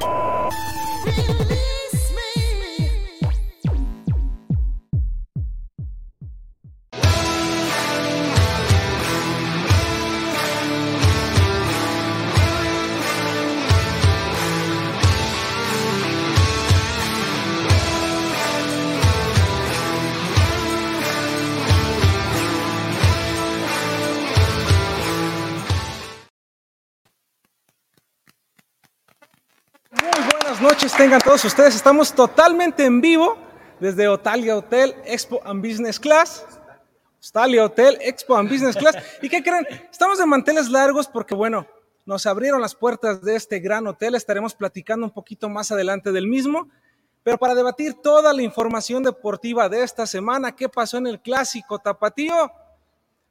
Really? 0.00 1.73
Tengan 31.04 31.20
todos 31.20 31.44
ustedes. 31.44 31.76
Estamos 31.76 32.14
totalmente 32.14 32.82
en 32.82 33.02
vivo 33.02 33.36
desde 33.78 34.08
Otalia 34.08 34.56
Hotel 34.56 34.94
Expo 35.04 35.38
and 35.44 35.60
Business 35.62 36.00
Class. 36.00 36.46
Otalia 37.28 37.62
Hotel 37.62 37.98
Expo 38.00 38.34
and 38.34 38.50
Business 38.50 38.74
Class. 38.74 38.96
¿Y 39.20 39.28
qué 39.28 39.42
creen? 39.42 39.66
Estamos 39.90 40.16
de 40.16 40.24
manteles 40.24 40.70
largos 40.70 41.06
porque, 41.06 41.34
bueno, 41.34 41.66
nos 42.06 42.24
abrieron 42.24 42.58
las 42.58 42.74
puertas 42.74 43.20
de 43.20 43.36
este 43.36 43.58
gran 43.58 43.86
hotel. 43.86 44.14
Estaremos 44.14 44.54
platicando 44.54 45.04
un 45.04 45.12
poquito 45.12 45.50
más 45.50 45.70
adelante 45.70 46.10
del 46.10 46.26
mismo. 46.26 46.70
Pero 47.22 47.36
para 47.36 47.54
debatir 47.54 48.00
toda 48.00 48.32
la 48.32 48.40
información 48.40 49.02
deportiva 49.02 49.68
de 49.68 49.82
esta 49.82 50.06
semana, 50.06 50.56
qué 50.56 50.70
pasó 50.70 50.96
en 50.96 51.06
el 51.06 51.20
clásico 51.20 51.80
tapatío, 51.80 52.50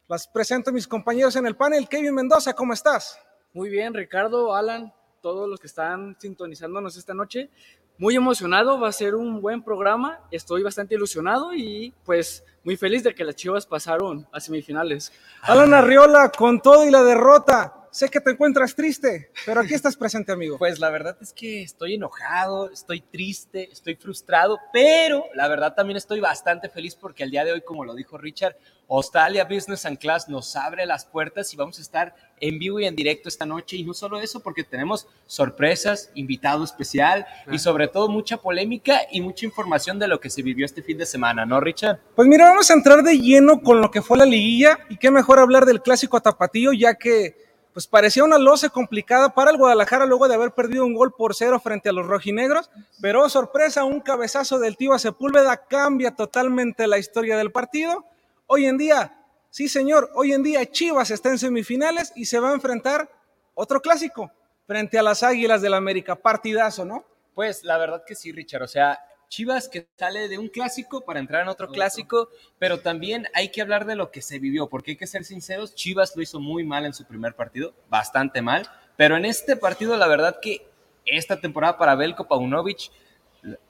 las 0.07 0.27
presento 0.27 0.69
a 0.69 0.73
mis 0.73 0.87
compañeros 0.87 1.35
en 1.37 1.47
el 1.47 1.55
panel. 1.55 1.89
Kevin 1.89 2.13
Mendoza, 2.13 2.53
¿cómo 2.53 2.73
estás? 2.73 3.17
Muy 3.51 3.71
bien, 3.71 3.95
Ricardo, 3.95 4.55
Alan, 4.55 4.93
todos 5.23 5.49
los 5.49 5.57
que 5.57 5.67
están 5.67 6.17
sintonizándonos 6.19 6.97
esta 6.97 7.13
noche. 7.13 7.49
Muy 7.97 8.15
emocionado, 8.15 8.77
va 8.77 8.89
a 8.89 8.91
ser 8.91 9.15
un 9.15 9.39
buen 9.39 9.63
programa, 9.63 10.19
estoy 10.31 10.63
bastante 10.63 10.95
ilusionado 10.95 11.53
y 11.53 11.93
pues 12.03 12.43
muy 12.65 12.75
feliz 12.75 13.03
de 13.03 13.15
que 13.15 13.23
las 13.23 13.35
Chivas 13.35 13.65
pasaron 13.65 14.27
a 14.33 14.41
semifinales. 14.41 15.13
Alan 15.41 15.73
Arriola, 15.73 16.29
con 16.29 16.59
todo 16.59 16.85
y 16.85 16.91
la 16.91 17.03
derrota, 17.03 17.82
Sé 17.93 18.09
que 18.09 18.19
te 18.19 18.31
encuentras 18.31 18.73
triste, 18.73 19.29
pero 19.45 19.61
aquí 19.61 19.75
estás 19.75 19.95
presente, 19.95 20.31
amigo. 20.31 20.57
Pues 20.57 20.79
la 20.79 20.89
verdad 20.89 21.15
es 21.21 21.31
que 21.31 21.61
estoy 21.61 21.93
enojado, 21.93 22.71
estoy 22.71 23.01
triste, 23.01 23.69
estoy 23.71 23.93
frustrado, 23.93 24.57
pero 24.73 25.25
la 25.35 25.47
verdad 25.47 25.75
también 25.75 25.97
estoy 25.97 26.19
bastante 26.19 26.69
feliz 26.69 26.95
porque 26.95 27.21
el 27.21 27.29
día 27.29 27.45
de 27.45 27.51
hoy, 27.51 27.61
como 27.61 27.85
lo 27.85 27.93
dijo 27.93 28.17
Richard, 28.17 28.57
Australia 28.89 29.45
Business 29.45 29.85
and 29.85 29.99
Class 29.99 30.27
nos 30.27 30.55
abre 30.55 30.87
las 30.87 31.05
puertas 31.05 31.53
y 31.53 31.55
vamos 31.55 31.77
a 31.77 31.83
estar 31.83 32.15
en 32.39 32.57
vivo 32.57 32.79
y 32.79 32.87
en 32.87 32.95
directo 32.95 33.29
esta 33.29 33.45
noche. 33.45 33.77
Y 33.77 33.83
no 33.83 33.93
solo 33.93 34.19
eso, 34.19 34.39
porque 34.39 34.63
tenemos 34.63 35.05
sorpresas, 35.27 36.09
invitado 36.15 36.63
especial 36.63 37.27
y 37.51 37.59
sobre 37.59 37.87
todo 37.87 38.09
mucha 38.09 38.37
polémica 38.37 39.01
y 39.11 39.21
mucha 39.21 39.45
información 39.45 39.99
de 39.99 40.07
lo 40.07 40.19
que 40.19 40.31
se 40.31 40.41
vivió 40.41 40.65
este 40.65 40.81
fin 40.81 40.97
de 40.97 41.05
semana, 41.05 41.45
¿no, 41.45 41.59
Richard? 41.59 41.99
Pues 42.15 42.27
mira, 42.27 42.49
vamos 42.49 42.71
a 42.71 42.73
entrar 42.73 43.03
de 43.03 43.19
lleno 43.19 43.61
con 43.61 43.81
lo 43.81 43.91
que 43.91 44.01
fue 44.01 44.17
la 44.17 44.25
liguilla 44.25 44.79
y 44.89 44.97
qué 44.97 45.11
mejor 45.11 45.37
hablar 45.37 45.67
del 45.67 45.83
clásico 45.83 46.19
tapatío, 46.19 46.73
ya 46.73 46.95
que 46.95 47.42
pues 47.73 47.87
parecía 47.87 48.23
una 48.23 48.37
loce 48.37 48.69
complicada 48.69 49.33
para 49.33 49.51
el 49.51 49.57
Guadalajara 49.57 50.05
luego 50.05 50.27
de 50.27 50.35
haber 50.35 50.51
perdido 50.51 50.85
un 50.85 50.93
gol 50.93 51.13
por 51.13 51.33
cero 51.33 51.59
frente 51.59 51.89
a 51.89 51.91
los 51.91 52.05
rojinegros, 52.05 52.69
pero 53.01 53.27
sorpresa, 53.29 53.83
un 53.83 53.99
cabezazo 53.99 54.59
del 54.59 54.77
tío 54.77 54.97
Sepúlveda 54.99 55.57
cambia 55.65 56.15
totalmente 56.15 56.87
la 56.87 56.99
historia 56.99 57.35
del 57.35 57.51
partido. 57.51 58.05
Hoy 58.45 58.67
en 58.67 58.77
día, 58.77 59.19
sí 59.49 59.67
señor, 59.67 60.11
hoy 60.13 60.33
en 60.33 60.43
día 60.43 60.69
Chivas 60.69 61.09
está 61.09 61.29
en 61.29 61.39
semifinales 61.39 62.13
y 62.15 62.25
se 62.25 62.39
va 62.39 62.51
a 62.51 62.53
enfrentar 62.53 63.09
otro 63.55 63.81
clásico 63.81 64.31
frente 64.67 64.99
a 64.99 65.03
las 65.03 65.23
Águilas 65.23 65.61
del 65.61 65.73
América, 65.73 66.15
partidazo, 66.15 66.85
¿no? 66.85 67.03
Pues 67.33 67.63
la 67.63 67.77
verdad 67.77 68.03
que 68.05 68.15
sí, 68.15 68.31
Richard, 68.31 68.63
o 68.63 68.67
sea, 68.67 68.99
Chivas 69.33 69.67
que 69.67 69.87
sale 69.97 70.27
de 70.27 70.37
un 70.37 70.47
clásico 70.47 71.01
para 71.01 71.19
entrar 71.19 71.41
en 71.41 71.47
otro 71.47 71.67
clásico, 71.69 72.29
pero 72.59 72.81
también 72.81 73.25
hay 73.33 73.49
que 73.49 73.63
hablar 73.63 73.87
de 73.87 73.95
lo 73.95 74.11
que 74.11 74.21
se 74.21 74.37
vivió, 74.37 74.69
porque 74.69 74.91
hay 74.91 74.97
que 74.97 75.07
ser 75.07 75.23
sinceros, 75.23 75.73
Chivas 75.73 76.15
lo 76.15 76.21
hizo 76.21 76.39
muy 76.39 76.63
mal 76.63 76.85
en 76.85 76.93
su 76.93 77.03
primer 77.03 77.33
partido, 77.33 77.73
bastante 77.89 78.43
mal, 78.43 78.69
pero 78.95 79.17
en 79.17 79.25
este 79.25 79.55
partido 79.55 79.97
la 79.97 80.07
verdad 80.07 80.37
que 80.39 80.67
esta 81.07 81.41
temporada 81.41 81.79
para 81.79 81.95
Belko 81.95 82.27
Paunovic 82.27 82.91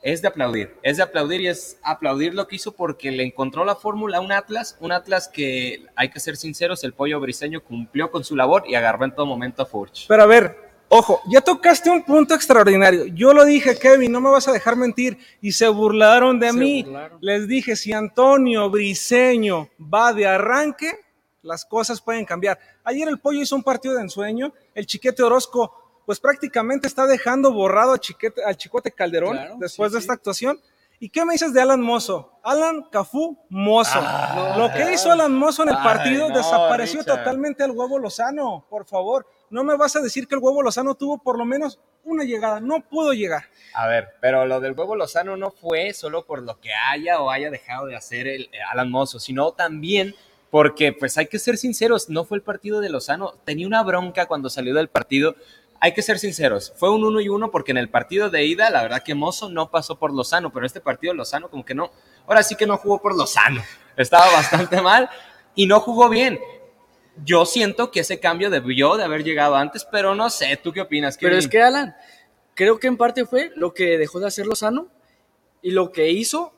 es 0.02 0.22
de 0.22 0.28
aplaudir, 0.28 0.76
es 0.84 0.98
de 0.98 1.04
aplaudir 1.04 1.40
y 1.40 1.48
es 1.48 1.80
aplaudir 1.82 2.34
lo 2.34 2.46
que 2.46 2.58
hizo 2.58 2.74
porque 2.74 3.12
le 3.12 3.24
encontró 3.24 3.64
la 3.64 3.76
fórmula 3.76 4.18
a 4.18 4.20
un 4.20 4.34
Atlas, 4.34 4.76
un 4.82 4.92
Atlas 4.92 5.30
que 5.30 5.86
hay 5.96 6.10
que 6.10 6.20
ser 6.20 6.36
sinceros, 6.36 6.84
el 6.84 6.92
pollo 6.92 7.22
briseño 7.22 7.64
cumplió 7.64 8.12
con 8.12 8.26
su 8.26 8.36
labor 8.36 8.66
y 8.68 8.76
agarró 8.76 9.06
en 9.06 9.16
todo 9.16 9.28
momento 9.28 9.64
a 9.64 9.66
Furch. 9.66 10.08
Pero 10.10 10.24
a 10.24 10.28
ver, 10.28 10.73
Ojo, 10.96 11.22
ya 11.26 11.42
tocaste 11.42 11.90
un 11.90 12.04
punto 12.04 12.36
extraordinario. 12.36 13.08
Yo 13.08 13.34
lo 13.34 13.46
dije, 13.46 13.76
Kevin, 13.76 14.12
no 14.12 14.22
me 14.22 14.30
vas 14.30 14.48
a 14.48 14.52
dejar 14.52 14.76
mentir. 14.76 15.18
Y 15.42 15.52
se 15.52 15.68
burlaron 15.68 16.40
de 16.40 16.54
mí. 16.54 16.86
Les 17.20 17.48
dije, 17.48 17.76
si 17.76 17.92
Antonio 17.94 18.70
Briseño 18.70 19.70
va 19.80 20.14
de 20.14 20.28
arranque, 20.28 20.92
las 21.42 21.66
cosas 21.66 22.00
pueden 22.00 22.26
cambiar. 22.26 22.60
Ayer 22.84 23.08
el 23.08 23.20
Pollo 23.20 23.42
hizo 23.42 23.56
un 23.56 23.64
partido 23.64 23.96
de 23.96 24.02
ensueño. 24.02 24.54
El 24.76 24.86
Chiquete 24.86 25.24
Orozco, 25.24 25.74
pues 26.06 26.20
prácticamente 26.20 26.86
está 26.86 27.08
dejando 27.08 27.52
borrado 27.52 27.94
al, 27.94 28.00
Chiquete, 28.00 28.44
al 28.44 28.56
Chicote 28.56 28.92
Calderón 28.92 29.40
después 29.58 29.94
de 29.94 29.98
esta 29.98 30.14
actuación. 30.14 30.62
¿Y 31.00 31.10
qué 31.10 31.26
me 31.26 31.34
dices 31.34 31.54
de 31.54 31.62
Alan 31.62 31.82
Mozo? 31.82 32.34
Alan 32.44 32.84
Cafú 32.92 33.36
Mozo. 33.50 34.00
Ah. 34.00 34.56
lo 34.60 34.72
que 34.72 34.94
hizo 34.94 35.12
Alan 35.12 35.34
Mozo 35.34 35.64
en 35.64 35.70
el 35.70 35.78
partido 35.78 36.30
desapareció 36.30 37.04
totalmente 37.04 37.64
al 37.64 37.72
huevo 37.72 37.98
Lozano, 37.98 38.68
por 38.70 38.86
favor 38.86 39.26
no 39.54 39.64
me 39.64 39.78
vas 39.78 39.96
a 39.96 40.02
decir 40.02 40.28
que 40.28 40.34
el 40.34 40.42
huevo 40.42 40.64
Lozano 40.64 40.96
tuvo 40.96 41.20
por 41.20 41.38
lo 41.38 41.46
menos 41.46 41.80
una 42.04 42.24
llegada, 42.24 42.60
no 42.60 42.82
pudo 42.82 43.14
llegar. 43.14 43.44
A 43.76 43.88
ver, 43.88 44.10
pero 44.20 44.48
lo 44.48 44.60
del 44.60 44.74
huevo 44.74 44.96
Lozano 44.96 45.38
no 45.38 45.52
fue 45.52 45.94
solo 45.94 46.26
por 46.26 46.42
lo 46.42 46.60
que 46.60 46.74
haya 46.74 47.22
o 47.22 47.30
haya 47.30 47.52
dejado 47.52 47.86
de 47.86 47.96
hacer 47.96 48.28
el, 48.28 48.50
Alan 48.72 48.90
Mozo, 48.90 49.20
sino 49.20 49.52
también 49.52 50.16
porque, 50.50 50.92
pues 50.92 51.20
hay 51.20 51.28
que 51.28 51.38
ser 51.38 51.58
sinceros, 51.58 52.10
no 52.10 52.26
fue 52.26 52.38
el 52.38 52.44
partido 52.44 52.82
de 52.82 52.90
Lozano, 52.90 53.36
tenía 53.46 53.68
una 53.68 53.84
bronca 53.84 54.26
cuando 54.26 54.50
salió 54.50 54.74
del 54.74 54.88
partido. 54.88 55.36
Hay 55.80 55.94
que 55.94 56.02
ser 56.02 56.18
sinceros, 56.18 56.74
fue 56.76 56.90
un 56.90 57.04
uno 57.04 57.22
y 57.22 57.30
uno 57.30 57.52
porque 57.52 57.72
en 57.72 57.78
el 57.78 57.90
partido 57.90 58.32
de 58.32 58.46
ida, 58.46 58.72
la 58.72 58.82
verdad 58.82 59.04
que 59.04 59.14
Mozo 59.14 59.50
no 59.50 59.70
pasó 59.70 60.00
por 60.00 60.12
Lozano, 60.12 60.52
pero 60.52 60.66
este 60.66 60.82
partido 60.82 61.14
Lozano 61.14 61.50
como 61.50 61.64
que 61.64 61.76
no, 61.76 61.92
ahora 62.26 62.42
sí 62.42 62.56
que 62.56 62.66
no 62.66 62.78
jugó 62.78 63.00
por 63.00 63.16
Lozano, 63.16 63.62
estaba 63.98 64.32
bastante 64.32 64.82
mal 64.82 65.10
y 65.54 65.68
no 65.68 65.80
jugó 65.80 66.10
bien 66.10 66.40
yo 67.24 67.46
siento 67.46 67.92
que 67.92 68.00
ese 68.02 68.20
cambio 68.20 68.50
debió 68.50 68.98
de 68.98 69.04
haber 69.04 69.24
llegado 69.24 69.56
antes, 69.56 69.86
pero 69.92 70.16
no 70.16 70.30
sé, 70.30 70.60
¿tú 70.62 70.74
qué 70.74 70.82
opinas? 70.82 71.18
Pero 71.20 71.38
es 71.38 71.48
que, 71.48 71.62
Alan, 71.62 71.96
creo 72.56 72.80
que 72.80 72.88
en 72.88 72.98
parte 72.98 73.26
fue 73.26 73.52
lo 73.56 73.74
que 73.74 73.98
dejó 73.98 74.20
de 74.20 74.28
hacer 74.28 74.48
Lozano 74.48 74.88
y 75.62 75.72
lo 75.72 75.92
que 75.92 76.10
hizo, 76.12 76.54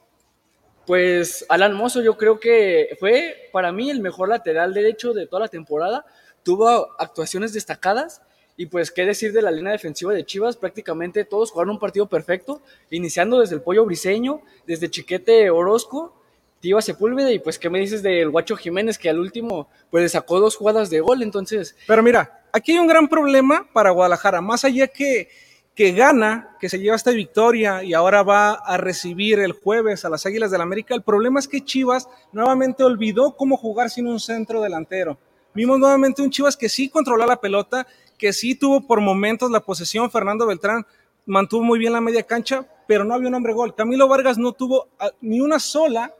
pues 0.85 1.45
Alan 1.49 1.73
Mozo 1.73 2.01
yo 2.01 2.17
creo 2.17 2.39
que 2.39 2.95
fue 2.99 3.49
para 3.51 3.71
mí 3.71 3.89
el 3.89 4.01
mejor 4.01 4.29
lateral 4.29 4.73
derecho 4.73 5.13
de 5.13 5.27
toda 5.27 5.41
la 5.41 5.47
temporada, 5.47 6.05
tuvo 6.43 6.93
actuaciones 6.99 7.53
destacadas 7.53 8.21
y 8.57 8.67
pues 8.67 8.91
qué 8.91 9.05
decir 9.05 9.33
de 9.33 9.41
la 9.41 9.51
línea 9.51 9.73
defensiva 9.73 10.13
de 10.13 10.25
Chivas, 10.25 10.55
prácticamente 10.55 11.25
todos 11.25 11.51
jugaron 11.51 11.71
un 11.71 11.79
partido 11.79 12.07
perfecto, 12.07 12.61
iniciando 12.89 13.39
desde 13.39 13.55
el 13.55 13.61
Pollo 13.61 13.85
Briseño, 13.85 14.41
desde 14.65 14.89
Chiquete 14.89 15.49
Orozco 15.49 16.21
Tiva 16.65 16.81
Sepúlveda 16.81 17.31
y 17.31 17.37
pues 17.37 17.59
qué 17.59 17.69
me 17.69 17.77
dices 17.77 18.01
del 18.01 18.31
Guacho 18.31 18.55
Jiménez 18.55 18.97
que 18.97 19.07
al 19.07 19.19
último 19.19 19.69
pues 19.91 20.13
sacó 20.13 20.39
dos 20.39 20.55
jugadas 20.55 20.89
de 20.89 20.99
gol, 20.99 21.21
entonces... 21.21 21.75
Pero 21.85 22.01
mira, 22.01 22.43
aquí 22.51 22.71
hay 22.71 22.79
un 22.79 22.87
gran 22.87 23.07
problema 23.07 23.69
para 23.71 23.91
Guadalajara, 23.91 24.41
más 24.41 24.65
allá 24.65 24.87
que, 24.87 25.29
que 25.75 25.91
gana, 25.91 26.57
que 26.59 26.67
se 26.67 26.79
lleva 26.79 26.95
esta 26.95 27.11
victoria 27.11 27.83
y 27.83 27.93
ahora 27.93 28.23
va 28.23 28.53
a 28.53 28.77
recibir 28.77 29.37
el 29.41 29.51
jueves 29.51 30.05
a 30.05 30.09
las 30.09 30.25
Águilas 30.25 30.49
del 30.49 30.61
América, 30.61 30.95
el 30.95 31.03
problema 31.03 31.39
es 31.39 31.47
que 31.47 31.63
Chivas 31.63 32.09
nuevamente 32.31 32.83
olvidó 32.83 33.37
cómo 33.37 33.57
jugar 33.57 33.91
sin 33.91 34.07
un 34.07 34.19
centro 34.19 34.59
delantero. 34.59 35.19
Vimos 35.53 35.77
nuevamente 35.77 36.23
un 36.23 36.31
Chivas 36.31 36.57
que 36.57 36.67
sí 36.67 36.89
controló 36.89 37.27
la 37.27 37.39
pelota, 37.39 37.85
que 38.17 38.33
sí 38.33 38.55
tuvo 38.55 38.87
por 38.87 39.01
momentos 39.01 39.51
la 39.51 39.59
posesión, 39.59 40.09
Fernando 40.09 40.47
Beltrán 40.47 40.83
mantuvo 41.27 41.61
muy 41.61 41.77
bien 41.77 41.93
la 41.93 42.01
media 42.01 42.23
cancha, 42.23 42.65
pero 42.87 43.03
no 43.03 43.13
había 43.13 43.27
un 43.27 43.35
hombre 43.35 43.53
gol. 43.53 43.75
Camilo 43.75 44.07
Vargas 44.07 44.39
no 44.39 44.53
tuvo 44.53 44.87
ni 45.21 45.41
una 45.41 45.59
sola 45.59 46.11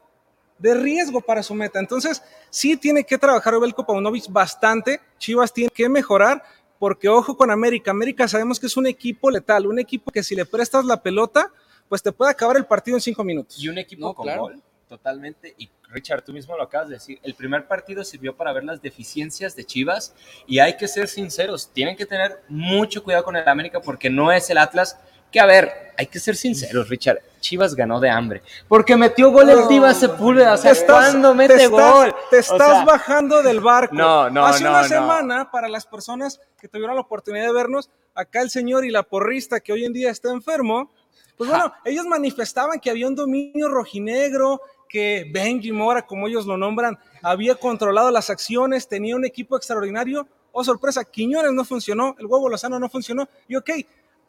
de 0.57 0.73
riesgo 0.73 1.21
para 1.21 1.43
su 1.43 1.53
meta. 1.53 1.79
Entonces, 1.79 2.21
sí 2.49 2.77
tiene 2.77 3.03
que 3.03 3.17
trabajar 3.17 3.59
Belko 3.59 3.85
Paunovic 3.85 4.29
bastante. 4.29 5.01
Chivas 5.17 5.53
tiene 5.53 5.69
que 5.69 5.89
mejorar, 5.89 6.43
porque 6.79 7.09
ojo 7.09 7.35
con 7.35 7.51
América. 7.51 7.91
América 7.91 8.27
sabemos 8.27 8.59
que 8.59 8.67
es 8.67 8.77
un 8.77 8.87
equipo 8.87 9.29
letal, 9.29 9.67
un 9.67 9.79
equipo 9.79 10.11
que 10.11 10.23
si 10.23 10.35
le 10.35 10.45
prestas 10.45 10.85
la 10.85 11.01
pelota, 11.01 11.51
pues 11.89 12.01
te 12.01 12.11
puede 12.11 12.31
acabar 12.31 12.57
el 12.57 12.65
partido 12.65 12.97
en 12.97 13.01
cinco 13.01 13.23
minutos. 13.23 13.61
Y 13.61 13.69
un 13.69 13.77
equipo 13.77 14.13
con 14.13 14.37
gol, 14.37 14.61
totalmente. 14.87 15.53
Y 15.57 15.69
Richard, 15.89 16.23
tú 16.23 16.33
mismo 16.33 16.55
lo 16.57 16.63
acabas 16.63 16.89
de 16.89 16.95
decir. 16.95 17.19
El 17.23 17.35
primer 17.35 17.67
partido 17.67 18.03
sirvió 18.03 18.35
para 18.35 18.51
ver 18.53 18.63
las 18.63 18.81
deficiencias 18.81 19.55
de 19.55 19.63
Chivas 19.65 20.15
y 20.47 20.59
hay 20.59 20.77
que 20.77 20.87
ser 20.87 21.07
sinceros. 21.07 21.71
Tienen 21.71 21.95
que 21.95 22.05
tener 22.05 22.41
mucho 22.47 23.03
cuidado 23.03 23.23
con 23.23 23.35
el 23.35 23.47
América 23.47 23.81
porque 23.81 24.09
no 24.09 24.31
es 24.31 24.49
el 24.49 24.57
Atlas 24.57 24.99
que 25.35 25.41
a 25.41 25.45
ver, 25.45 25.91
hay 25.97 26.07
que 26.07 26.17
ser 26.17 26.37
sinceros, 26.37 26.87
Richard. 26.87 27.19
Chivas 27.41 27.75
ganó 27.75 27.99
de 27.99 28.09
hambre. 28.09 28.41
Porque 28.69 28.95
metió 28.95 29.31
gol 29.31 29.49
el 29.49 29.67
Diva 29.67 29.93
Sepúlveda. 29.93 30.53
O 30.53 30.57
sea, 30.57 30.73
¿cuándo 30.85 31.35
mete 31.35 31.67
gol? 31.67 32.15
te 32.29 32.37
estás 32.37 32.85
bajando 32.85 33.43
del 33.43 33.59
barco. 33.59 33.93
No, 33.93 34.29
no, 34.29 34.45
Hace 34.45 34.65
una 34.65 34.85
semana, 34.85 35.51
para 35.51 35.67
las 35.67 35.85
personas 35.85 36.39
que 36.57 36.69
tuvieron 36.69 36.95
la 36.95 37.01
oportunidad 37.01 37.47
de 37.47 37.51
vernos, 37.51 37.89
acá 38.13 38.41
el 38.41 38.49
señor 38.49 38.85
y 38.85 38.91
la 38.91 39.03
porrista 39.03 39.59
que 39.59 39.73
hoy 39.73 39.83
en 39.83 39.91
día 39.91 40.09
está 40.09 40.31
enfermo, 40.31 40.89
pues 41.35 41.49
bueno, 41.49 41.73
ellos 41.83 42.05
manifestaban 42.05 42.79
que 42.79 42.89
había 42.89 43.05
un 43.05 43.15
dominio 43.15 43.67
rojinegro, 43.67 44.61
que 44.87 45.29
Benji 45.33 45.73
Mora, 45.73 46.03
como 46.05 46.29
ellos 46.29 46.45
lo 46.45 46.55
nombran, 46.55 46.97
había 47.21 47.55
controlado 47.55 48.09
las 48.09 48.29
acciones, 48.29 48.87
tenía 48.87 49.17
un 49.17 49.25
equipo 49.25 49.57
extraordinario. 49.57 50.25
Oh, 50.53 50.63
sorpresa, 50.63 51.03
Quiñones 51.03 51.51
no 51.51 51.65
funcionó, 51.65 52.15
el 52.19 52.25
huevo 52.25 52.47
Lozano 52.47 52.79
no 52.79 52.87
funcionó. 52.87 53.27
Y 53.49 53.57
ok, 53.57 53.71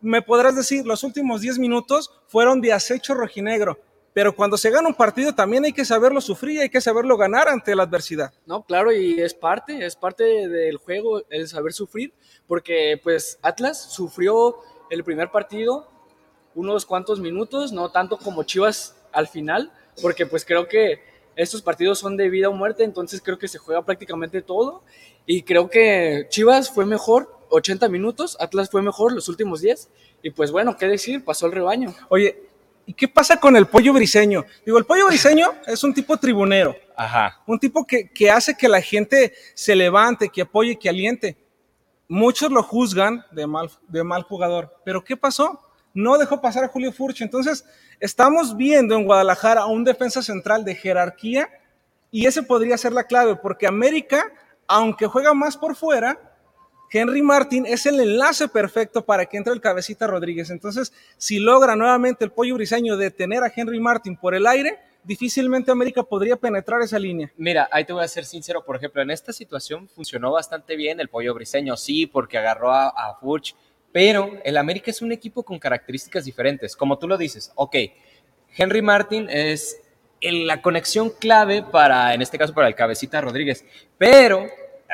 me 0.00 0.22
podrás 0.22 0.56
decir, 0.56 0.86
los 0.86 1.02
últimos 1.04 1.40
10 1.40 1.58
minutos 1.58 2.12
fueron 2.28 2.60
de 2.60 2.72
acecho 2.72 3.14
rojinegro. 3.14 3.78
Pero 4.12 4.34
cuando 4.34 4.56
se 4.56 4.70
gana 4.70 4.88
un 4.88 4.94
partido 4.94 5.34
también 5.34 5.66
hay 5.66 5.74
que 5.74 5.84
saberlo 5.84 6.22
sufrir, 6.22 6.60
hay 6.60 6.70
que 6.70 6.80
saberlo 6.80 7.18
ganar 7.18 7.48
ante 7.48 7.76
la 7.76 7.82
adversidad. 7.82 8.32
No, 8.46 8.62
claro, 8.64 8.90
y 8.90 9.20
es 9.20 9.34
parte, 9.34 9.84
es 9.84 9.94
parte 9.94 10.48
del 10.48 10.78
juego 10.78 11.22
el 11.28 11.46
saber 11.48 11.74
sufrir, 11.74 12.14
porque 12.46 12.98
pues 13.02 13.38
Atlas 13.42 13.92
sufrió 13.92 14.56
el 14.88 15.04
primer 15.04 15.30
partido 15.30 15.90
unos 16.54 16.86
cuantos 16.86 17.20
minutos, 17.20 17.72
no 17.72 17.90
tanto 17.90 18.16
como 18.16 18.42
Chivas 18.44 18.96
al 19.12 19.28
final, 19.28 19.70
porque 20.00 20.24
pues 20.24 20.46
creo 20.46 20.66
que 20.66 21.00
estos 21.36 21.62
partidos 21.62 21.98
son 21.98 22.16
de 22.16 22.28
vida 22.28 22.48
o 22.48 22.52
muerte, 22.52 22.82
entonces 22.82 23.20
creo 23.22 23.38
que 23.38 23.46
se 23.46 23.58
juega 23.58 23.84
prácticamente 23.84 24.42
todo 24.42 24.82
y 25.26 25.42
creo 25.42 25.70
que 25.70 26.26
Chivas 26.30 26.70
fue 26.70 26.86
mejor 26.86 27.38
80 27.50 27.88
minutos, 27.88 28.36
Atlas 28.40 28.70
fue 28.70 28.82
mejor 28.82 29.12
los 29.12 29.28
últimos 29.28 29.60
10 29.60 29.88
y 30.22 30.30
pues 30.30 30.50
bueno, 30.50 30.76
qué 30.76 30.86
decir, 30.86 31.24
pasó 31.24 31.46
el 31.46 31.52
rebaño. 31.52 31.94
Oye, 32.08 32.42
¿Y 32.88 32.94
qué 32.94 33.08
pasa 33.08 33.40
con 33.40 33.56
el 33.56 33.66
pollo 33.66 33.92
briseño? 33.92 34.44
Digo, 34.64 34.78
el 34.78 34.84
pollo 34.84 35.08
briseño 35.08 35.52
es 35.66 35.82
un 35.82 35.92
tipo 35.92 36.16
tribunero. 36.16 36.76
Ajá. 36.96 37.42
Un 37.44 37.58
tipo 37.58 37.84
que, 37.84 38.08
que, 38.08 38.30
hace 38.30 38.56
que 38.56 38.68
la 38.68 38.80
gente 38.80 39.34
se 39.54 39.74
levante, 39.74 40.28
que 40.28 40.42
apoye, 40.42 40.78
que 40.78 40.88
aliente. 40.88 41.36
Muchos 42.08 42.52
lo 42.52 42.62
juzgan 42.62 43.24
de 43.32 43.48
mal, 43.48 43.70
de 43.88 44.04
mal 44.04 44.22
jugador. 44.22 44.72
Pero 44.84 45.02
¿qué 45.02 45.16
pasó? 45.16 45.60
No 45.96 46.18
dejó 46.18 46.42
pasar 46.42 46.62
a 46.62 46.68
Julio 46.68 46.92
Furch. 46.92 47.22
Entonces, 47.22 47.64
estamos 48.00 48.54
viendo 48.54 48.94
en 48.94 49.06
Guadalajara 49.06 49.62
a 49.62 49.66
un 49.66 49.82
defensa 49.82 50.22
central 50.22 50.62
de 50.62 50.74
jerarquía 50.74 51.48
y 52.10 52.26
ese 52.26 52.42
podría 52.42 52.76
ser 52.76 52.92
la 52.92 53.04
clave, 53.04 53.36
porque 53.36 53.66
América, 53.66 54.30
aunque 54.68 55.06
juega 55.06 55.32
más 55.32 55.56
por 55.56 55.74
fuera, 55.74 56.20
Henry 56.92 57.22
Martin 57.22 57.64
es 57.64 57.86
el 57.86 57.98
enlace 57.98 58.46
perfecto 58.46 59.06
para 59.06 59.24
que 59.24 59.38
entre 59.38 59.54
el 59.54 59.62
cabecita 59.62 60.06
Rodríguez. 60.06 60.50
Entonces, 60.50 60.92
si 61.16 61.38
logra 61.38 61.74
nuevamente 61.76 62.26
el 62.26 62.30
pollo 62.30 62.56
briseño 62.56 62.98
detener 62.98 63.42
a 63.42 63.52
Henry 63.54 63.80
Martin 63.80 64.18
por 64.18 64.34
el 64.34 64.46
aire, 64.46 64.78
difícilmente 65.02 65.70
América 65.70 66.02
podría 66.02 66.36
penetrar 66.36 66.82
esa 66.82 66.98
línea. 66.98 67.32
Mira, 67.38 67.68
ahí 67.72 67.86
te 67.86 67.94
voy 67.94 68.04
a 68.04 68.08
ser 68.08 68.26
sincero, 68.26 68.64
por 68.64 68.76
ejemplo, 68.76 69.00
en 69.00 69.10
esta 69.10 69.32
situación 69.32 69.88
funcionó 69.88 70.32
bastante 70.32 70.76
bien 70.76 71.00
el 71.00 71.08
pollo 71.08 71.32
briseño, 71.32 71.76
sí, 71.76 72.06
porque 72.06 72.36
agarró 72.36 72.72
a, 72.72 72.88
a 72.88 73.14
Furch, 73.20 73.54
pero 73.96 74.30
el 74.44 74.58
América 74.58 74.90
es 74.90 75.00
un 75.00 75.10
equipo 75.10 75.42
con 75.42 75.58
características 75.58 76.26
diferentes. 76.26 76.76
Como 76.76 76.98
tú 76.98 77.08
lo 77.08 77.16
dices, 77.16 77.50
ok, 77.54 77.76
Henry 78.54 78.82
Martin 78.82 79.26
es 79.30 79.80
la 80.20 80.60
conexión 80.60 81.08
clave 81.08 81.62
para, 81.62 82.12
en 82.12 82.20
este 82.20 82.36
caso, 82.36 82.52
para 82.52 82.68
el 82.68 82.74
cabecita 82.74 83.22
Rodríguez, 83.22 83.64
pero 83.96 84.48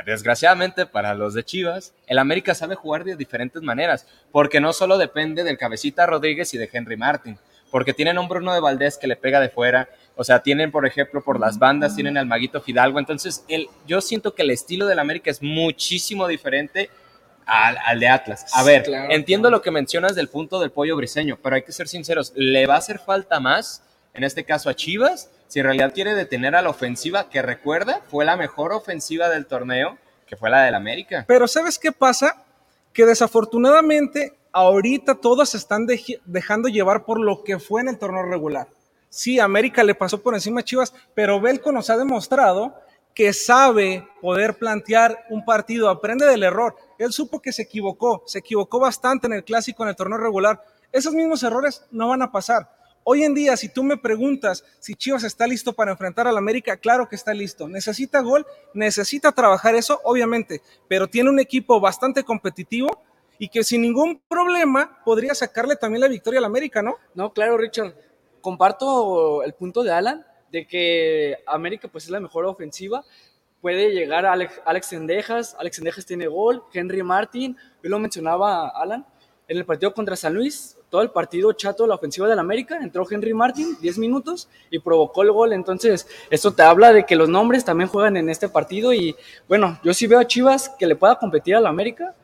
desgraciadamente 0.06 0.86
para 0.86 1.14
los 1.14 1.34
de 1.34 1.42
Chivas, 1.42 1.94
el 2.06 2.16
América 2.20 2.54
sabe 2.54 2.76
jugar 2.76 3.02
de 3.02 3.16
diferentes 3.16 3.60
maneras, 3.60 4.06
porque 4.30 4.60
no 4.60 4.72
solo 4.72 4.96
depende 4.98 5.42
del 5.42 5.58
cabecita 5.58 6.06
Rodríguez 6.06 6.54
y 6.54 6.58
de 6.58 6.70
Henry 6.72 6.96
Martin, 6.96 7.36
porque 7.72 7.94
tienen 7.94 8.18
a 8.18 8.20
un 8.20 8.28
Bruno 8.28 8.54
de 8.54 8.60
Valdés 8.60 8.98
que 8.98 9.08
le 9.08 9.16
pega 9.16 9.40
de 9.40 9.48
fuera, 9.48 9.88
o 10.14 10.22
sea, 10.22 10.44
tienen, 10.44 10.70
por 10.70 10.86
ejemplo, 10.86 11.24
por 11.24 11.40
las 11.40 11.58
bandas, 11.58 11.96
tienen 11.96 12.18
al 12.18 12.26
Maguito 12.26 12.60
Fidalgo, 12.60 13.00
entonces 13.00 13.44
el, 13.48 13.66
yo 13.84 14.00
siento 14.00 14.36
que 14.36 14.42
el 14.42 14.52
estilo 14.52 14.86
del 14.86 15.00
América 15.00 15.28
es 15.28 15.42
muchísimo 15.42 16.28
diferente 16.28 16.88
al, 17.46 17.76
al 17.84 18.00
de 18.00 18.08
Atlas. 18.08 18.46
A 18.54 18.62
ver, 18.62 18.84
Claro, 18.84 19.12
entiendo 19.12 19.48
claro. 19.48 19.58
lo 19.58 19.62
que 19.62 19.70
mencionas 19.70 20.14
del 20.14 20.28
punto 20.28 20.60
del 20.60 20.70
pollo 20.70 20.96
briseño, 20.96 21.38
pero 21.42 21.56
hay 21.56 21.62
que 21.62 21.72
ser 21.72 21.88
sinceros, 21.88 22.32
¿le 22.34 22.66
va 22.66 22.74
a 22.74 22.78
hacer 22.78 22.98
falta 22.98 23.40
más, 23.40 23.82
en 24.14 24.24
este 24.24 24.44
caso 24.44 24.70
a 24.70 24.74
Chivas, 24.74 25.30
si 25.48 25.60
en 25.60 25.66
realidad 25.66 25.92
quiere 25.94 26.14
detener 26.14 26.54
a 26.54 26.62
la 26.62 26.70
ofensiva, 26.70 27.28
que 27.28 27.42
recuerda, 27.42 28.00
fue 28.08 28.24
la 28.24 28.36
mejor 28.36 28.72
ofensiva 28.72 29.28
del 29.28 29.46
torneo, 29.46 29.98
que 30.26 30.36
fue 30.36 30.50
la 30.50 30.62
del 30.62 30.74
América? 30.74 31.24
Pero 31.28 31.46
¿sabes 31.46 31.78
qué 31.78 31.92
pasa? 31.92 32.42
Que 32.92 33.04
desafortunadamente 33.04 34.32
ahorita 34.52 35.16
todos 35.16 35.50
se 35.50 35.56
están 35.56 35.86
dejando 36.24 36.68
llevar 36.68 37.04
por 37.04 37.20
lo 37.20 37.42
que 37.42 37.58
fue 37.58 37.80
en 37.80 37.88
el 37.88 37.98
torneo 37.98 38.22
regular. 38.22 38.68
Sí, 39.08 39.38
América 39.40 39.84
le 39.84 39.94
pasó 39.94 40.22
por 40.22 40.34
encima 40.34 40.60
a 40.60 40.64
Chivas, 40.64 40.94
pero 41.14 41.40
Belco 41.40 41.70
nos 41.70 41.90
ha 41.90 41.98
demostrado 41.98 42.74
que 43.14 43.32
sabe 43.32 44.08
poder 44.20 44.54
plantear 44.54 45.26
un 45.28 45.44
partido, 45.44 45.90
aprende 45.90 46.26
del 46.26 46.42
error. 46.44 46.76
Él 47.02 47.12
supo 47.12 47.40
que 47.40 47.52
se 47.52 47.62
equivocó, 47.62 48.22
se 48.26 48.38
equivocó 48.38 48.78
bastante 48.80 49.26
en 49.26 49.34
el 49.34 49.44
clásico, 49.44 49.82
en 49.82 49.90
el 49.90 49.96
torneo 49.96 50.18
regular. 50.18 50.64
Esos 50.92 51.14
mismos 51.14 51.42
errores 51.42 51.84
no 51.90 52.08
van 52.08 52.22
a 52.22 52.32
pasar. 52.32 52.70
Hoy 53.04 53.24
en 53.24 53.34
día, 53.34 53.56
si 53.56 53.68
tú 53.68 53.82
me 53.82 53.96
preguntas 53.96 54.64
si 54.78 54.94
Chivas 54.94 55.24
está 55.24 55.46
listo 55.46 55.72
para 55.72 55.90
enfrentar 55.90 56.28
al 56.28 56.36
América, 56.36 56.76
claro 56.76 57.08
que 57.08 57.16
está 57.16 57.34
listo. 57.34 57.66
Necesita 57.66 58.20
gol, 58.20 58.46
necesita 58.74 59.32
trabajar 59.32 59.74
eso, 59.74 60.00
obviamente, 60.04 60.62
pero 60.88 61.08
tiene 61.08 61.30
un 61.30 61.40
equipo 61.40 61.80
bastante 61.80 62.22
competitivo 62.22 62.88
y 63.38 63.48
que 63.48 63.64
sin 63.64 63.82
ningún 63.82 64.20
problema 64.28 65.00
podría 65.04 65.34
sacarle 65.34 65.74
también 65.74 66.00
la 66.00 66.08
victoria 66.08 66.38
al 66.38 66.44
América, 66.44 66.80
¿no? 66.80 66.96
No, 67.14 67.32
claro, 67.32 67.56
Richard. 67.56 67.94
Comparto 68.40 69.42
el 69.42 69.54
punto 69.54 69.82
de 69.82 69.92
Alan 69.92 70.24
de 70.52 70.66
que 70.66 71.38
América 71.46 71.88
pues 71.88 72.04
es 72.04 72.10
la 72.10 72.20
mejor 72.20 72.44
ofensiva. 72.44 73.04
Puede 73.62 73.92
llegar 73.92 74.26
Alex, 74.26 74.60
Alex 74.66 74.86
Sendejas, 74.88 75.56
Alex 75.58 75.76
Sendejas 75.76 76.04
tiene 76.04 76.26
gol, 76.26 76.64
Henry 76.74 77.02
Martin, 77.02 77.56
yo 77.82 77.88
lo 77.88 78.00
mencionaba 78.00 78.68
Alan, 78.68 79.06
en 79.46 79.56
el 79.56 79.64
partido 79.64 79.94
contra 79.94 80.16
San 80.16 80.34
Luis, 80.34 80.76
todo 80.90 81.00
el 81.00 81.10
partido 81.10 81.52
chato, 81.52 81.86
la 81.86 81.94
ofensiva 81.94 82.28
del 82.28 82.38
América, 82.38 82.78
entró 82.82 83.06
Henry 83.08 83.32
Martin, 83.32 83.76
10 83.80 83.98
minutos, 83.98 84.48
y 84.70 84.78
provocó 84.78 85.22
el 85.22 85.32
gol. 85.32 85.52
Entonces, 85.52 86.06
esto 86.28 86.52
te 86.52 86.62
habla 86.62 86.92
de 86.92 87.06
que 87.06 87.16
los 87.16 87.28
nombres 87.28 87.64
también 87.64 87.88
juegan 87.88 88.16
en 88.16 88.28
este 88.28 88.48
partido. 88.48 88.92
Y 88.92 89.16
bueno, 89.48 89.78
yo 89.82 89.94
sí 89.94 90.06
veo 90.06 90.18
a 90.18 90.26
Chivas 90.26 90.68
que 90.78 90.86
le 90.86 90.96
pueda 90.96 91.18
competir 91.18 91.54
al 91.54 91.66
América. 91.66 92.14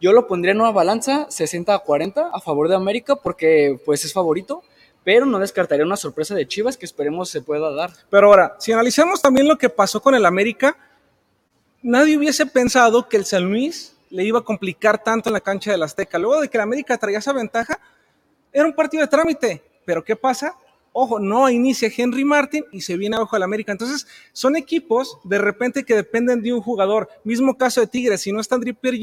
Yo 0.00 0.12
lo 0.12 0.26
pondría 0.26 0.52
en 0.52 0.60
una 0.60 0.72
balanza 0.72 1.26
60 1.30 1.74
a 1.74 1.78
40 1.78 2.30
a 2.32 2.40
favor 2.40 2.68
de 2.68 2.74
América 2.74 3.16
porque 3.16 3.80
pues 3.84 4.04
es 4.04 4.12
favorito, 4.12 4.62
pero 5.04 5.24
no 5.24 5.38
descartaría 5.38 5.86
una 5.86 5.96
sorpresa 5.96 6.34
de 6.34 6.48
Chivas 6.48 6.76
que 6.76 6.84
esperemos 6.84 7.30
se 7.30 7.42
pueda 7.42 7.72
dar. 7.72 7.90
Pero 8.10 8.26
ahora, 8.26 8.56
si 8.58 8.72
analizamos 8.72 9.22
también 9.22 9.46
lo 9.46 9.56
que 9.56 9.68
pasó 9.68 10.02
con 10.02 10.14
el 10.14 10.26
América, 10.26 10.76
nadie 11.86 12.18
hubiese 12.18 12.46
pensado 12.46 13.08
que 13.08 13.16
el 13.16 13.24
San 13.24 13.44
Luis 13.44 13.96
le 14.10 14.24
iba 14.24 14.40
a 14.40 14.44
complicar 14.44 15.02
tanto 15.04 15.28
en 15.28 15.34
la 15.34 15.40
cancha 15.40 15.70
del 15.70 15.84
Azteca. 15.84 16.18
Luego 16.18 16.40
de 16.40 16.48
que 16.48 16.56
el 16.56 16.62
América 16.62 16.98
traía 16.98 17.18
esa 17.18 17.32
ventaja, 17.32 17.78
era 18.52 18.66
un 18.66 18.74
partido 18.74 19.02
de 19.02 19.08
trámite. 19.08 19.62
Pero 19.84 20.02
¿qué 20.02 20.16
pasa? 20.16 20.56
Ojo, 20.98 21.18
no 21.18 21.50
inicia 21.50 21.90
Henry 21.94 22.24
Martin 22.24 22.64
y 22.72 22.80
se 22.80 22.96
viene 22.96 23.16
abajo 23.16 23.36
el 23.36 23.42
América. 23.42 23.70
Entonces, 23.70 24.06
son 24.32 24.56
equipos 24.56 25.18
de 25.24 25.36
repente 25.36 25.84
que 25.84 25.94
dependen 25.94 26.40
de 26.40 26.54
un 26.54 26.62
jugador. 26.62 27.10
Mismo 27.22 27.58
caso 27.58 27.82
de 27.82 27.86
Tigres, 27.86 28.22
si 28.22 28.32
no 28.32 28.40
está 28.40 28.54
André 28.54 28.72
Pierre 28.72 28.98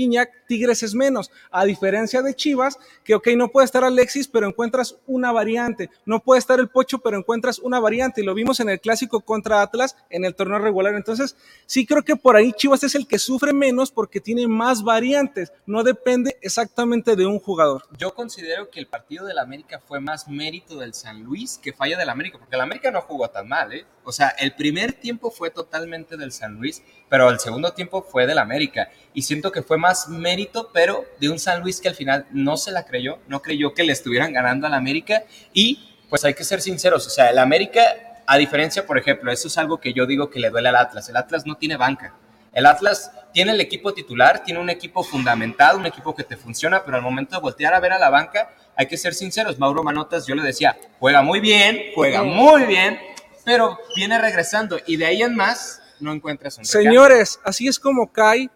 Tigres 0.48 0.82
es 0.82 0.96
menos. 0.96 1.30
A 1.52 1.66
diferencia 1.66 2.24
de 2.24 2.34
Chivas, 2.34 2.80
que 3.04 3.14
ok, 3.14 3.28
no 3.38 3.50
puede 3.50 3.66
estar 3.66 3.84
Alexis, 3.84 4.28
pero 4.28 4.48
encuentras 4.48 4.96
una 5.06 5.32
variante. 5.32 5.92
No 6.04 6.20
puede 6.20 6.40
estar 6.40 6.60
el 6.60 6.68
Pocho, 6.68 6.98
pero 6.98 7.16
encuentras 7.16 7.60
una 7.60 7.80
variante. 7.80 8.22
Y 8.22 8.26
lo 8.26 8.34
vimos 8.34 8.60
en 8.60 8.70
el 8.70 8.80
clásico 8.80 9.22
contra 9.22 9.62
Atlas 9.62 9.96
en 10.10 10.26
el 10.26 10.34
torneo 10.34 10.58
regular. 10.58 10.96
Entonces, 10.96 11.36
sí 11.68 11.86
creo 11.86 12.02
que 12.02 12.16
por 12.16 12.36
ahí 12.36 12.54
Chivas 12.54 12.84
es 12.84 12.96
el 12.96 13.06
que 13.06 13.20
sufre 13.20 13.54
menos 13.54 13.92
porque 13.92 14.20
tiene 14.20 14.48
más 14.48 14.82
variantes. 14.82 15.54
No 15.68 15.84
depende 15.84 16.40
exactamente 16.42 17.16
de 17.16 17.28
un 17.28 17.38
jugador. 17.38 17.84
Yo 18.00 18.16
considero 18.16 18.72
que 18.72 18.80
el 18.80 18.88
partido 18.88 19.28
del 19.28 19.38
América 19.38 19.80
fue 19.80 20.00
más 20.00 20.28
mérito 20.28 20.80
del 20.80 20.96
San 20.96 21.22
Luis 21.22 21.60
que 21.62 21.72
falla 21.84 21.98
del 21.98 22.10
América, 22.10 22.38
porque 22.40 22.56
el 22.56 22.62
América 22.62 22.92
no 22.92 23.02
jugó 23.02 23.30
tan 23.30 23.46
mal, 23.46 23.74
¿eh? 23.74 23.86
O 24.06 24.14
sea, 24.14 24.30
el 24.40 24.54
primer 24.56 24.94
tiempo 24.94 25.32
fue 25.32 25.50
totalmente 25.50 26.16
del 26.16 26.32
San 26.32 26.56
Luis, 26.56 26.82
pero 27.10 27.30
el 27.30 27.42
segundo 27.42 27.74
tiempo 27.74 28.02
fue 28.02 28.26
del 28.26 28.38
América. 28.38 28.90
Y 29.14 29.24
siento 29.24 29.52
que 29.52 29.64
fue 29.64 29.78
más 29.78 30.08
mérito, 30.08 30.72
pero 30.74 31.04
de 31.20 31.30
un 31.30 31.40
San 31.40 31.60
Luis 31.60 31.82
que 31.82 31.90
al 31.90 31.96
final 31.96 32.26
no 32.32 32.56
se 32.56 32.72
la 32.72 32.86
creyó, 32.86 33.20
no 33.28 33.42
creyó 33.42 33.74
que 33.74 33.84
le 33.84 33.92
estuvieran 33.92 34.32
ganando 34.32 34.66
al 34.66 34.74
América. 34.74 35.24
Y 35.52 36.00
pues 36.10 36.24
hay 36.24 36.34
que 36.34 36.46
ser 36.46 36.62
sinceros, 36.62 37.06
o 37.06 37.10
sea, 37.10 37.30
el 37.32 37.38
América, 37.38 37.82
a 38.28 38.38
diferencia, 38.38 38.86
por 38.86 38.98
ejemplo, 38.98 39.30
eso 39.30 39.50
es 39.50 39.58
algo 39.58 39.82
que 39.82 39.92
yo 39.92 40.06
digo 40.06 40.30
que 40.30 40.40
le 40.40 40.52
duele 40.52 40.70
al 40.70 40.78
Atlas. 40.78 41.10
El 41.10 41.18
Atlas 41.18 41.46
no 41.46 41.58
tiene 41.58 41.76
banca. 41.76 42.16
El 42.54 42.66
Atlas 42.66 43.12
tiene 43.34 43.52
el 43.52 43.62
equipo 43.62 43.94
titular, 43.94 44.44
tiene 44.44 44.60
un 44.60 44.70
equipo 44.70 45.04
fundamentado, 45.04 45.80
un 45.80 45.86
equipo 45.88 46.14
que 46.16 46.24
te 46.24 46.38
funciona, 46.38 46.84
pero 46.86 46.98
al 46.98 47.04
momento 47.04 47.36
de 47.36 47.42
voltear 47.42 47.74
a 47.74 47.80
ver 47.80 47.92
a 47.94 48.00
la 48.00 48.10
banca, 48.10 48.50
hay 48.76 48.88
que 48.88 48.96
ser 48.98 49.14
sinceros. 49.16 49.58
Mauro 49.60 49.84
Manotas, 49.84 50.28
yo 50.28 50.36
le 50.36 50.44
decía, 50.44 50.78
juega 51.00 51.22
muy 51.22 51.40
bien, 51.40 51.92
juega 51.96 52.24
muy 52.24 52.66
bien, 52.66 53.00
pero 53.44 53.78
viene 53.96 54.20
regresando 54.20 54.78
y 54.86 54.98
de 54.98 55.06
ahí 55.06 55.22
en 55.24 55.36
más 55.36 55.82
no 56.00 56.12
encuentras 56.14 56.58
un 56.58 56.64
recambio. 56.64 56.92
Señores, 56.92 57.40
así 57.44 57.68
es 57.68 57.80
como 57.80 58.12
cae 58.12 58.50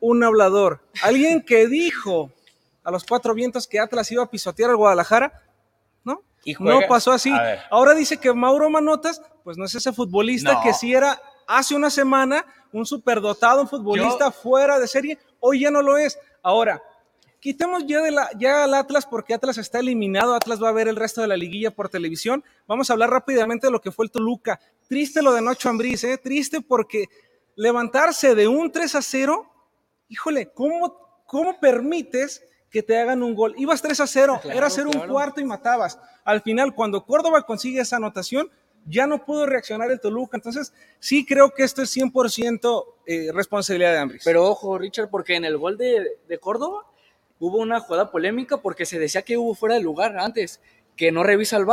un 0.00 0.22
hablador. 0.22 0.80
Alguien 1.02 1.42
que 1.42 1.66
dijo 1.66 2.32
a 2.84 2.90
los 2.90 3.04
cuatro 3.04 3.34
vientos 3.34 3.66
que 3.66 3.80
Atlas 3.80 4.10
iba 4.12 4.22
a 4.22 4.30
pisotear 4.30 4.70
al 4.70 4.76
Guadalajara, 4.76 5.42
¿no? 6.04 6.22
Y 6.44 6.54
No 6.54 6.80
pasó 6.88 7.12
así. 7.12 7.32
Ahora 7.70 7.94
dice 7.94 8.16
que 8.18 8.32
Mauro 8.32 8.70
Manotas, 8.70 9.20
pues 9.44 9.58
no 9.58 9.64
es 9.64 9.74
ese 9.74 9.92
futbolista 9.92 10.54
No. 10.54 10.62
que 10.62 10.72
sí 10.72 10.94
era 10.94 11.20
hace 11.46 11.74
una 11.74 11.90
semana 11.90 12.44
un 12.72 12.86
superdotado, 12.86 13.62
un 13.62 13.68
futbolista 13.68 14.30
fuera 14.30 14.78
de 14.78 14.86
serie. 14.86 15.18
Hoy 15.40 15.60
ya 15.60 15.70
no 15.70 15.82
lo 15.82 15.96
es. 15.98 16.18
Ahora, 16.42 16.82
quitemos 17.40 17.84
ya, 17.86 18.00
de 18.02 18.10
la, 18.10 18.30
ya 18.38 18.64
al 18.64 18.74
Atlas 18.74 19.06
porque 19.06 19.34
Atlas 19.34 19.58
está 19.58 19.80
eliminado, 19.80 20.34
Atlas 20.34 20.62
va 20.62 20.68
a 20.68 20.72
ver 20.72 20.88
el 20.88 20.96
resto 20.96 21.20
de 21.20 21.26
la 21.28 21.36
liguilla 21.36 21.70
por 21.70 21.88
televisión. 21.88 22.44
Vamos 22.66 22.90
a 22.90 22.92
hablar 22.92 23.10
rápidamente 23.10 23.66
de 23.66 23.72
lo 23.72 23.80
que 23.80 23.90
fue 23.90 24.04
el 24.04 24.10
Toluca. 24.10 24.60
Triste 24.88 25.22
lo 25.22 25.32
de 25.32 25.42
Nocho 25.42 25.68
Ambriz, 25.68 26.04
¿eh? 26.04 26.18
triste 26.18 26.60
porque 26.60 27.06
levantarse 27.56 28.34
de 28.34 28.48
un 28.48 28.70
3 28.70 28.94
a 28.94 29.02
0, 29.02 29.52
híjole, 30.08 30.52
¿cómo, 30.52 31.22
cómo 31.26 31.58
permites 31.58 32.44
que 32.70 32.82
te 32.82 32.98
hagan 32.98 33.22
un 33.22 33.34
gol? 33.34 33.54
Ibas 33.56 33.82
3 33.82 34.00
a 34.00 34.06
0, 34.06 34.38
Claro, 34.42 34.56
era 34.56 34.66
hacer 34.66 34.86
un 34.86 34.98
cuarto 35.08 35.40
y 35.40 35.44
matabas. 35.44 35.98
Al 36.24 36.42
final, 36.42 36.74
cuando 36.74 37.04
Córdoba 37.04 37.42
consigue 37.42 37.80
esa 37.80 37.96
anotación, 37.96 38.50
ya 38.86 39.06
no 39.06 39.24
pudo 39.24 39.46
reaccionar 39.46 39.90
el 39.90 40.00
Toluca. 40.00 40.36
Entonces, 40.36 40.72
sí 40.98 41.24
creo 41.24 41.50
que 41.50 41.62
esto 41.62 41.82
es 41.82 41.96
100% 41.96 42.84
eh, 43.06 43.30
responsabilidad 43.32 43.92
de 43.92 43.98
Ambriz. 43.98 44.22
Pero 44.24 44.46
ojo, 44.46 44.78
Richard, 44.78 45.10
porque 45.10 45.36
en 45.36 45.44
el 45.44 45.58
gol 45.58 45.76
de, 45.76 46.18
de 46.28 46.38
Córdoba 46.38 46.86
hubo 47.38 47.58
una 47.58 47.80
jugada 47.80 48.10
polémica 48.10 48.58
porque 48.58 48.86
se 48.86 48.98
decía 48.98 49.22
que 49.22 49.38
hubo 49.38 49.54
fuera 49.54 49.74
de 49.76 49.82
lugar 49.82 50.18
antes, 50.18 50.60
que 50.96 51.10
no 51.12 51.22
revisa 51.22 51.56
el 51.56 51.66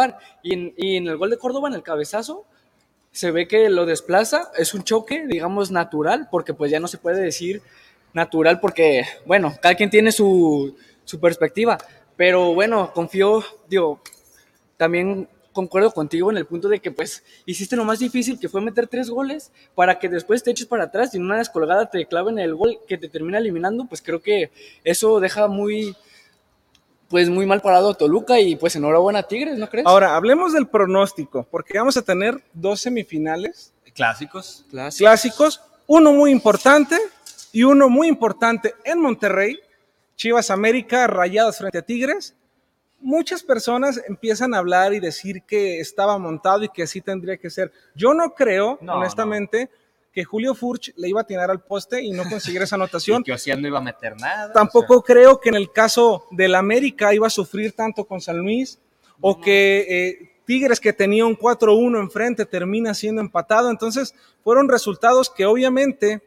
en, 0.44 0.74
y 0.78 0.96
en 0.96 1.08
el 1.08 1.18
gol 1.18 1.30
de 1.30 1.38
Córdoba, 1.38 1.68
en 1.68 1.76
el 1.76 1.84
cabezazo, 1.84 2.46
se 3.12 3.32
ve 3.32 3.48
que 3.48 3.70
lo 3.70 3.86
desplaza, 3.86 4.52
es 4.58 4.74
un 4.74 4.84
choque, 4.84 5.26
digamos, 5.28 5.72
natural, 5.72 6.28
porque 6.32 6.54
pues 6.54 6.72
ya 6.72 6.80
no 6.80 6.88
se 6.88 6.98
puede 6.98 7.22
decir 7.22 7.62
natural 8.14 8.60
porque, 8.60 9.06
bueno, 9.26 9.56
cada 9.62 9.76
quien 9.76 9.90
tiene 9.90 10.12
su, 10.12 10.76
su 11.04 11.20
perspectiva. 11.20 11.78
Pero 12.16 12.54
bueno, 12.54 12.92
confío, 12.94 13.44
digo, 13.68 14.02
también 14.78 15.28
concuerdo 15.58 15.90
contigo 15.92 16.30
en 16.30 16.38
el 16.38 16.46
punto 16.46 16.70
de 16.70 16.80
que 16.80 16.92
pues 16.92 17.24
hiciste 17.48 17.76
lo 17.76 17.84
más 17.84 17.98
difícil 17.98 18.40
que 18.40 18.48
fue 18.48 18.62
meter 18.62 18.86
tres 18.86 19.10
goles 19.10 19.52
para 19.74 19.98
que 19.98 20.08
después 20.08 20.44
te 20.44 20.52
eches 20.52 20.68
para 20.68 20.84
atrás 20.84 21.16
y 21.16 21.18
en 21.18 21.24
una 21.24 21.40
descolgada 21.40 21.90
te 21.90 22.06
claven 22.06 22.38
el 22.38 22.54
gol 22.54 22.78
que 22.88 23.00
te 23.00 23.10
termina 23.10 23.40
eliminando, 23.40 23.86
pues 23.86 24.04
creo 24.04 24.22
que 24.22 24.52
eso 24.84 25.20
deja 25.20 25.48
muy 25.48 25.96
pues 27.10 27.28
muy 27.28 27.48
mal 27.48 27.62
parado 27.62 27.90
a 27.90 27.94
Toluca 27.96 28.40
y 28.40 28.56
pues 28.56 28.76
enhorabuena 28.76 29.20
a 29.20 29.24
Tigres, 29.24 29.58
¿no 29.58 29.68
crees? 29.68 29.88
Ahora, 29.88 30.16
hablemos 30.16 30.54
del 30.54 30.68
pronóstico, 30.68 31.48
porque 31.50 31.80
vamos 31.80 31.98
a 31.98 32.04
tener 32.04 32.44
dos 32.54 32.82
semifinales 32.82 33.74
Clásicos. 33.96 34.64
Clásico. 34.70 35.06
clásicos, 35.06 35.62
uno 35.88 36.14
muy 36.14 36.30
importante 36.30 36.96
y 37.52 37.64
uno 37.64 37.90
muy 37.90 38.08
importante 38.08 38.76
en 38.84 39.02
Monterrey, 39.02 39.58
Chivas 40.16 40.52
América, 40.52 41.08
Rayados 41.08 41.58
frente 41.58 41.80
a 41.80 41.82
Tigres. 41.82 42.36
Muchas 43.00 43.44
personas 43.44 44.02
empiezan 44.08 44.54
a 44.54 44.58
hablar 44.58 44.94
y 44.94 45.00
decir 45.00 45.44
que 45.44 45.80
estaba 45.80 46.18
montado 46.18 46.64
y 46.64 46.70
que 46.70 46.84
así 46.84 47.02
tendría 47.02 47.38
que 47.38 47.50
ser. 47.50 47.72
Yo 47.96 48.14
no 48.14 48.34
creo, 48.34 48.80
No, 48.82 48.96
honestamente, 48.96 49.70
que 50.12 50.24
Julio 50.24 50.56
Furch 50.56 50.94
le 50.98 51.10
iba 51.10 51.22
a 51.22 51.24
tirar 51.24 51.52
al 51.52 51.62
poste 51.62 52.02
y 52.02 52.10
no 52.10 52.24
conseguir 52.28 52.64
esa 52.64 52.76
anotación. 52.76 53.22
Y 53.22 53.26
que 53.26 53.34
Ocean 53.34 53.62
no 53.62 53.68
iba 53.68 53.78
a 53.78 53.84
meter 53.84 54.20
nada. 54.20 54.52
Tampoco 54.52 55.04
creo 55.04 55.40
que 55.40 55.50
en 55.50 55.56
el 55.56 55.72
caso 55.72 56.26
del 56.32 56.56
América 56.56 57.14
iba 57.14 57.28
a 57.28 57.30
sufrir 57.30 57.74
tanto 57.74 58.06
con 58.06 58.20
San 58.20 58.40
Luis 58.40 58.80
o 59.22 59.40
que 59.40 59.86
eh, 59.88 60.32
Tigres 60.46 60.80
que 60.80 60.92
tenía 60.92 61.26
un 61.26 61.38
4-1 61.38 62.00
enfrente 62.00 62.46
termina 62.48 62.96
siendo 62.96 63.22
empatado. 63.22 63.70
Entonces 63.70 64.16
fueron 64.44 64.70
resultados 64.70 65.30
que 65.30 65.46
obviamente 65.46 66.24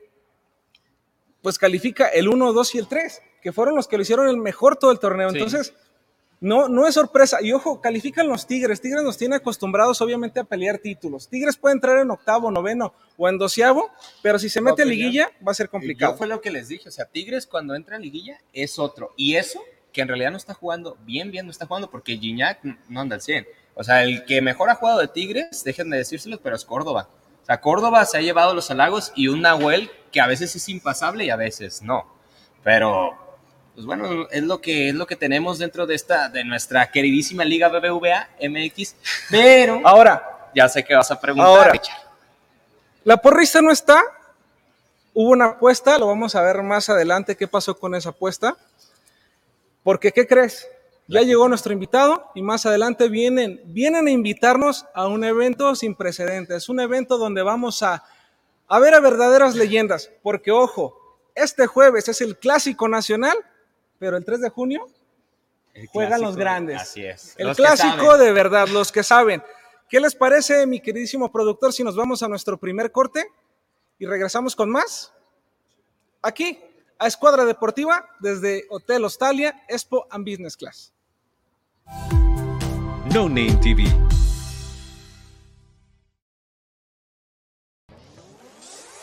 pues 1.42 1.58
califica 1.58 2.06
el 2.08 2.28
1, 2.28 2.52
2 2.52 2.74
y 2.74 2.78
el 2.78 2.86
3, 2.86 3.22
que 3.42 3.50
fueron 3.50 3.74
los 3.74 3.88
que 3.88 3.96
lo 3.96 4.02
hicieron 4.02 4.28
el 4.28 4.36
mejor 4.36 4.76
todo 4.76 4.92
el 4.92 5.00
torneo. 5.00 5.30
Sí. 5.30 5.38
Entonces 5.38 5.74
no, 6.40 6.68
no 6.68 6.86
es 6.86 6.94
sorpresa. 6.94 7.38
Y 7.42 7.52
ojo, 7.52 7.80
califican 7.80 8.26
los 8.26 8.46
Tigres. 8.46 8.80
Tigres 8.80 9.02
nos 9.02 9.18
tiene 9.18 9.36
acostumbrados 9.36 10.00
obviamente 10.00 10.40
a 10.40 10.44
pelear 10.44 10.78
títulos. 10.78 11.28
Tigres 11.28 11.56
puede 11.56 11.74
entrar 11.74 11.98
en 11.98 12.10
octavo, 12.10 12.50
noveno 12.50 12.94
o 13.18 13.28
en 13.28 13.36
doceavo, 13.36 13.90
pero 14.22 14.38
si 14.38 14.48
se 14.48 14.60
mete 14.60 14.82
a 14.82 14.86
liguilla 14.86 15.30
va 15.46 15.52
a 15.52 15.54
ser 15.54 15.66
Yo 15.66 15.72
complicado. 15.72 16.16
fue 16.16 16.26
lo 16.26 16.40
que 16.40 16.50
les 16.50 16.68
dije, 16.68 16.88
o 16.88 16.92
sea, 16.92 17.04
Tigres 17.04 17.46
cuando 17.46 17.74
entra 17.74 17.96
en 17.96 18.02
liguilla 18.02 18.38
es 18.54 18.78
otro. 18.78 19.12
Y 19.16 19.36
eso, 19.36 19.60
que 19.92 20.00
en 20.00 20.08
realidad 20.08 20.30
no 20.30 20.38
está 20.38 20.54
jugando 20.54 20.96
bien, 21.04 21.30
bien 21.30 21.44
no 21.44 21.52
está 21.52 21.66
jugando 21.66 21.90
porque 21.90 22.16
Gignac 22.16 22.64
no 22.88 23.00
anda 23.00 23.16
al 23.16 23.22
100. 23.22 23.46
O 23.74 23.84
sea, 23.84 24.02
el 24.02 24.24
que 24.24 24.40
mejor 24.40 24.70
ha 24.70 24.74
jugado 24.74 25.00
de 25.00 25.08
Tigres, 25.08 25.62
déjenme 25.64 25.96
decírselos, 25.96 26.40
pero 26.42 26.56
es 26.56 26.64
Córdoba. 26.64 27.08
O 27.42 27.46
sea, 27.46 27.60
Córdoba 27.60 28.04
se 28.04 28.16
ha 28.16 28.20
llevado 28.20 28.54
los 28.54 28.70
halagos 28.70 29.12
y 29.14 29.28
un 29.28 29.42
Nahuel 29.42 29.90
que 30.10 30.20
a 30.20 30.26
veces 30.26 30.54
es 30.56 30.68
impasable 30.68 31.24
y 31.24 31.30
a 31.30 31.36
veces 31.36 31.82
no. 31.82 32.06
Pero, 32.62 33.29
pues 33.74 33.86
bueno, 33.86 34.26
es 34.30 34.42
lo 34.42 34.60
que, 34.60 34.88
es 34.88 34.94
lo 34.94 35.06
que 35.06 35.16
tenemos 35.16 35.58
dentro 35.58 35.86
de, 35.86 35.94
esta, 35.94 36.28
de 36.28 36.44
nuestra 36.44 36.90
queridísima 36.90 37.44
Liga 37.44 37.68
BBVA 37.68 38.28
MX. 38.42 38.96
Pero, 39.30 39.80
Ahora, 39.84 40.50
ya 40.54 40.68
sé 40.68 40.84
que 40.84 40.94
vas 40.94 41.10
a 41.10 41.20
preguntar, 41.20 41.48
Ahora. 41.48 41.72
Richard. 41.72 41.98
La 43.04 43.16
porrista 43.16 43.62
no 43.62 43.70
está. 43.70 44.02
Hubo 45.14 45.30
una 45.30 45.46
apuesta, 45.46 45.98
lo 45.98 46.06
vamos 46.06 46.34
a 46.34 46.42
ver 46.42 46.62
más 46.62 46.88
adelante 46.88 47.36
qué 47.36 47.48
pasó 47.48 47.78
con 47.78 47.94
esa 47.94 48.10
apuesta. 48.10 48.56
Porque, 49.82 50.12
¿qué 50.12 50.26
crees? 50.26 50.68
Ya 51.08 51.22
llegó 51.22 51.48
nuestro 51.48 51.72
invitado 51.72 52.30
y 52.34 52.42
más 52.42 52.66
adelante 52.66 53.08
vienen, 53.08 53.60
vienen 53.64 54.06
a 54.06 54.10
invitarnos 54.10 54.86
a 54.94 55.08
un 55.08 55.24
evento 55.24 55.74
sin 55.74 55.94
precedentes. 55.94 56.68
Un 56.68 56.80
evento 56.80 57.18
donde 57.18 57.42
vamos 57.42 57.82
a, 57.82 58.04
a 58.68 58.78
ver 58.78 58.94
a 58.94 59.00
verdaderas 59.00 59.56
leyendas. 59.56 60.10
Porque, 60.22 60.52
ojo, 60.52 61.18
este 61.34 61.66
jueves 61.66 62.08
es 62.08 62.20
el 62.20 62.36
clásico 62.36 62.86
nacional, 62.86 63.36
pero 64.00 64.16
el 64.16 64.24
3 64.24 64.40
de 64.40 64.48
junio 64.48 64.86
El 65.74 65.86
juegan 65.86 66.22
los 66.22 66.34
grandes. 66.34 66.80
Así 66.80 67.04
es. 67.04 67.34
El 67.38 67.46
Los 67.46 67.56
clásico 67.56 68.18
de 68.18 68.32
verdad, 68.32 68.66
los 68.68 68.90
que 68.90 69.04
saben. 69.04 69.42
¿Qué 69.88 70.00
les 70.00 70.14
parece, 70.14 70.66
mi 70.66 70.80
queridísimo 70.80 71.30
productor, 71.30 71.72
si 71.72 71.84
nos 71.84 71.94
vamos 71.94 72.22
a 72.22 72.28
nuestro 72.28 72.56
primer 72.58 72.90
corte 72.90 73.30
y 73.98 74.06
regresamos 74.06 74.56
con 74.56 74.70
más? 74.70 75.12
Aquí, 76.22 76.58
a 76.98 77.06
Escuadra 77.06 77.44
Deportiva, 77.44 78.08
desde 78.20 78.64
Hotel 78.70 79.04
Hostalia, 79.04 79.62
Expo 79.68 80.06
and 80.10 80.24
Business 80.28 80.56
Class. 80.56 80.92
No 83.12 83.28
Name 83.28 83.58
TV. 83.62 83.84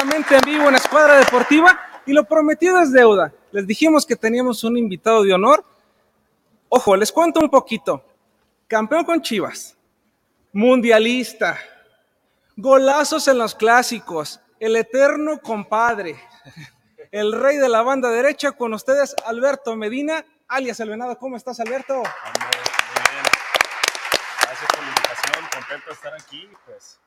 en 0.00 0.40
vivo 0.46 0.68
en 0.68 0.74
Escuadra 0.74 1.18
Deportiva 1.18 1.78
y 2.06 2.12
lo 2.12 2.24
prometido 2.24 2.78
es 2.80 2.92
deuda. 2.92 3.32
Les 3.50 3.66
dijimos 3.66 4.06
que 4.06 4.16
teníamos 4.16 4.64
un 4.64 4.78
invitado 4.78 5.22
de 5.22 5.34
honor. 5.34 5.64
Ojo, 6.70 6.96
les 6.96 7.12
cuento 7.12 7.40
un 7.40 7.50
poquito. 7.50 8.02
Campeón 8.66 9.04
con 9.04 9.20
Chivas, 9.20 9.76
mundialista, 10.52 11.58
golazos 12.56 13.28
en 13.28 13.36
los 13.36 13.54
clásicos, 13.54 14.40
el 14.58 14.76
eterno 14.76 15.38
compadre, 15.40 16.16
el 17.10 17.32
rey 17.32 17.58
de 17.58 17.68
la 17.68 17.82
banda 17.82 18.08
derecha 18.08 18.52
con 18.52 18.72
ustedes, 18.72 19.14
Alberto 19.26 19.76
Medina, 19.76 20.24
alias 20.48 20.80
El 20.80 20.88
Venado. 20.88 21.18
¿Cómo 21.18 21.36
estás, 21.36 21.60
Alberto? 21.60 21.96
Muy 21.96 22.04
bien. 22.04 23.24
Gracias 24.40 24.70
por 24.70 24.82
la 24.82 24.88
invitación, 24.88 25.44
contento 25.52 25.86
de 25.86 25.92
estar 25.92 26.14
aquí, 26.14 26.48
pues 26.64 26.98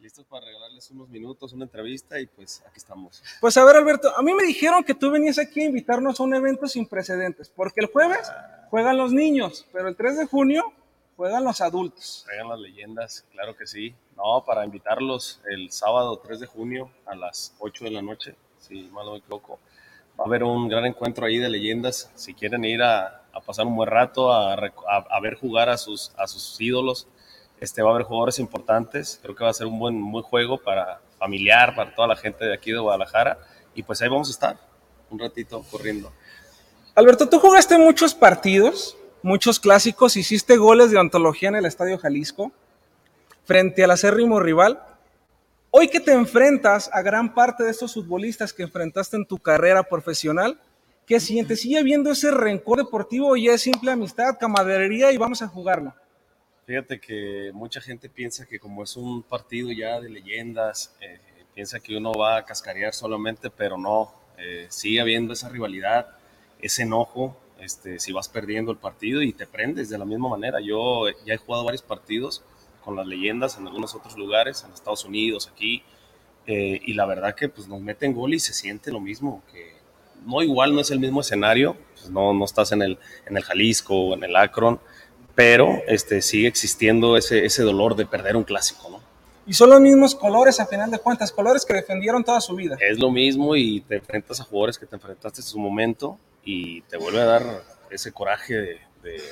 listos 0.00 0.24
para 0.26 0.46
regalarles 0.46 0.90
unos 0.90 1.08
minutos, 1.08 1.52
una 1.52 1.64
entrevista 1.64 2.20
y 2.20 2.26
pues 2.26 2.62
aquí 2.66 2.78
estamos. 2.78 3.22
Pues 3.40 3.56
a 3.56 3.64
ver, 3.64 3.76
Alberto, 3.76 4.12
a 4.16 4.22
mí 4.22 4.32
me 4.32 4.44
dijeron 4.44 4.84
que 4.84 4.94
tú 4.94 5.10
venías 5.10 5.38
aquí 5.38 5.60
a 5.60 5.64
invitarnos 5.64 6.20
a 6.20 6.22
un 6.22 6.34
evento 6.34 6.66
sin 6.68 6.86
precedentes, 6.86 7.48
porque 7.48 7.80
el 7.80 7.86
jueves 7.86 8.30
juegan 8.70 8.96
los 8.96 9.12
niños, 9.12 9.66
pero 9.72 9.88
el 9.88 9.96
3 9.96 10.18
de 10.18 10.26
junio 10.26 10.72
juegan 11.16 11.44
los 11.44 11.60
adultos. 11.60 12.22
Traigan 12.26 12.48
las 12.48 12.60
leyendas, 12.60 13.24
claro 13.32 13.56
que 13.56 13.66
sí. 13.66 13.94
No, 14.16 14.44
para 14.44 14.64
invitarlos 14.64 15.40
el 15.50 15.70
sábado 15.72 16.18
3 16.18 16.40
de 16.40 16.46
junio 16.46 16.90
a 17.06 17.16
las 17.16 17.54
8 17.58 17.84
de 17.84 17.90
la 17.90 18.02
noche, 18.02 18.36
si 18.60 18.82
mal 18.90 19.06
no 19.06 19.12
me 19.12 19.18
equivoco. 19.18 19.58
Va 20.18 20.24
a 20.24 20.26
haber 20.26 20.44
un 20.44 20.68
gran 20.68 20.84
encuentro 20.84 21.26
ahí 21.26 21.38
de 21.38 21.48
leyendas. 21.48 22.10
Si 22.14 22.34
quieren 22.34 22.64
ir 22.64 22.82
a, 22.82 23.22
a 23.32 23.40
pasar 23.40 23.66
un 23.66 23.76
buen 23.76 23.88
rato, 23.88 24.32
a, 24.32 24.54
a, 24.54 24.96
a 25.10 25.20
ver 25.20 25.36
jugar 25.36 25.68
a 25.68 25.78
sus, 25.78 26.12
a 26.16 26.26
sus 26.26 26.60
ídolos, 26.60 27.06
este, 27.60 27.82
va 27.82 27.90
a 27.90 27.94
haber 27.94 28.06
jugadores 28.06 28.38
importantes, 28.38 29.18
creo 29.22 29.34
que 29.34 29.44
va 29.44 29.50
a 29.50 29.54
ser 29.54 29.66
un 29.66 29.78
buen, 29.78 30.10
buen 30.10 30.24
juego 30.24 30.58
para 30.58 31.00
familiar, 31.18 31.74
para 31.74 31.94
toda 31.94 32.08
la 32.08 32.16
gente 32.16 32.44
de 32.44 32.54
aquí 32.54 32.72
de 32.72 32.78
Guadalajara. 32.78 33.38
Y 33.74 33.82
pues 33.82 34.00
ahí 34.00 34.08
vamos 34.08 34.28
a 34.28 34.32
estar 34.32 34.56
un 35.10 35.18
ratito 35.18 35.64
corriendo. 35.70 36.12
Alberto, 36.94 37.28
tú 37.28 37.38
jugaste 37.38 37.78
muchos 37.78 38.14
partidos, 38.14 38.96
muchos 39.22 39.60
clásicos, 39.60 40.16
hiciste 40.16 40.56
goles 40.56 40.90
de 40.90 40.98
antología 40.98 41.48
en 41.48 41.56
el 41.56 41.66
Estadio 41.66 41.98
Jalisco 41.98 42.52
frente 43.44 43.84
al 43.84 43.90
acérrimo 43.90 44.40
rival. 44.40 44.82
Hoy 45.70 45.88
que 45.88 46.00
te 46.00 46.12
enfrentas 46.12 46.90
a 46.92 47.02
gran 47.02 47.34
parte 47.34 47.64
de 47.64 47.70
estos 47.70 47.94
futbolistas 47.94 48.52
que 48.52 48.62
enfrentaste 48.62 49.16
en 49.16 49.26
tu 49.26 49.38
carrera 49.38 49.82
profesional, 49.82 50.60
¿qué 51.06 51.20
sientes? 51.20 51.60
¿Sigue 51.60 51.78
habiendo 51.78 52.10
ese 52.10 52.30
rencor 52.30 52.78
deportivo 52.78 53.36
ya 53.36 53.52
es 53.52 53.62
simple 53.62 53.90
amistad, 53.90 54.36
camaradería 54.38 55.12
y 55.12 55.16
vamos 55.16 55.40
a 55.42 55.48
jugarlo? 55.48 55.94
Fíjate 56.68 57.00
que 57.00 57.50
mucha 57.54 57.80
gente 57.80 58.10
piensa 58.10 58.44
que 58.44 58.60
como 58.60 58.82
es 58.82 58.94
un 58.98 59.22
partido 59.22 59.72
ya 59.72 60.02
de 60.02 60.10
leyendas, 60.10 60.94
eh, 61.00 61.18
piensa 61.54 61.80
que 61.80 61.96
uno 61.96 62.12
va 62.12 62.36
a 62.36 62.44
cascarear 62.44 62.92
solamente, 62.92 63.48
pero 63.48 63.78
no, 63.78 64.12
eh, 64.36 64.66
sigue 64.68 65.00
habiendo 65.00 65.32
esa 65.32 65.48
rivalidad, 65.48 66.18
ese 66.60 66.82
enojo, 66.82 67.40
este, 67.58 67.98
si 67.98 68.12
vas 68.12 68.28
perdiendo 68.28 68.70
el 68.70 68.76
partido 68.76 69.22
y 69.22 69.32
te 69.32 69.46
prendes 69.46 69.88
de 69.88 69.96
la 69.96 70.04
misma 70.04 70.28
manera. 70.28 70.60
Yo 70.60 71.08
ya 71.24 71.32
he 71.32 71.36
jugado 71.38 71.64
varios 71.64 71.80
partidos 71.80 72.42
con 72.84 72.96
las 72.96 73.06
leyendas 73.06 73.56
en 73.56 73.66
algunos 73.66 73.94
otros 73.94 74.18
lugares, 74.18 74.62
en 74.62 74.74
Estados 74.74 75.06
Unidos, 75.06 75.50
aquí, 75.50 75.82
eh, 76.46 76.82
y 76.84 76.92
la 76.92 77.06
verdad 77.06 77.34
que 77.34 77.48
pues 77.48 77.66
nos 77.66 77.80
meten 77.80 78.12
gol 78.12 78.34
y 78.34 78.40
se 78.40 78.52
siente 78.52 78.92
lo 78.92 79.00
mismo, 79.00 79.42
que 79.50 79.72
no 80.26 80.42
igual, 80.42 80.74
no 80.74 80.82
es 80.82 80.90
el 80.90 81.00
mismo 81.00 81.22
escenario, 81.22 81.78
pues, 81.94 82.10
no, 82.10 82.34
no 82.34 82.44
estás 82.44 82.72
en 82.72 82.82
el, 82.82 82.98
en 83.24 83.38
el 83.38 83.42
Jalisco 83.42 83.94
o 83.94 84.14
en 84.14 84.22
el 84.22 84.36
Akron, 84.36 84.78
pero 85.38 85.84
este, 85.86 86.20
sigue 86.20 86.48
existiendo 86.48 87.16
ese, 87.16 87.44
ese 87.44 87.62
dolor 87.62 87.94
de 87.94 88.04
perder 88.04 88.34
un 88.34 88.42
clásico, 88.42 88.90
¿no? 88.90 89.00
Y 89.46 89.52
son 89.52 89.70
los 89.70 89.80
mismos 89.80 90.16
colores, 90.16 90.58
a 90.58 90.66
final 90.66 90.90
de 90.90 90.98
cuentas, 90.98 91.30
colores 91.30 91.64
que 91.64 91.74
defendieron 91.74 92.24
toda 92.24 92.40
su 92.40 92.56
vida. 92.56 92.76
Es 92.80 92.98
lo 92.98 93.12
mismo 93.12 93.54
y 93.54 93.80
te 93.82 93.98
enfrentas 93.98 94.40
a 94.40 94.42
jugadores 94.42 94.76
que 94.76 94.86
te 94.86 94.96
enfrentaste 94.96 95.40
en 95.40 95.46
su 95.46 95.60
momento 95.60 96.18
y 96.42 96.80
te 96.82 96.96
vuelve 96.96 97.20
a 97.20 97.24
dar 97.24 97.42
ese 97.88 98.10
coraje 98.10 98.54
de, 98.54 98.80
de 99.04 99.22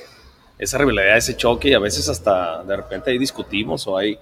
esa 0.60 0.78
rivalidad, 0.78 1.16
ese 1.16 1.36
choque 1.36 1.70
y 1.70 1.74
a 1.74 1.80
veces 1.80 2.08
hasta 2.08 2.62
de 2.62 2.76
repente 2.76 3.10
ahí 3.10 3.18
discutimos 3.18 3.84
o 3.88 3.96
hay, 3.96 4.16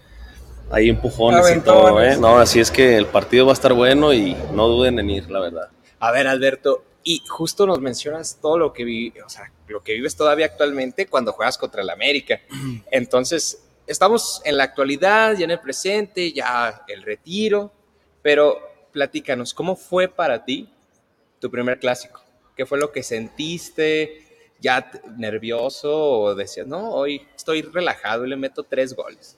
hay 0.71 0.89
empujones 0.89 1.55
y 1.55 1.61
todo, 1.61 2.03
¿eh? 2.03 2.17
No, 2.17 2.39
así 2.39 2.61
es 2.61 2.71
que 2.71 2.97
el 2.97 3.09
partido 3.09 3.45
va 3.45 3.53
a 3.53 3.61
estar 3.61 3.75
bueno 3.75 4.15
y 4.15 4.35
no 4.55 4.69
duden 4.69 4.99
en 5.01 5.11
ir, 5.11 5.31
la 5.31 5.41
verdad. 5.41 5.69
A 6.01 6.11
ver, 6.13 6.29
Alberto, 6.29 6.83
y 7.05 7.23
justo 7.29 7.67
nos 7.67 7.81
mencionas 7.81 8.39
todo 8.41 8.59
lo 8.59 8.73
que 8.73 8.85
vi, 8.85 9.13
o 9.25 9.29
sea, 9.29 9.53
lo 9.69 9.83
que 9.83 9.93
vives 9.93 10.17
todavía 10.17 10.47
actualmente 10.47 11.07
cuando 11.07 11.33
juegas 11.33 11.59
contra 11.59 11.83
el 11.83 11.91
América. 11.91 12.41
Entonces, 12.91 13.63
estamos 13.87 14.41
en 14.45 14.57
la 14.57 14.65
actualidad, 14.65 15.37
ya 15.37 15.45
en 15.45 15.51
el 15.51 15.61
presente, 15.61 16.33
ya 16.33 16.83
el 16.89 17.03
retiro, 17.03 17.71
pero 18.23 18.59
platícanos, 18.91 19.53
¿cómo 19.53 19.77
fue 19.77 20.09
para 20.09 20.45
ti 20.45 20.69
tu 21.41 21.51
primer 21.51 21.79
clásico? 21.79 22.23
¿Qué 22.57 22.65
fue 22.65 22.79
lo 22.79 22.91
que 22.91 23.03
sentiste? 23.03 24.23
¿Ya 24.61 24.91
nervioso 25.19 25.93
o 25.93 26.35
decías, 26.35 26.67
no, 26.67 26.91
hoy 26.91 27.27
estoy 27.37 27.61
relajado 27.61 28.25
y 28.25 28.31
le 28.31 28.37
meto 28.37 28.63
tres 28.63 28.95
goles? 28.95 29.37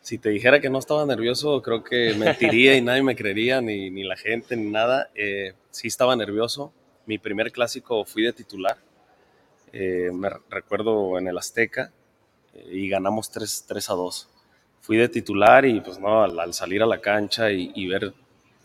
Si 0.00 0.18
te 0.18 0.30
dijera 0.30 0.60
que 0.60 0.70
no 0.70 0.78
estaba 0.78 1.04
nervioso, 1.04 1.62
creo 1.62 1.84
que 1.84 2.14
mentiría 2.14 2.74
y 2.74 2.80
nadie 2.80 3.02
me 3.02 3.14
creería, 3.14 3.60
ni, 3.60 3.90
ni 3.90 4.02
la 4.02 4.16
gente, 4.16 4.56
ni 4.56 4.70
nada. 4.70 5.10
Eh, 5.14 5.52
sí 5.70 5.88
estaba 5.88 6.16
nervioso. 6.16 6.72
Mi 7.06 7.18
primer 7.18 7.50
clásico 7.52 8.04
fui 8.04 8.22
de 8.22 8.32
titular 8.32 8.78
eh, 9.72 10.10
me 10.12 10.28
recuerdo 10.48 11.18
en 11.18 11.28
el 11.28 11.38
Azteca 11.38 11.92
eh, 12.54 12.68
y 12.72 12.88
ganamos 12.88 13.30
3, 13.30 13.66
3, 13.68 13.90
a 13.90 13.94
2. 13.94 14.28
Fui 14.80 14.96
de 14.96 15.08
titular 15.08 15.64
y 15.64 15.80
pues 15.80 15.98
no, 15.98 16.22
al, 16.22 16.38
al 16.38 16.54
salir 16.54 16.82
a 16.82 16.86
la 16.86 17.00
cancha 17.00 17.50
y, 17.52 17.70
y, 17.74 17.86
ver 17.86 18.12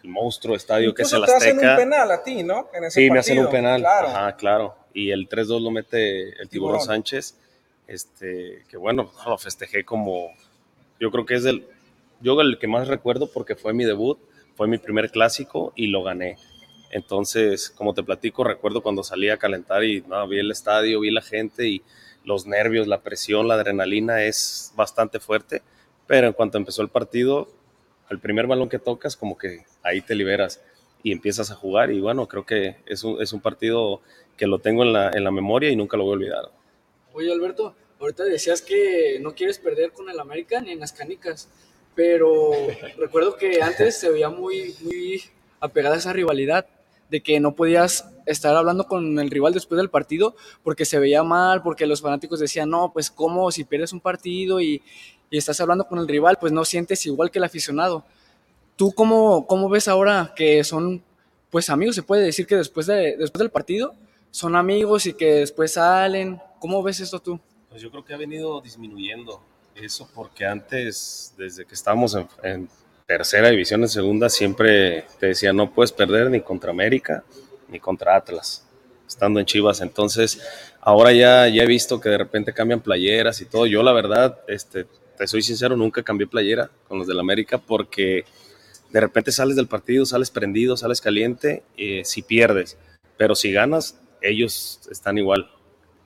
el 0.04 0.10
monstruo 0.10 0.56
estadio 0.56 0.90
Incluso 0.90 1.18
que 1.20 1.26
es 1.26 1.30
el 1.30 1.40
te 1.40 1.46
Azteca. 1.46 1.58
hacen 1.58 1.70
un 1.70 1.76
penal 1.76 2.12
a 2.12 2.24
ti, 2.24 2.44
¿no? 2.44 2.70
En 2.74 2.86
ese 2.86 3.02
sí, 3.02 3.08
partido. 3.10 3.14
me 3.14 3.20
hacen 3.20 3.40
un 3.40 3.50
penal. 3.50 3.82
Claro. 3.82 4.08
Ajá, 4.08 4.36
claro. 4.36 4.76
Y 4.94 5.12
el 5.12 5.28
3-2 5.30 5.62
lo 5.62 5.72
mete 5.72 6.30
el 6.42 6.50
Tiburón, 6.50 6.80
Tiburón. 6.80 6.82
Sánchez. 6.82 7.38
Este, 7.88 8.64
que 8.68 8.78
bueno, 8.78 9.12
lo 9.28 9.38
festejé 9.38 9.84
como. 9.84 10.30
Yo 11.00 11.12
creo 11.12 11.26
que 11.26 11.36
es 11.36 11.46
el. 11.46 11.68
Yo 12.22 12.40
el 12.42 12.58
que 12.58 12.68
más 12.68 12.88
recuerdo 12.88 13.30
porque 13.32 13.56
fue 13.56 13.74
mi 13.74 13.84
debut, 13.84 14.18
fue 14.56 14.68
mi 14.68 14.78
primer 14.78 15.12
clásico 15.12 15.74
y 15.76 15.88
lo 15.88 16.02
gané. 16.02 16.38
Entonces, 16.96 17.70
como 17.72 17.94
te 17.94 18.04
platico, 18.04 18.46
recuerdo 18.46 18.82
cuando 18.82 19.04
salí 19.04 19.28
a 19.28 19.36
calentar 19.36 19.84
y 19.84 20.00
no, 20.08 20.26
vi 20.30 20.40
el 20.40 20.50
estadio, 20.50 21.02
vi 21.02 21.12
la 21.12 21.22
gente 21.22 21.68
y 21.68 21.82
los 22.24 22.48
nervios, 22.48 22.88
la 22.88 23.02
presión, 23.02 23.50
la 23.50 23.56
adrenalina 23.56 24.24
es 24.24 24.72
bastante 24.78 25.20
fuerte. 25.20 25.62
Pero 26.08 26.28
en 26.28 26.32
cuanto 26.32 26.58
empezó 26.58 26.82
el 26.84 26.88
partido, 26.88 27.50
el 28.10 28.20
primer 28.20 28.48
balón 28.48 28.70
que 28.70 28.80
tocas, 28.80 29.18
como 29.18 29.38
que 29.38 29.66
ahí 29.84 30.00
te 30.00 30.16
liberas 30.16 30.62
y 31.04 31.12
empiezas 31.12 31.52
a 31.52 31.56
jugar. 31.56 31.92
Y 31.92 32.00
bueno, 32.00 32.30
creo 32.30 32.46
que 32.46 32.78
es 32.86 33.04
un, 33.04 33.22
es 33.22 33.34
un 33.34 33.42
partido 33.42 34.00
que 34.38 34.48
lo 34.48 34.60
tengo 34.60 34.84
en 34.84 34.94
la, 34.94 35.10
en 35.10 35.26
la 35.26 35.32
memoria 35.32 35.70
y 35.70 35.76
nunca 35.76 35.98
lo 35.98 36.06
voy 36.06 36.14
a 36.14 36.16
olvidar. 36.16 36.52
Oye, 37.12 37.30
Alberto, 37.30 37.76
ahorita 38.00 38.24
decías 38.24 38.62
que 38.62 39.20
no 39.20 39.36
quieres 39.36 39.60
perder 39.60 39.92
con 39.92 40.10
el 40.10 40.18
América 40.18 40.62
ni 40.62 40.72
en 40.72 40.80
las 40.80 40.94
canicas, 40.94 41.50
pero 41.94 42.52
recuerdo 42.98 43.36
que 43.36 43.62
antes 43.62 43.98
se 43.98 44.10
veía 44.10 44.30
muy, 44.30 44.74
muy 44.82 45.22
apegada 45.60 45.98
esa 45.98 46.14
rivalidad 46.14 46.66
de 47.10 47.22
que 47.22 47.40
no 47.40 47.56
podías 47.56 48.10
estar 48.26 48.56
hablando 48.56 48.88
con 48.88 49.20
el 49.20 49.30
rival 49.30 49.54
después 49.54 49.78
del 49.78 49.90
partido 49.90 50.36
porque 50.64 50.86
se 50.86 51.00
veía 51.00 51.24
mal, 51.24 51.62
porque 51.62 51.86
los 51.86 52.02
fanáticos 52.02 52.40
decían, 52.40 52.70
no, 52.70 52.92
pues 52.92 53.12
cómo 53.12 53.52
si 53.52 53.64
pierdes 53.64 53.94
un 53.94 54.00
partido 54.00 54.60
y, 54.60 54.82
y 55.30 55.38
estás 55.38 55.60
hablando 55.60 55.88
con 55.88 56.00
el 56.00 56.08
rival, 56.08 56.38
pues 56.40 56.52
no 56.52 56.66
sientes 56.66 57.06
igual 57.06 57.32
que 57.32 57.40
el 57.40 57.46
aficionado. 57.46 58.04
¿Tú 58.76 58.92
cómo, 58.92 59.48
cómo 59.48 59.70
ves 59.70 59.88
ahora 59.88 60.34
que 60.36 60.64
son, 60.64 61.04
pues 61.50 61.70
amigos, 61.70 61.96
se 61.96 62.04
puede 62.04 62.24
decir 62.24 62.46
que 62.46 62.56
después, 62.56 62.88
de, 62.88 63.16
después 63.18 63.40
del 63.40 63.52
partido 63.52 63.94
son 64.32 64.56
amigos 64.56 65.06
y 65.06 65.14
que 65.14 65.36
después 65.36 65.74
salen? 65.74 66.42
¿Cómo 66.60 66.84
ves 66.84 67.00
esto 67.00 67.20
tú? 67.20 67.40
Pues 67.70 67.82
yo 67.82 67.92
creo 67.92 68.04
que 68.04 68.14
ha 68.14 68.18
venido 68.18 68.60
disminuyendo 68.62 69.42
eso 69.76 70.10
porque 70.14 70.46
antes, 70.46 71.34
desde 71.38 71.66
que 71.66 71.74
estábamos 71.74 72.16
en, 72.16 72.28
en 72.44 72.70
tercera 73.06 73.50
división, 73.50 73.84
en 73.84 73.90
segunda, 73.90 74.30
siempre 74.30 75.06
te 75.20 75.28
decía 75.28 75.54
no 75.54 75.74
puedes 75.74 75.92
perder 75.92 76.30
ni 76.30 76.42
contra 76.42 76.72
América 76.72 77.24
ni 77.68 77.80
contra 77.80 78.16
Atlas, 78.16 78.68
estando 79.08 79.40
en 79.40 79.46
Chivas. 79.46 79.82
Entonces, 79.82 80.42
ahora 80.82 81.12
ya, 81.12 81.48
ya 81.48 81.64
he 81.64 81.68
visto 81.68 82.00
que 82.00 82.10
de 82.10 82.18
repente 82.18 82.54
cambian 82.54 82.82
playeras 82.82 83.42
y 83.42 83.46
todo. 83.46 83.66
Yo, 83.66 83.84
la 83.84 83.92
verdad, 83.92 84.40
este, 84.48 84.86
te 85.18 85.28
soy 85.28 85.42
sincero, 85.42 85.76
nunca 85.76 86.04
cambié 86.04 86.28
playera 86.28 86.70
con 86.88 87.00
los 87.00 87.08
del 87.08 87.20
América 87.20 87.58
porque 87.58 88.26
de 88.92 89.00
repente 89.02 89.32
sales 89.32 89.56
del 89.56 89.68
partido, 89.68 90.06
sales 90.06 90.32
prendido, 90.32 90.78
sales 90.78 91.02
caliente, 91.02 91.64
eh, 91.78 92.04
si 92.06 92.22
pierdes, 92.22 92.78
pero 93.18 93.36
si 93.36 93.52
ganas, 93.52 94.00
ellos 94.22 94.82
están 94.92 95.18
igual 95.18 95.50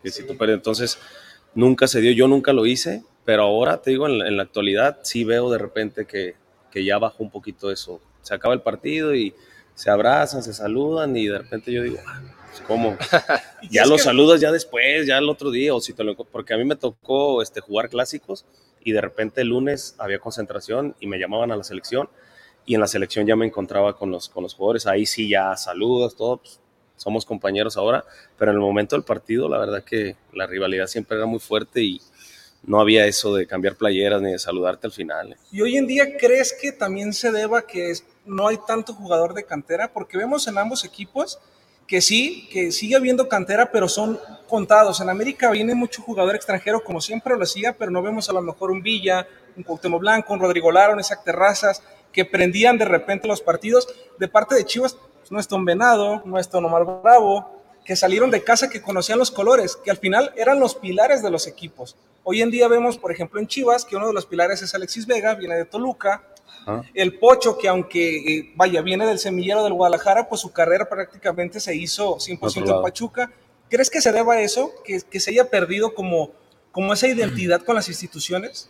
que 0.01 0.12
si 0.12 0.23
tú 0.25 0.38
pierdes. 0.38 0.55
Entonces, 0.55 0.97
nunca 1.55 1.88
se 1.88 2.01
dio, 2.01 2.12
yo 2.12 2.27
nunca 2.27 2.53
lo 2.53 2.65
hice, 2.65 3.03
pero 3.25 3.43
ahora 3.43 3.81
te 3.81 3.91
digo, 3.91 4.07
en 4.07 4.19
la, 4.19 4.27
en 4.27 4.38
la 4.38 4.43
actualidad 4.43 4.99
sí 5.03 5.23
veo 5.23 5.51
de 5.51 5.57
repente 5.57 6.05
que, 6.05 6.35
que 6.71 6.84
ya 6.84 6.97
bajó 6.97 7.23
un 7.23 7.32
poquito 7.32 7.71
eso. 7.71 7.99
Se 8.21 8.34
acaba 8.34 8.53
el 8.53 8.62
partido 8.62 9.15
y 9.15 9.34
se 9.75 9.89
abrazan, 9.89 10.43
se 10.43 10.53
saludan 10.53 11.15
y 11.15 11.27
de 11.27 11.38
repente 11.38 11.71
yo 11.71 11.84
digo, 11.84 11.97
"Ah, 12.05 12.21
Pues, 12.49 12.62
¿Cómo? 12.67 12.97
ya 13.71 13.86
lo 13.86 13.97
saludas 13.97 14.41
ya 14.41 14.51
después, 14.51 15.05
ya 15.08 15.17
el 15.19 15.29
otro 15.29 15.51
día, 15.51 15.73
o 15.73 15.79
si 15.79 15.93
te 15.93 16.03
lo, 16.03 16.15
porque 16.15 16.53
a 16.53 16.58
mí 16.58 16.65
me 16.65 16.75
tocó 16.75 17.41
este, 17.41 17.62
jugar 17.62 17.89
clásicos 17.89 18.45
y 18.84 18.91
de 18.91 19.01
repente 19.01 19.41
el 19.41 19.49
lunes 19.49 19.95
había 19.99 20.19
concentración 20.19 20.95
y 20.99 21.08
me 21.08 21.19
llamaban 21.19 21.51
a 21.51 21.55
la 21.55 21.63
selección 21.63 22.10
y 22.65 22.75
en 22.75 22.82
la 22.82 22.88
selección 22.88 23.25
ya 23.27 23.36
me 23.36 23.45
encontraba 23.45 23.95
con 23.95 24.12
los, 24.12 24.29
con 24.29 24.43
los 24.43 24.53
jugadores, 24.55 24.86
ahí 24.88 25.05
sí 25.05 25.29
ya 25.29 25.55
saludas, 25.58 26.15
todo, 26.15 26.38
pues, 26.38 26.60
somos 26.97 27.25
compañeros 27.25 27.77
ahora, 27.77 28.03
pero 28.38 28.51
en 28.51 28.58
el 28.58 28.62
momento 28.62 28.95
del 28.95 29.03
partido 29.03 29.47
la 29.47 29.58
verdad 29.58 29.84
que 29.84 30.17
la 30.34 30.45
rivalidad 30.47 30.88
siempre 30.88 31.17
era 31.17 31.25
muy 31.25 31.39
fuerte 31.39 31.82
y 31.82 32.01
no 32.63 32.80
había 32.80 33.06
eso 33.06 33.34
de 33.34 33.48
cambiar 33.48 33.76
playeras 33.76 34.22
ni 34.22 34.32
de 34.32 34.39
saludarte 34.39 34.88
al 34.88 34.93
final. 34.93 35.38
¿Y 35.52 35.62
hoy 35.62 35.78
en 35.78 35.88
día 35.88 36.17
crees 36.17 36.54
que 36.54 36.72
también 36.72 37.13
se 37.13 37.32
deba 37.32 37.62
que 37.62 37.93
no 38.26 38.48
hay 38.48 38.58
tanto 38.67 38.93
jugador 38.93 39.34
de 39.34 39.45
cantera? 39.45 39.91
Porque 39.91 40.17
vemos 40.17 40.48
en 40.48 40.58
ambos 40.58 40.84
equipos 40.86 41.39
que 41.89 42.02
sí, 42.02 42.48
que 42.52 42.72
sigue 42.72 42.95
habiendo 42.95 43.28
cantera, 43.28 43.72
pero 43.72 43.89
son 43.89 44.19
contados. 44.48 45.02
En 45.02 45.10
América 45.10 45.50
viene 45.50 45.74
mucho 45.74 46.04
jugador 46.04 46.36
extranjero, 46.36 46.84
como 46.84 47.02
siempre 47.02 47.36
lo 47.36 47.41
hacía, 47.41 47.74
pero 47.74 47.89
no 47.89 48.04
vemos 48.04 48.30
a 48.30 48.34
lo 48.34 48.43
mejor 48.43 48.69
un 48.69 48.84
Villa, 48.84 49.28
un 49.58 49.63
Cuauhtémoc 49.63 50.00
Blanco, 50.00 50.34
un 50.34 50.39
Rodrigo 50.39 50.72
Lara, 50.72 50.93
un 50.93 51.02
Terrazas, 51.26 51.82
que 52.13 52.26
prendían 52.26 52.78
de 52.78 52.86
repente 52.86 53.28
los 53.28 53.41
partidos. 53.41 53.88
De 54.19 54.28
parte 54.28 54.54
de 54.54 54.65
Chivas, 54.65 54.98
pues, 55.19 55.32
no 55.32 55.39
es 55.39 55.48
Tom 55.48 55.65
Venado, 55.65 56.22
no 56.26 56.38
es 56.38 56.48
Don 56.52 56.63
Omar 56.63 56.86
Bravo, 57.02 57.59
que 57.85 57.95
salieron 57.95 58.31
de 58.31 58.43
casa, 58.43 58.69
que 58.69 58.81
conocían 58.81 59.19
los 59.19 59.31
colores, 59.31 59.75
que 59.75 59.91
al 59.91 59.97
final 59.97 60.31
eran 60.35 60.59
los 60.59 60.75
pilares 60.75 61.23
de 61.23 61.29
los 61.29 61.47
equipos. 61.47 61.95
Hoy 62.23 62.41
en 62.41 62.51
día 62.51 62.67
vemos, 62.67 62.97
por 62.97 63.11
ejemplo, 63.11 63.39
en 63.39 63.47
Chivas, 63.47 63.85
que 63.85 63.95
uno 63.95 64.07
de 64.07 64.13
los 64.13 64.25
pilares 64.25 64.61
es 64.61 64.75
Alexis 64.75 65.07
Vega, 65.07 65.35
viene 65.35 65.55
de 65.55 65.65
Toluca, 65.65 66.23
el 66.93 67.17
Pocho, 67.17 67.57
que 67.57 67.67
aunque, 67.67 68.17
eh, 68.17 68.51
vaya, 68.55 68.81
viene 68.81 69.07
del 69.07 69.17
semillero 69.17 69.63
del 69.63 69.73
Guadalajara, 69.73 70.29
pues 70.29 70.41
su 70.41 70.51
carrera 70.51 70.87
prácticamente 70.87 71.59
se 71.59 71.75
hizo 71.75 72.17
100% 72.17 72.75
en 72.75 72.81
Pachuca. 72.83 73.31
¿Crees 73.69 73.89
que 73.89 74.01
se 74.01 74.11
deba 74.11 74.35
a 74.35 74.41
eso? 74.41 74.71
¿Que, 74.83 75.01
que 75.01 75.19
se 75.19 75.31
haya 75.31 75.49
perdido 75.49 75.95
como, 75.95 76.31
como 76.71 76.93
esa 76.93 77.07
identidad 77.07 77.63
con 77.63 77.75
las 77.75 77.87
instituciones? 77.87 78.69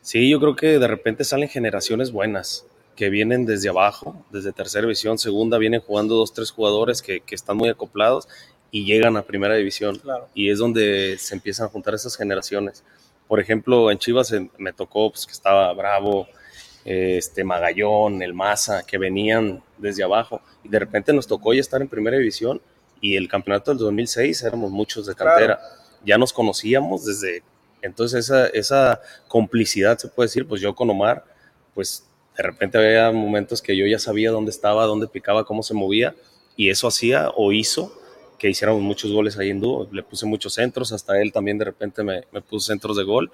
Sí, 0.00 0.30
yo 0.30 0.40
creo 0.40 0.56
que 0.56 0.78
de 0.78 0.88
repente 0.88 1.24
salen 1.24 1.48
generaciones 1.48 2.12
buenas 2.12 2.64
que 2.96 3.10
vienen 3.10 3.46
desde 3.46 3.68
abajo, 3.68 4.24
desde 4.30 4.52
tercera 4.52 4.82
división, 4.82 5.18
segunda, 5.18 5.58
vienen 5.58 5.80
jugando 5.80 6.14
dos, 6.14 6.32
tres 6.32 6.50
jugadores 6.50 7.02
que, 7.02 7.20
que 7.20 7.34
están 7.34 7.56
muy 7.56 7.68
acoplados 7.68 8.28
y 8.70 8.84
llegan 8.84 9.16
a 9.16 9.22
primera 9.22 9.54
división. 9.54 10.00
Y 10.34 10.50
es 10.50 10.58
donde 10.58 11.16
se 11.18 11.34
empiezan 11.34 11.66
a 11.66 11.68
juntar 11.68 11.94
esas 11.94 12.16
generaciones. 12.16 12.82
Por 13.28 13.38
ejemplo, 13.38 13.90
en 13.90 13.98
Chivas 13.98 14.34
me 14.58 14.72
tocó 14.72 15.10
pues, 15.10 15.26
que 15.26 15.32
estaba 15.32 15.72
Bravo, 15.74 16.26
este 16.84 17.44
Magallón, 17.44 18.20
el 18.20 18.34
Maza, 18.34 18.84
que 18.84 18.98
venían 18.98 19.62
desde 19.78 20.02
abajo. 20.02 20.42
Y 20.64 20.68
de 20.68 20.80
repente 20.80 21.12
nos 21.12 21.26
tocó 21.26 21.54
ya 21.54 21.60
estar 21.60 21.80
en 21.80 21.88
primera 21.88 22.16
división 22.16 22.60
y 23.00 23.16
el 23.16 23.28
campeonato 23.28 23.70
del 23.70 23.78
2006 23.78 24.42
éramos 24.42 24.70
muchos 24.70 25.06
de 25.06 25.14
cantera. 25.14 25.60
Ya 26.04 26.18
nos 26.18 26.32
conocíamos 26.32 27.04
desde... 27.04 27.42
Entonces 27.80 28.24
esa, 28.24 28.46
esa 28.48 29.00
complicidad, 29.28 29.98
se 29.98 30.08
puede 30.08 30.26
decir, 30.26 30.48
pues 30.48 30.60
yo 30.60 30.74
con 30.74 30.88
Omar, 30.90 31.24
pues 31.74 32.06
de 32.36 32.42
repente 32.42 32.78
había 32.78 33.12
momentos 33.12 33.62
que 33.62 33.76
yo 33.76 33.86
ya 33.86 33.98
sabía 33.98 34.30
dónde 34.30 34.50
estaba, 34.50 34.86
dónde 34.86 35.06
picaba, 35.06 35.44
cómo 35.44 35.62
se 35.62 35.74
movía, 35.74 36.14
y 36.56 36.70
eso 36.70 36.88
hacía 36.88 37.30
o 37.36 37.52
hizo 37.52 37.92
que 38.38 38.50
hiciéramos 38.50 38.82
muchos 38.82 39.12
goles 39.12 39.38
ahí 39.38 39.50
en 39.50 39.60
dúo. 39.60 39.88
Le 39.90 40.02
puse 40.02 40.26
muchos 40.26 40.54
centros, 40.54 40.92
hasta 40.92 41.20
él 41.20 41.32
también 41.32 41.58
de 41.58 41.64
repente 41.64 42.02
me, 42.02 42.22
puso 42.42 42.66
centros 42.66 42.96
de 42.96 43.04
gol. 43.04 43.32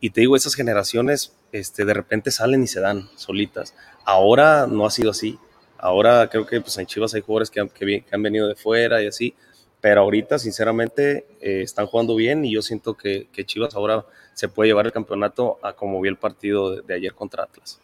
Y 0.00 0.10
te 0.10 0.20
digo, 0.20 0.36
esas 0.36 0.54
generaciones 0.54 1.34
este, 1.52 1.84
de 1.84 1.94
repente 1.94 2.30
salen 2.30 2.62
y 2.62 2.66
se 2.66 2.80
dan 2.80 3.08
solitas. 3.16 3.74
Ahora 4.04 4.66
no 4.66 4.86
ha 4.86 4.90
sido 4.90 5.10
así. 5.10 5.38
Ahora 5.76 6.28
creo 6.28 6.46
que 6.46 6.60
pues, 6.60 6.78
en 6.78 6.86
Chivas 6.86 7.14
hay 7.14 7.20
jugadores 7.20 7.50
que 7.50 7.60
han, 7.60 8.22
venido 8.22 8.48
de 8.48 8.54
fuera 8.54 9.02
y 9.02 9.06
así, 9.06 9.34
pero 9.80 10.00
ahorita 10.00 10.38
sinceramente 10.38 11.26
eh, 11.40 11.62
están 11.62 11.86
jugando 11.86 12.16
bien 12.16 12.44
y 12.44 12.52
yo 12.52 12.62
siento 12.62 12.94
que, 12.94 13.28
que, 13.32 13.44
Chivas 13.44 13.74
ahora 13.74 14.04
se 14.34 14.48
puede 14.48 14.68
llevar 14.68 14.86
el 14.86 14.92
campeonato 14.92 15.58
a 15.62 15.74
como 15.74 16.00
vi 16.00 16.08
el 16.08 16.16
partido 16.16 16.82
de 16.82 16.94
ayer 16.94 17.14
contra 17.14 17.44
Atlas. 17.44 17.80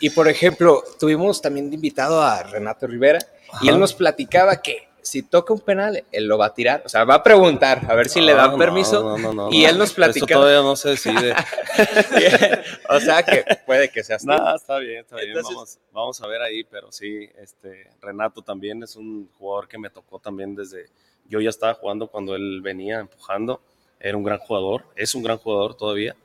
Y 0.00 0.10
por 0.10 0.28
ejemplo, 0.28 0.82
tuvimos 0.98 1.40
también 1.40 1.72
invitado 1.72 2.22
a 2.22 2.42
Renato 2.42 2.86
Rivera 2.86 3.18
Ajá. 3.50 3.64
y 3.64 3.68
él 3.68 3.78
nos 3.78 3.94
platicaba 3.94 4.60
que 4.60 4.88
si 5.02 5.22
toca 5.22 5.52
un 5.52 5.60
penal, 5.60 6.04
él 6.12 6.26
lo 6.26 6.38
va 6.38 6.46
a 6.46 6.54
tirar. 6.54 6.82
O 6.86 6.88
sea, 6.88 7.04
va 7.04 7.16
a 7.16 7.22
preguntar 7.22 7.82
a 7.88 7.94
ver 7.94 8.08
si 8.08 8.20
no, 8.20 8.26
le 8.26 8.34
dan 8.34 8.56
permiso. 8.56 9.18
No, 9.18 9.32
no, 9.32 9.52
y 9.52 9.64
él 9.64 9.76
nos 9.76 9.92
platica. 9.92 10.24
Eso 10.24 10.40
todavía 10.40 10.62
no 10.62 10.76
se 10.76 10.90
decide. 10.90 11.34
o 12.88 13.00
sea, 13.00 13.22
que 13.22 13.44
puede 13.66 13.90
que 13.90 14.04
sea 14.04 14.16
así. 14.16 14.26
No, 14.26 14.54
está 14.54 14.78
bien, 14.78 15.00
está 15.00 15.16
bien. 15.16 15.28
Entonces, 15.30 15.54
vamos, 15.54 15.78
vamos, 15.92 16.20
a 16.22 16.26
ver 16.28 16.42
ahí, 16.42 16.64
pero 16.64 16.90
sí, 16.92 17.28
este, 17.36 17.90
Renato 18.00 18.42
también 18.42 18.82
es 18.82 18.96
un 18.96 19.28
jugador 19.38 19.68
que 19.68 19.78
me 19.78 19.90
tocó 19.90 20.18
también 20.18 20.54
desde. 20.54 20.86
Yo 21.28 21.40
ya 21.40 21.50
estaba 21.50 21.74
jugando 21.74 22.06
cuando 22.06 22.34
él 22.34 22.60
venía 22.62 23.00
empujando. 23.00 23.60
Era 23.98 24.16
un 24.16 24.24
gran 24.24 24.38
jugador, 24.38 24.84
es 24.96 25.14
un 25.14 25.22
gran 25.22 25.38
jugador 25.38 25.76
todavía. 25.76 26.16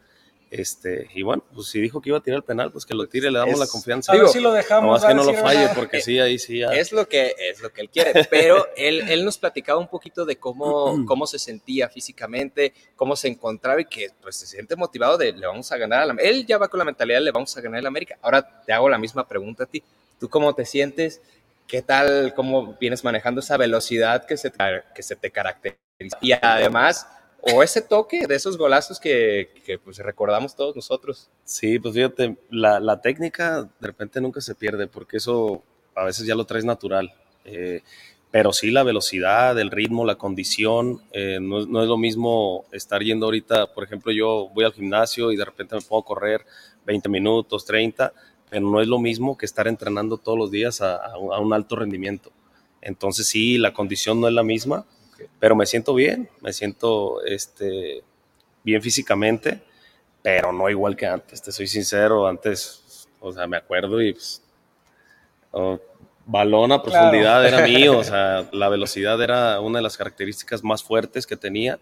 Este, 0.50 1.10
y 1.14 1.24
bueno, 1.24 1.44
pues 1.54 1.68
si 1.68 1.80
dijo 1.82 2.02
que 2.02 2.10
iba 2.10 2.18
a 2.18 2.22
tirar 2.22 2.38
el 2.38 2.44
penal, 2.44 2.72
pues 2.72 2.86
que 2.86 2.94
lo 2.94 3.06
tire, 3.08 3.30
le 3.30 3.40
damos 3.40 3.56
es, 3.56 3.60
la 3.60 3.68
confianza. 3.68 4.14
A 4.14 4.16
ver 4.16 4.28
si 4.30 4.40
lo 4.40 4.54
dejamos. 4.54 5.02
No, 5.02 5.08
que 5.08 5.14
no 5.14 5.24
lo 5.24 5.34
falle, 5.34 5.70
porque 5.76 6.02
sí, 6.02 6.20
ahí 6.20 6.40
sí. 6.40 6.60
Ya. 6.60 6.68
Es 6.68 6.92
lo 6.92 7.08
que, 7.08 7.36
es 7.38 7.62
lo 7.62 7.72
que 7.72 7.82
él 7.82 7.90
quiere, 7.90 8.26
pero 8.30 8.66
él, 8.78 9.02
él 9.10 9.26
nos 9.26 9.38
platicaba 9.38 9.80
un 9.80 9.88
poquito 9.88 10.26
de 10.26 10.38
cómo, 10.38 11.04
cómo 11.06 11.28
se 11.28 11.38
sentía 11.40 11.90
físicamente, 11.90 12.74
cómo 12.96 13.16
se 13.16 13.28
encontraba 13.28 13.82
y 13.82 13.86
que 13.86 14.12
pues 14.22 14.38
se 14.38 14.48
siente 14.48 14.76
motivado 14.76 15.18
de 15.18 15.34
le 15.34 15.46
vamos 15.46 15.72
a 15.72 15.78
ganar 15.78 16.02
a 16.02 16.06
la 16.06 16.14
Él 16.20 16.46
ya 16.46 16.58
va 16.58 16.70
con 16.70 16.78
la 16.78 16.86
mentalidad 16.86 17.20
de 17.20 17.26
le 17.26 17.32
vamos 17.32 17.56
a 17.58 17.62
ganar 17.62 17.80
a 17.80 17.82
la 17.82 17.90
América. 17.90 18.18
Ahora 18.22 18.64
te 18.66 18.72
hago 18.72 18.90
la 18.90 18.98
misma 18.98 19.28
pregunta 19.28 19.66
a 19.66 19.68
ti. 19.68 19.84
¿Tú 20.20 20.30
cómo 20.30 20.56
te 20.56 20.66
sientes? 20.66 21.22
¿Qué 21.68 21.82
tal, 21.82 22.34
cómo 22.34 22.78
vienes 22.80 23.04
manejando 23.04 23.42
esa 23.42 23.58
velocidad 23.58 24.26
que 24.26 24.38
se, 24.38 24.52
que 24.96 25.04
se 25.04 25.16
te 25.18 25.30
caracteriza? 25.30 26.18
Y 26.22 26.32
además 26.32 27.08
o 27.42 27.64
ese 27.64 27.82
toque 27.82 28.28
de 28.28 28.36
esos 28.36 28.58
golazos 28.58 29.00
que, 29.00 29.50
pues 29.84 29.98
recordamos 29.98 30.56
todos 30.56 30.76
nosotros. 30.76 31.30
Sí, 31.44 31.80
pues 31.80 31.94
fíjate, 31.94 32.38
la, 32.50 33.02
técnica 33.02 33.64
de 33.64 33.88
repente 33.88 34.20
nunca 34.22 34.42
se 34.42 34.56
pierde 34.56 34.88
porque 34.88 35.18
eso 35.18 35.64
a 35.96 36.04
veces 36.04 36.26
ya 36.26 36.36
lo 36.36 36.46
traes 36.46 36.66
natural. 36.66 37.14
Eh, 37.46 37.82
pero 38.30 38.52
sí 38.52 38.72
la 38.72 38.84
velocidad, 38.84 39.58
el 39.58 39.72
ritmo, 39.72 40.06
la 40.06 40.16
condición, 40.16 41.02
eh, 41.14 41.40
no, 41.42 41.60
es 41.60 41.88
lo 41.88 41.98
mismo 41.98 42.66
estar 42.72 43.02
yendo 43.02 43.26
ahorita, 43.28 43.74
por 43.74 43.86
ejemplo, 43.86 44.12
yo 44.12 44.50
voy 44.54 44.66
al 44.66 44.74
gimnasio 44.74 45.32
y 45.32 45.38
de 45.38 45.46
repente 45.46 45.76
me 45.76 45.82
puedo 45.82 46.04
correr 46.04 46.46
20 46.86 47.08
minutos, 47.08 47.66
30, 47.66 48.12
pero 48.50 48.70
no 48.70 48.82
es 48.82 48.88
lo 48.88 49.00
mismo 49.00 49.38
que 49.38 49.46
estar 49.46 49.68
entrenando 49.68 50.18
todos 50.18 50.38
los 50.38 50.52
días 50.52 50.82
a 50.82 51.18
un 51.18 51.54
alto 51.54 51.78
rendimiento. 51.78 52.32
Entonces 52.82 53.28
sí, 53.28 53.58
la 53.58 53.74
condición 53.74 54.20
no 54.20 54.28
es 54.28 54.34
la 54.34 54.44
misma, 54.44 54.86
pero 55.40 55.56
me 55.56 55.66
siento 55.66 55.94
bien, 55.94 56.30
me 56.42 56.54
siento 56.54 57.24
este, 57.24 58.04
bien 58.64 58.82
físicamente, 58.82 59.62
pero 60.22 60.52
no 60.52 60.70
igual 60.70 60.96
que 60.96 61.06
antes, 61.06 61.42
te 61.42 61.52
soy 61.52 61.68
sincero, 61.68 62.28
antes, 62.28 63.08
o 63.20 63.32
sea, 63.32 63.48
me 63.48 63.58
acuerdo 63.58 64.02
y 64.02 64.14
pues, 64.14 64.42
oh, 65.52 65.80
balón 66.26 66.72
a 66.72 66.82
profundidad 66.82 67.42
claro. 67.42 67.58
era 67.58 67.68
mío, 67.68 67.98
o 67.98 68.04
sea, 68.04 68.48
la 68.52 68.70
velocidad 68.70 69.22
era 69.22 69.60
una 69.60 69.80
de 69.80 69.84
las 69.84 69.98
características 69.98 70.64
más 70.64 70.84
fuertes 70.84 71.26
que 71.26 71.38
tenía, 71.38 71.80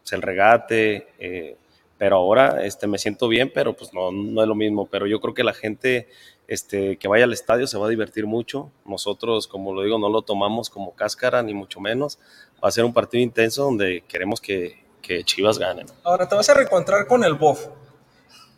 pues, 0.00 0.12
el 0.12 0.22
regate, 0.22 1.08
eh, 1.18 1.56
pero 1.98 2.16
ahora 2.16 2.64
este, 2.64 2.86
me 2.86 2.98
siento 2.98 3.26
bien, 3.26 3.50
pero 3.52 3.74
pues 3.74 3.92
no, 3.92 4.12
no 4.12 4.40
es 4.40 4.48
lo 4.48 4.54
mismo, 4.54 4.86
pero 4.86 5.06
yo 5.06 5.20
creo 5.20 5.34
que 5.34 5.42
la 5.42 5.52
gente 5.52 6.08
este, 6.48 6.96
que 6.96 7.08
vaya 7.08 7.24
al 7.24 7.32
estadio 7.34 7.66
se 7.66 7.78
va 7.78 7.86
a 7.86 7.90
divertir 7.90 8.26
mucho. 8.26 8.72
Nosotros, 8.86 9.46
como 9.46 9.74
lo 9.74 9.82
digo, 9.82 9.98
no 9.98 10.08
lo 10.08 10.22
tomamos 10.22 10.70
como 10.70 10.94
cáscara, 10.94 11.42
ni 11.42 11.52
mucho 11.52 11.78
menos. 11.78 12.18
Va 12.64 12.68
a 12.68 12.72
ser 12.72 12.84
un 12.84 12.94
partido 12.94 13.22
intenso 13.22 13.64
donde 13.64 14.02
queremos 14.08 14.40
que, 14.40 14.82
que 15.02 15.22
Chivas 15.22 15.58
gane. 15.58 15.84
¿no? 15.84 15.92
Ahora 16.04 16.26
te 16.26 16.34
vas 16.34 16.48
a 16.48 16.54
reencontrar 16.54 17.06
con 17.06 17.22
el 17.22 17.34
Bofo. 17.34 17.76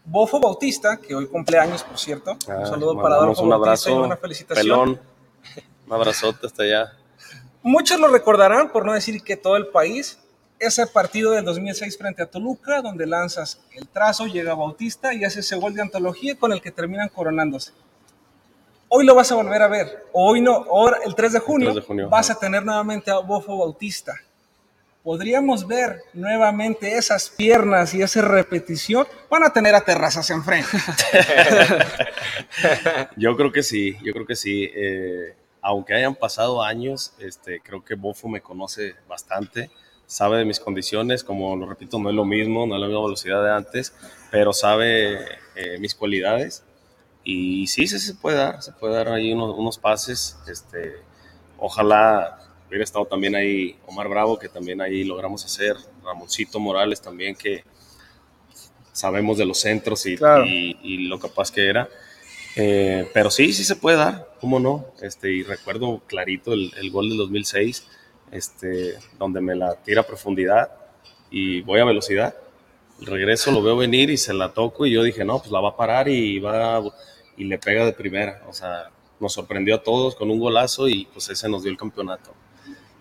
Bofo 0.05 0.41
Bautista, 0.41 0.99
que 0.99 1.15
hoy 1.15 1.27
cumpleaños, 1.27 1.83
por 1.83 1.99
cierto. 1.99 2.37
Ah, 2.49 2.61
un 2.61 2.67
saludo 2.67 3.03
para 3.03 3.17
Adolfo 3.17 3.43
un 3.43 3.51
Bautista 3.51 3.67
abrazo, 3.67 3.91
y 3.91 4.07
una 4.07 4.17
felicitación. 4.17 4.65
Pelón, 4.65 5.01
un 5.87 5.93
abrazote 5.93 6.47
hasta 6.47 6.63
allá. 6.63 6.93
Muchos 7.63 7.99
lo 7.99 8.09
recordarán, 8.09 8.71
por 8.71 8.87
no 8.87 8.95
decir 8.95 9.23
que 9.23 9.37
todo 9.37 9.57
el 9.57 9.67
país, 9.67 10.21
ese 10.61 10.87
partido 10.87 11.33
del 11.33 11.45
2006 11.45 11.97
frente 11.97 12.23
a 12.23 12.27
Toluca, 12.27 12.83
donde 12.83 13.07
lanzas 13.07 13.61
el 13.75 13.89
trazo, 13.89 14.27
llega 14.27 14.55
Bautista 14.55 15.15
y 15.15 15.25
hace 15.25 15.41
ese 15.41 15.57
gol 15.57 15.75
de 15.75 15.81
antología 15.81 16.37
con 16.37 16.53
el 16.53 16.61
que 16.61 16.71
terminan 16.71 17.09
coronándose. 17.09 17.73
Hoy 18.89 19.07
lo 19.07 19.15
vas 19.15 19.33
a 19.33 19.37
volver 19.37 19.63
a 19.63 19.69
ver. 19.69 20.05
Hoy 20.13 20.43
no, 20.43 20.53
ahora 20.53 20.99
el 21.05 21.15
3 21.15 21.33
de 21.33 21.39
junio, 21.39 21.69
el 21.69 21.75
3 21.75 21.83
de 21.83 21.87
junio 21.87 22.09
vas 22.09 22.31
a 22.31 22.39
tener 22.39 22.65
nuevamente 22.65 23.11
a 23.11 23.19
Bofo 23.19 23.57
Bautista. 23.57 24.15
Podríamos 25.03 25.67
ver 25.67 26.03
nuevamente 26.13 26.99
esas 26.99 27.31
piernas 27.31 27.95
y 27.95 28.03
esa 28.03 28.21
repetición. 28.21 29.07
Van 29.31 29.45
a 29.45 29.51
tener 29.51 29.75
a 29.75 29.81
terrazas 29.81 30.29
enfrente. 30.29 30.77
yo 33.17 33.35
creo 33.35 33.51
que 33.51 33.63
sí, 33.63 33.97
yo 34.03 34.13
creo 34.13 34.27
que 34.27 34.37
sí. 34.37 34.71
Eh, 34.75 35.35
aunque 35.63 35.95
hayan 35.95 36.15
pasado 36.15 36.63
años, 36.63 37.15
este, 37.19 37.61
creo 37.61 37.83
que 37.83 37.95
Bofo 37.95 38.29
me 38.29 38.43
conoce 38.43 38.95
bastante 39.09 39.71
sabe 40.11 40.39
de 40.39 40.45
mis 40.45 40.59
condiciones, 40.59 41.23
como 41.23 41.55
lo 41.55 41.67
repito, 41.67 42.01
no 42.01 42.09
es 42.11 42.17
lo 42.17 42.25
mismo, 42.25 42.67
no 42.67 42.75
es 42.75 42.81
la 42.81 42.89
misma 42.89 43.03
velocidad 43.05 43.45
de 43.45 43.53
antes, 43.53 43.95
pero 44.33 44.53
sabe 44.53 45.15
eh, 45.55 45.79
mis 45.79 45.95
cualidades 45.95 46.65
y 47.23 47.69
sí, 47.69 47.87
sí 47.87 47.99
se 48.01 48.15
puede 48.15 48.37
dar, 48.39 48.61
se 48.61 48.73
puede 48.73 48.95
dar 48.95 49.09
ahí 49.09 49.33
unos, 49.33 49.57
unos 49.57 49.79
pases, 49.79 50.37
este, 50.51 50.97
ojalá 51.59 52.39
hubiera 52.69 52.83
estado 52.83 53.05
también 53.07 53.37
ahí 53.37 53.77
Omar 53.87 54.09
Bravo, 54.09 54.37
que 54.37 54.49
también 54.49 54.81
ahí 54.81 55.05
logramos 55.05 55.45
hacer, 55.45 55.77
Ramoncito 56.05 56.59
Morales 56.59 57.01
también, 57.01 57.37
que 57.37 57.63
sabemos 58.93 59.39
de 59.39 59.47
los 59.47 59.59
centros 59.61 60.05
y, 60.07 60.17
Claro. 60.17 60.45
y- 60.45 60.77
y 60.83 60.99
lo 61.09 61.19
capaz 61.21 61.51
que 61.53 61.69
era. 61.69 61.89
Eh, 62.57 63.09
pero 63.15 63.31
sí, 63.31 63.53
sí 63.53 63.63
se 63.65 63.77
puede 63.77 63.97
dar, 63.97 64.29
¿cómo 64.41 64.59
no? 64.59 64.87
Este, 65.03 65.31
y 65.31 65.43
recuerdo 65.45 66.01
clarito 66.07 66.53
el, 66.53 66.73
el 66.79 66.91
gol 66.91 67.09
del 67.09 67.19
2006, 67.19 67.87
este, 68.33 68.95
donde 69.19 69.41
me 69.41 69.55
la 69.55 69.75
tira 69.77 70.03
a 70.03 70.07
profundidad 70.07 70.71
y 71.31 71.63
voy 71.63 71.81
a 71.81 71.85
velocidad. 71.85 72.35
El 73.01 73.07
regreso 73.07 73.51
lo 73.51 73.63
veo 73.63 73.77
venir 73.77 74.11
y 74.11 74.17
se 74.17 74.35
la 74.35 74.53
toco 74.53 74.85
y 74.87 74.93
yo 74.93 75.03
dije, 75.03 75.25
no, 75.25 75.39
pues 75.39 75.51
la 75.51 75.61
va 75.61 75.71
a 75.71 75.77
parar 75.77 76.09
y 76.09 76.39
va 76.39 76.83
y 77.37 77.45
le 77.45 77.59
pega 77.59 77.85
de 77.85 77.93
primera. 77.93 78.43
O 78.49 78.53
sea, 78.53 78.91
nos 79.19 79.33
sorprendió 79.33 79.75
a 79.77 79.83
todos 79.83 80.15
con 80.15 80.31
un 80.31 80.39
golazo 80.39 80.89
y 80.89 81.07
pues 81.13 81.29
ese 81.31 81.49
nos 81.49 81.63
dio 81.63 81.71
el 81.73 81.79
campeonato. 81.79 82.33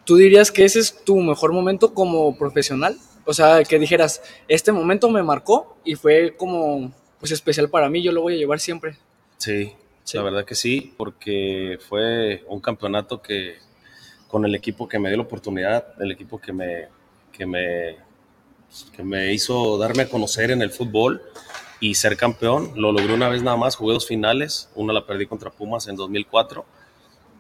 ¿Tú 0.06 0.16
dirías 0.16 0.52
que 0.52 0.66
ese 0.66 0.80
es 0.80 1.04
tu 1.04 1.18
mejor 1.20 1.52
momento 1.52 1.94
como 1.94 2.38
profesional? 2.38 2.98
O 3.26 3.34
sea, 3.34 3.64
que 3.64 3.78
dijeras, 3.78 4.22
este 4.48 4.72
momento 4.72 5.10
me 5.10 5.22
marcó 5.22 5.78
y 5.84 5.96
fue 5.96 6.36
como 6.38 6.92
pues 7.20 7.32
especial 7.34 7.70
para 7.70 7.90
mí, 7.90 8.02
yo 8.02 8.12
lo 8.14 8.22
voy 8.22 8.36
a 8.36 8.38
llevar 8.38 8.60
siempre. 8.60 8.98
Sí, 9.38 9.74
Sí. 10.06 10.18
la 10.18 10.24
verdad 10.24 10.46
que 10.46 10.56
sí, 10.56 10.94
porque 10.98 11.78
fue 11.88 12.44
un 12.48 12.62
campeonato 12.62 13.22
que 13.22 13.58
con 14.30 14.46
el 14.46 14.56
equipo 14.56 14.88
que 14.88 15.00
me 15.00 15.10
dio 15.10 15.18
la 15.18 15.24
oportunidad, 15.24 16.00
el 16.00 16.12
equipo 16.12 16.40
que 16.40 16.54
me, 16.54 16.88
que 17.32 17.46
me, 17.46 17.98
que 18.96 19.04
me 19.04 19.34
hizo 19.34 19.78
darme 19.78 20.04
a 20.04 20.10
conocer 20.10 20.52
en 20.52 20.62
el 20.62 20.70
fútbol 20.70 21.22
y 21.80 21.96
ser 21.96 22.16
campeón. 22.16 22.72
Lo 22.76 22.92
logré 22.92 23.14
una 23.14 23.28
vez 23.28 23.42
nada 23.42 23.58
más, 23.58 23.76
jugué 23.76 23.94
dos 23.94 24.08
finales, 24.08 24.70
una 24.76 24.94
la 24.94 25.06
perdí 25.06 25.26
contra 25.26 25.50
Pumas 25.50 25.88
en 25.88 25.96
2004, 25.96 26.64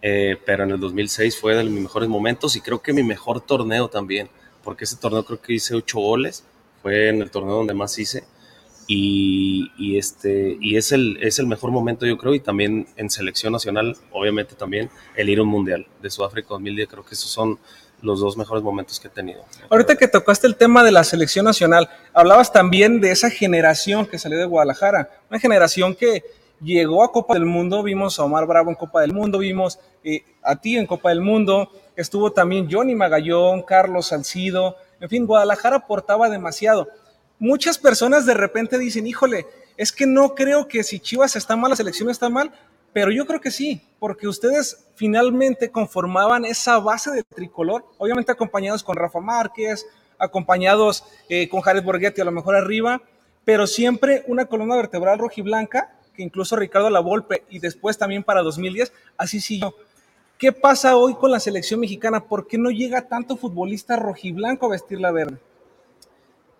eh, 0.01 0.37
pero 0.43 0.63
en 0.63 0.71
el 0.71 0.79
2006 0.79 1.39
fue 1.39 1.55
de 1.55 1.63
mis 1.63 1.83
mejores 1.83 2.09
momentos 2.09 2.55
y 2.55 2.61
creo 2.61 2.81
que 2.81 2.91
mi 2.91 3.03
mejor 3.03 3.41
torneo 3.41 3.87
también, 3.87 4.27
porque 4.63 4.85
ese 4.85 4.95
torneo 4.95 5.23
creo 5.23 5.39
que 5.39 5.53
hice 5.53 5.75
ocho 5.75 5.99
goles, 5.99 6.43
fue 6.81 7.09
en 7.09 7.21
el 7.21 7.29
torneo 7.29 7.55
donde 7.55 7.75
más 7.75 7.97
hice 7.99 8.23
y, 8.91 9.97
este 9.97 10.57
y 10.59 10.75
es 10.75 10.91
el 10.91 11.19
es 11.21 11.37
el 11.37 11.45
mejor 11.45 11.69
momento 11.69 12.07
yo 12.07 12.17
creo 12.17 12.33
y 12.33 12.39
también 12.39 12.87
en 12.95 13.11
selección 13.11 13.53
nacional 13.53 13.95
obviamente 14.11 14.55
también 14.55 14.89
el 15.15 15.29
ir 15.29 15.37
a 15.37 15.43
un 15.43 15.47
mundial 15.47 15.85
de 16.01 16.09
Sudáfrica 16.09 16.49
2010 16.49 16.89
creo 16.89 17.05
que 17.05 17.13
esos 17.13 17.29
son 17.29 17.59
los 18.01 18.19
dos 18.19 18.35
mejores 18.35 18.63
momentos 18.63 18.99
que 18.99 19.07
he 19.07 19.11
tenido 19.11 19.45
Ahorita 19.69 19.95
que 19.95 20.07
tocaste 20.07 20.47
el 20.47 20.55
tema 20.55 20.83
de 20.83 20.91
la 20.91 21.03
selección 21.03 21.45
nacional, 21.45 21.89
hablabas 22.13 22.51
también 22.51 22.99
de 22.99 23.11
esa 23.11 23.29
generación 23.29 24.07
que 24.07 24.17
salió 24.17 24.39
de 24.39 24.45
Guadalajara, 24.45 25.09
una 25.29 25.39
generación 25.39 25.93
que 25.93 26.23
llegó 26.61 27.03
a 27.03 27.11
Copa 27.11 27.33
del 27.33 27.45
Mundo, 27.45 27.83
vimos 27.83 28.17
a 28.17 28.23
Omar 28.23 28.47
Bravo 28.47 28.69
en 28.69 28.75
Copa 28.75 29.01
del 29.01 29.13
Mundo, 29.13 29.39
vimos 29.39 29.79
eh, 30.03 30.23
a 30.41 30.55
ti 30.55 30.77
en 30.77 30.87
Copa 30.87 31.09
del 31.09 31.21
Mundo, 31.21 31.69
estuvo 31.95 32.31
también 32.31 32.69
Johnny 32.71 32.95
Magallón, 32.95 33.63
Carlos 33.63 34.07
Salcido, 34.07 34.77
en 34.99 35.09
fin, 35.09 35.27
Guadalajara 35.27 35.75
aportaba 35.75 36.29
demasiado. 36.29 36.87
Muchas 37.39 37.77
personas 37.77 38.25
de 38.25 38.33
repente 38.33 38.77
dicen, 38.77 39.07
híjole, 39.07 39.45
es 39.77 39.93
que 39.93 40.05
no 40.05 40.35
creo 40.35 40.67
que 40.67 40.83
si 40.83 40.99
Chivas 40.99 41.37
está 41.37 41.55
mal, 41.55 41.69
la 41.69 41.77
selección 41.77 42.09
está 42.09 42.29
mal, 42.29 42.51
pero 42.91 43.11
yo 43.11 43.25
creo 43.25 43.39
que 43.39 43.49
sí, 43.49 43.81
porque 43.97 44.27
ustedes 44.27 44.87
finalmente 44.95 45.71
conformaban 45.71 46.43
esa 46.43 46.79
base 46.79 47.11
de 47.11 47.23
tricolor, 47.23 47.85
obviamente 47.97 48.33
acompañados 48.33 48.83
con 48.83 48.97
Rafa 48.97 49.21
Márquez, 49.21 49.87
acompañados 50.17 51.05
eh, 51.29 51.47
con 51.47 51.61
Jared 51.61 51.83
Borghetti 51.83 52.19
a 52.19 52.25
lo 52.25 52.31
mejor 52.31 52.57
arriba, 52.57 53.01
pero 53.45 53.67
siempre 53.67 54.25
una 54.27 54.47
columna 54.47 54.75
vertebral 54.75 55.17
rojiblanca, 55.17 55.95
que 56.13 56.23
incluso 56.23 56.57
Ricardo 56.57 56.89
Lavolpe 56.89 57.45
y 57.49 57.59
después 57.59 57.97
también 57.97 58.23
para 58.23 58.41
2010, 58.41 58.91
así 59.17 59.39
siguió. 59.39 59.73
¿Qué 60.37 60.51
pasa 60.51 60.97
hoy 60.97 61.15
con 61.15 61.31
la 61.31 61.39
selección 61.39 61.79
mexicana? 61.79 62.25
¿Por 62.25 62.47
qué 62.47 62.57
no 62.57 62.69
llega 62.69 63.07
tanto 63.07 63.37
futbolista 63.37 63.95
rojiblanco 63.95 64.65
a 64.65 64.69
vestir 64.69 64.99
la 64.99 65.11
verde? 65.11 65.37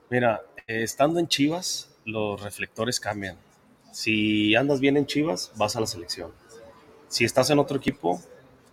mira 0.09 0.41
estando 0.69 1.19
en 1.19 1.27
Chivas 1.27 1.89
los 2.05 2.41
reflectores 2.41 2.99
cambian. 2.99 3.37
Si 3.91 4.55
andas 4.55 4.79
bien 4.79 4.97
en 4.97 5.05
Chivas 5.07 5.51
vas 5.57 5.75
a 5.75 5.79
la 5.81 5.87
selección. 5.87 6.31
Si 7.07 7.25
estás 7.25 7.49
en 7.49 7.59
otro 7.59 7.77
equipo 7.77 8.21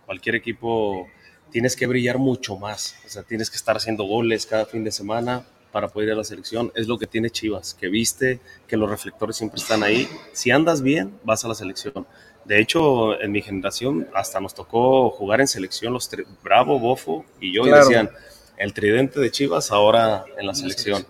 cualquier 0.05 0.35
equipo 0.35 1.07
tienes 1.51 1.75
que 1.75 1.87
brillar 1.87 2.17
mucho 2.19 2.55
más. 2.57 2.95
O 3.05 3.09
sea 3.09 3.23
tienes 3.23 3.49
que 3.49 3.57
estar 3.57 3.75
haciendo 3.75 4.03
goles 4.03 4.45
cada 4.45 4.65
fin 4.65 4.83
de 4.83 4.91
semana 4.91 5.45
para 5.71 5.87
poder 5.87 6.09
ir 6.09 6.13
a 6.13 6.17
la 6.17 6.23
selección. 6.23 6.71
Es 6.75 6.87
lo 6.87 6.97
que 6.99 7.07
tiene 7.07 7.29
Chivas 7.31 7.73
que 7.73 7.87
viste 7.87 8.39
que 8.67 8.77
los 8.77 8.89
reflectores 8.89 9.35
siempre 9.35 9.59
están 9.59 9.81
ahí. 9.83 10.07
Si 10.33 10.51
andas 10.51 10.81
bien 10.81 11.19
vas 11.23 11.43
a 11.45 11.47
la 11.47 11.55
selección. 11.55 12.05
De 12.45 12.61
hecho, 12.61 13.19
en 13.19 13.31
mi 13.31 13.41
generación 13.41 14.07
hasta 14.13 14.39
nos 14.39 14.53
tocó 14.53 15.09
jugar 15.09 15.41
en 15.41 15.47
selección 15.47 15.91
los 15.93 16.09
Bravo, 16.43 16.79
Bofo 16.79 17.25
y 17.41 17.53
yo, 17.53 17.63
Claro. 17.63 17.77
y 17.77 17.79
decían, 17.87 18.09
el 18.57 18.73
tridente 18.73 19.19
de 19.19 19.29
Chivas 19.31 19.71
ahora 19.71 20.23
en 20.37 20.47
la 20.47 20.53
selección. 20.53 21.05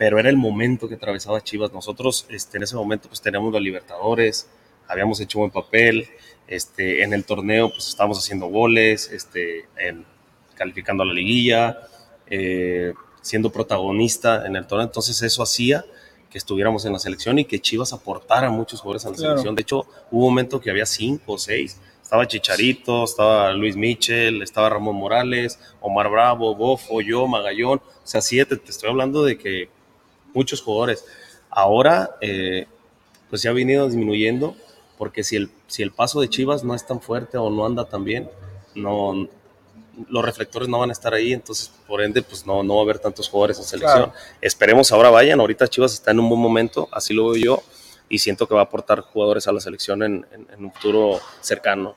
Pero 0.00 0.18
era 0.18 0.30
el 0.30 0.38
momento 0.38 0.88
que 0.88 0.94
atravesaba 0.94 1.42
Chivas. 1.42 1.74
Nosotros 1.74 2.24
este, 2.30 2.56
en 2.56 2.62
ese 2.62 2.74
momento 2.74 3.06
pues 3.08 3.20
teníamos 3.20 3.52
la 3.52 3.60
Libertadores, 3.60 4.48
habíamos 4.88 5.20
hecho 5.20 5.40
buen 5.40 5.50
papel, 5.50 6.08
este, 6.48 7.02
en 7.02 7.12
el 7.12 7.24
torneo 7.26 7.68
pues 7.68 7.86
estábamos 7.88 8.16
haciendo 8.18 8.46
goles, 8.46 9.10
este, 9.12 9.66
en- 9.76 10.06
calificando 10.54 11.02
a 11.02 11.06
la 11.06 11.12
liguilla, 11.12 11.80
eh, 12.30 12.94
siendo 13.20 13.52
protagonista 13.52 14.46
en 14.46 14.56
el 14.56 14.66
torneo. 14.66 14.86
Entonces 14.86 15.20
eso 15.20 15.42
hacía 15.42 15.84
que 16.30 16.38
estuviéramos 16.38 16.86
en 16.86 16.94
la 16.94 16.98
selección 16.98 17.38
y 17.38 17.44
que 17.44 17.58
Chivas 17.60 17.92
aportara 17.92 18.48
muchos 18.48 18.80
jugadores 18.80 19.04
a 19.04 19.10
la 19.10 19.16
Claro. 19.16 19.30
selección. 19.32 19.54
De 19.54 19.60
hecho, 19.62 19.80
hubo 20.10 20.24
un 20.26 20.32
momento 20.32 20.62
que 20.62 20.70
había 20.70 20.86
cinco 20.86 21.34
o 21.34 21.38
seis. 21.38 21.78
Estaba 22.02 22.26
Chicharito, 22.26 23.04
estaba 23.04 23.52
Luis 23.52 23.76
Michel, 23.76 24.40
estaba 24.40 24.70
Ramón 24.70 24.96
Morales, 24.96 25.58
Omar 25.82 26.08
Bravo, 26.08 26.54
Bofo, 26.54 27.02
yo, 27.02 27.26
Magallón. 27.26 27.80
O 27.80 28.06
sea, 28.06 28.22
siete, 28.22 28.56
te 28.56 28.70
estoy 28.70 28.88
hablando 28.88 29.22
de 29.24 29.36
que 29.36 29.68
muchos 30.34 30.62
jugadores. 30.62 31.04
Ahora, 31.50 32.16
eh, 32.20 32.66
pues 33.28 33.42
ya 33.42 33.50
ha 33.50 33.54
venido 33.54 33.86
disminuyendo, 33.86 34.54
porque 34.98 35.24
si 35.24 35.36
el, 35.36 35.50
si 35.66 35.82
el 35.82 35.92
paso 35.92 36.20
de 36.20 36.28
Chivas 36.28 36.62
no 36.64 36.74
es 36.74 36.86
tan 36.86 37.00
fuerte 37.00 37.38
o 37.38 37.50
no 37.50 37.64
anda 37.66 37.84
tan 37.86 38.04
bien, 38.04 38.30
no, 38.74 39.28
los 40.08 40.24
reflectores 40.24 40.68
no 40.68 40.78
van 40.78 40.90
a 40.90 40.92
estar 40.92 41.12
ahí, 41.14 41.32
entonces 41.32 41.70
por 41.86 42.00
ende 42.02 42.22
pues 42.22 42.46
no, 42.46 42.62
no 42.62 42.74
va 42.76 42.80
a 42.80 42.84
haber 42.84 42.98
tantos 42.98 43.28
jugadores 43.28 43.58
en 43.58 43.64
selección. 43.64 44.12
Esperemos 44.40 44.92
ahora 44.92 45.10
vayan, 45.10 45.40
ahorita 45.40 45.68
Chivas 45.68 45.92
está 45.94 46.10
en 46.12 46.20
un 46.20 46.28
buen 46.28 46.40
momento, 46.40 46.88
así 46.92 47.12
lo 47.14 47.30
veo 47.30 47.36
yo, 47.36 47.62
y 48.08 48.18
siento 48.18 48.46
que 48.46 48.54
va 48.54 48.60
a 48.60 48.64
aportar 48.64 49.00
jugadores 49.00 49.46
a 49.48 49.52
la 49.52 49.60
selección 49.60 50.02
en, 50.02 50.26
en- 50.32 50.46
en 50.52 50.64
un 50.64 50.72
futuro 50.72 51.20
cercano. 51.40 51.94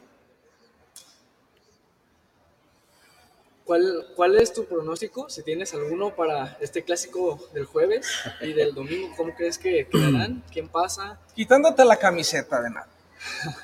¿Cuál, 3.66 4.08
¿Cuál 4.16 4.36
es 4.36 4.52
tu 4.52 4.66
pronóstico, 4.66 5.30
si 5.30 5.42
tienes 5.42 5.74
alguno, 5.74 6.14
para 6.16 6.58
este 6.60 6.84
clásico 6.84 7.40
del 7.54 7.66
jueves 7.66 8.06
y 8.42 8.52
del 8.54 8.74
domingo? 8.76 9.14
¿Cómo 9.16 9.34
crees 9.36 9.58
que 9.58 9.88
quedarán? 9.90 10.44
¿Quién 10.52 10.68
pasa? 10.68 11.20
Quitándote 11.36 11.86
la 11.86 11.96
camiseta 11.98 12.62
de 12.62 12.70
nada. 12.70 12.88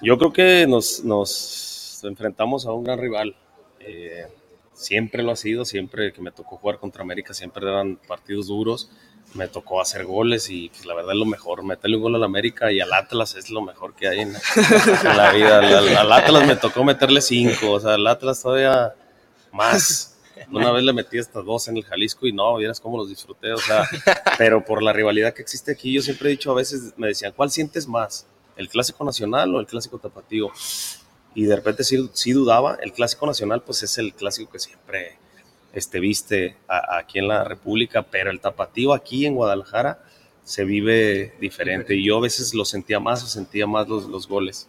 Yo 0.01 0.17
creo 0.17 0.31
que 0.31 0.65
nos, 0.67 1.03
nos 1.03 1.99
enfrentamos 2.03 2.65
a 2.65 2.71
un 2.71 2.85
gran 2.85 2.97
rival. 2.99 3.35
Eh, 3.81 4.25
siempre 4.73 5.21
lo 5.21 5.31
ha 5.31 5.35
sido, 5.35 5.65
siempre 5.65 6.13
que 6.13 6.21
me 6.21 6.31
tocó 6.31 6.55
jugar 6.57 6.79
contra 6.79 7.01
América, 7.03 7.33
siempre 7.33 7.67
eran 7.67 7.97
partidos 7.97 8.47
duros. 8.47 8.89
Me 9.33 9.47
tocó 9.49 9.79
hacer 9.81 10.05
goles 10.05 10.49
y 10.49 10.69
pues, 10.69 10.85
la 10.85 10.95
verdad 10.95 11.12
es 11.12 11.19
lo 11.19 11.25
mejor. 11.25 11.62
Meterle 11.63 11.97
un 11.97 12.03
gol 12.03 12.15
al 12.15 12.23
América 12.23 12.71
y 12.71 12.79
al 12.79 12.93
Atlas 12.93 13.35
es 13.35 13.49
lo 13.51 13.62
mejor 13.62 13.93
que 13.95 14.07
hay 14.07 14.21
en, 14.21 14.29
en 15.03 15.17
la 15.17 15.31
vida. 15.33 15.59
Al, 15.59 15.65
al- 15.73 15.97
al 15.97 16.12
Atlas 16.13 16.47
me 16.47 16.55
tocó 16.55 16.85
meterle 16.85 17.19
cinco, 17.21 17.73
o 17.73 17.79
sea, 17.81 17.95
al 17.95 18.07
Atlas 18.07 18.41
todavía 18.41 18.95
más. 19.51 20.15
Una 20.51 20.71
vez 20.71 20.83
le 20.83 20.93
metí 20.93 21.17
hasta 21.19 21.41
dos 21.41 21.67
en 21.67 21.77
el 21.77 21.83
Jalisco 21.83 22.25
y 22.25 22.31
no, 22.31 22.55
vieras 22.57 22.79
cómo 22.79 22.97
los 22.97 23.09
disfruté, 23.09 23.51
o 23.51 23.57
sea, 23.57 23.83
pero 24.38 24.63
por 24.63 24.81
la 24.81 24.93
rivalidad 24.93 25.33
que 25.33 25.41
existe 25.41 25.71
aquí, 25.71 25.91
yo 25.93 26.01
siempre 26.01 26.29
he 26.29 26.31
dicho, 26.31 26.51
a 26.51 26.55
veces 26.55 26.93
me 26.97 27.07
decían, 27.07 27.33
¿cuál 27.35 27.51
sientes 27.51 27.88
más? 27.88 28.25
¿El 28.55 28.69
clásico 28.69 29.03
nacional 29.03 29.53
o 29.55 29.59
el 29.59 29.67
clásico 29.67 29.99
tapatío? 29.99 30.49
Y 31.35 31.43
de 31.43 31.55
repente 31.55 31.83
sí, 31.83 32.09
sí 32.13 32.31
dudaba, 32.31 32.77
el 32.81 32.93
clásico 32.93 33.25
nacional 33.27 33.62
pues 33.63 33.83
es 33.83 33.97
el 33.97 34.13
clásico 34.13 34.51
que 34.51 34.59
siempre 34.59 35.17
este, 35.73 35.99
viste 35.99 36.55
a- 36.67 36.97
aquí 36.97 37.19
en 37.19 37.27
la 37.27 37.43
República, 37.43 38.01
pero 38.03 38.31
el 38.31 38.39
tapatío 38.39 38.93
aquí 38.93 39.25
en 39.25 39.35
Guadalajara 39.35 40.03
se 40.43 40.63
vive 40.63 41.35
diferente 41.39 41.95
y 41.95 42.05
yo 42.05 42.17
a 42.17 42.21
veces 42.21 42.53
lo 42.53 42.65
sentía 42.65 42.99
más 42.99 43.23
o 43.23 43.27
sentía 43.27 43.67
más 43.67 43.88
los, 43.88 44.05
los 44.05 44.27
goles 44.27 44.67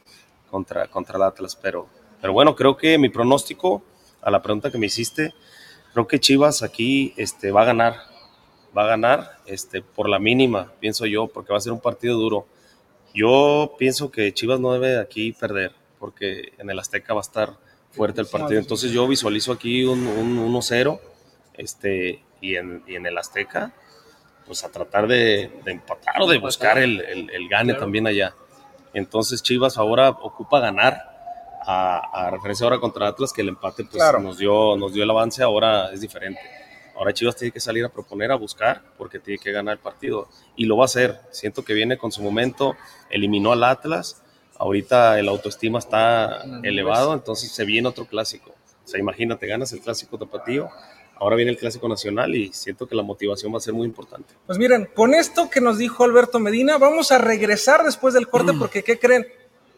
contra, 0.51 0.87
contra 0.89 1.17
el 1.17 1.23
Atlas, 1.23 1.57
pero, 1.57 1.89
pero 2.21 2.33
bueno, 2.33 2.55
creo 2.55 2.77
que 2.77 2.99
mi 2.99 3.09
pronóstico 3.09 3.83
a 4.23 4.31
la 4.31 4.43
pregunta 4.43 4.71
que 4.71 4.79
me 4.79 4.87
hiciste, 4.87 5.35
creo 5.93 6.07
que 6.07 6.21
Chivas 6.21 6.63
aquí 6.63 7.15
este, 7.17 7.51
va 7.53 7.63
a 7.63 7.67
ganar, 7.67 7.97
va 8.77 8.85
a 8.85 8.87
ganar 8.87 9.39
este, 9.47 9.83
por 9.83 10.09
la 10.09 10.19
mínima, 10.19 10.73
pienso 10.81 11.07
yo, 11.07 11.27
porque 11.29 11.53
va 11.53 11.59
a 11.59 11.61
ser 11.63 11.73
un 11.73 11.81
partido 11.81 12.17
duro. 12.19 12.47
Yo 13.15 13.75
pienso 13.79 14.11
que 14.11 14.33
Chivas 14.33 14.61
no 14.61 14.73
debe 14.73 14.99
aquí 14.99 15.33
perder, 15.33 15.73
porque 15.99 16.53
en 16.59 16.71
el 16.71 16.79
Azteca 16.79 17.13
va 17.15 17.21
a 17.21 17.23
estar 17.23 17.55
fuerte 17.91 18.21
el 18.21 18.27
partido. 18.29 18.61
Entonces 18.61 18.93
yo 18.93 19.09
visualizo 19.09 19.53
aquí 19.53 19.85
un, 19.85 20.07
un 20.07 20.39
1-0 20.55 21.01
este, 21.55 22.23
y, 22.41 22.55
en, 22.57 22.83
y 22.87 22.95
en 22.95 23.07
el 23.07 23.19
Azteca, 23.19 23.73
pues 24.47 24.65
a 24.65 24.71
tratar 24.71 25.07
de, 25.09 25.51
de 25.65 25.73
empatar 25.73 26.23
o 26.23 26.27
de 26.29 26.39
buscar 26.39 26.79
el, 26.79 27.01
el- 27.01 27.31
el 27.31 27.49
gane 27.49 27.73
Claro. 27.73 27.81
también 27.81 28.07
allá. 28.07 28.35
Entonces 28.95 29.43
Chivas 29.43 29.77
ahora 29.79 30.11
ocupa 30.11 30.61
ganar 30.61 31.10
a, 31.67 32.27
a 32.27 32.31
referencia 32.31 32.65
ahora 32.65 32.79
contra 32.81 33.09
Atlas, 33.09 33.33
que 33.33 33.43
el 33.43 33.49
empate 33.49 33.85
pues, 33.85 33.97
Claro. 33.97 34.21
nos, 34.21 34.39
dio, 34.39 34.77
nos 34.77 34.93
dio 34.93 35.05
el 35.05 35.11
avance, 35.11 35.43
ahora 35.43 35.93
es 35.93 36.01
diferente. 36.01 36.41
Ahora 36.97 37.15
Chivas 37.15 37.37
tiene 37.37 37.51
que 37.53 37.61
salir 37.61 37.85
a 37.85 37.89
proponer, 37.89 38.31
a 38.31 38.35
buscar, 38.35 38.83
porque 38.99 39.19
tiene 39.19 39.39
que 39.39 39.53
ganar 39.53 39.75
el 39.75 39.79
partido. 39.81 40.29
Y 40.57 40.67
lo 40.67 40.77
va 40.77 40.85
a 40.85 40.87
hacer. 40.87 41.19
Siento 41.31 41.65
que 41.65 41.73
viene 41.73 41.97
con 41.97 42.13
su 42.13 42.23
momento, 42.23 42.77
eliminó 43.09 43.53
al 43.53 43.65
Atlas, 43.65 44.23
ahorita 44.59 45.19
el 45.19 45.29
autoestima 45.29 45.79
está 45.79 46.43
elevado, 46.63 47.15
entonces 47.15 47.51
se 47.51 47.65
viene 47.65 47.89
otro 47.89 48.05
clásico. 48.05 48.51
O 48.85 48.89
sea, 48.89 49.01
imagínate, 49.01 49.47
ganas 49.47 49.73
el 49.73 49.81
clásico 49.81 50.19
tapatío, 50.19 50.69
ahora 51.19 51.37
viene 51.37 51.53
el 51.53 51.57
clásico 51.59 51.89
nacional 51.89 52.35
y 52.35 52.53
siento 52.53 52.87
que 52.87 52.95
la 52.95 53.03
motivación 53.03 53.53
va 53.53 53.59
a 53.59 53.61
ser 53.61 53.73
muy 53.73 53.87
importante. 53.87 54.35
Pues 54.47 54.59
miren, 54.59 54.91
con 54.95 55.15
esto 55.15 55.49
que 55.49 55.61
nos 55.63 55.79
dijo 55.79 56.05
Alberto 56.05 56.39
Medina, 56.39 56.77
vamos 56.77 57.13
a 57.13 57.19
regresar 57.19 57.83
después 57.85 58.13
del 58.13 58.29
corte 58.29 58.53
porque 58.59 58.83
¿qué 58.83 58.99
creen? 58.99 59.27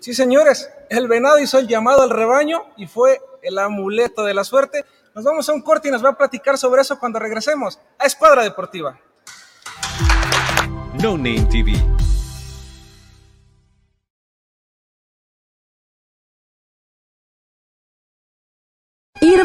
Sí, 0.03 0.15
señores, 0.15 0.69
el 0.91 1.07
venado 1.07 1.39
hizo 1.39 1.61
el 1.61 1.69
llamado 1.69 2.03
al 2.03 2.11
rebaño 2.11 2.65
y 2.77 2.89
fue 2.89 3.21
el 3.41 3.57
amuleto 3.57 4.25
de 4.25 4.35
la 4.35 4.43
suerte. 4.43 4.85
Nos 5.15 5.23
vamos 5.23 5.49
a 5.49 5.53
un 5.53 5.63
corte 5.63 5.87
y 5.87 5.91
nos 5.93 6.05
va 6.05 6.09
a 6.09 6.19
platicar 6.19 6.59
sobre 6.59 6.83
eso 6.83 6.99
cuando 6.99 7.21
regresemos 7.21 7.79
a 8.01 8.07
Escuadra 8.07 8.43
Deportiva. 8.43 8.99
No 11.01 11.17
Name 11.17 11.47
TV. 11.49 11.75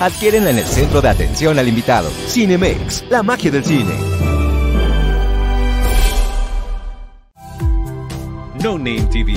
Adquiérenla 0.00 0.48
en 0.48 0.56
el 0.56 0.64
centro 0.64 1.02
de 1.02 1.10
atención 1.10 1.58
al 1.58 1.68
invitado. 1.68 2.08
Cinemex, 2.26 3.04
la 3.10 3.22
magia 3.22 3.50
del 3.50 3.62
cine. 3.62 3.94
No 8.62 8.78
Name 8.78 9.06
TV. 9.12 9.34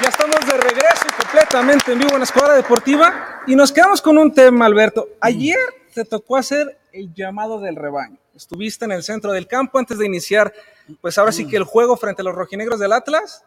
Ya 0.00 0.08
estamos 0.08 0.40
de 0.46 0.56
regreso 0.56 1.06
completamente 1.16 1.92
en 1.92 1.98
vivo 2.00 2.10
en 2.14 2.18
la 2.18 2.24
Escuadra 2.24 2.54
Deportiva 2.54 3.42
y 3.46 3.54
nos 3.54 3.70
quedamos 3.70 4.02
con 4.02 4.18
un 4.18 4.34
tema, 4.34 4.66
Alberto. 4.66 5.10
Ayer 5.20 5.81
te 5.92 6.04
tocó 6.04 6.36
hacer 6.36 6.78
el 6.92 7.12
llamado 7.14 7.60
del 7.60 7.76
rebaño. 7.76 8.18
Estuviste 8.34 8.84
en 8.84 8.92
el 8.92 9.02
centro 9.02 9.32
del 9.32 9.46
campo 9.46 9.78
antes 9.78 9.98
de 9.98 10.06
iniciar, 10.06 10.52
pues 11.00 11.18
ahora 11.18 11.32
sí 11.32 11.46
que 11.46 11.56
el 11.56 11.64
juego 11.64 11.96
frente 11.96 12.22
a 12.22 12.24
los 12.24 12.34
rojinegros 12.34 12.80
del 12.80 12.92
Atlas. 12.92 13.44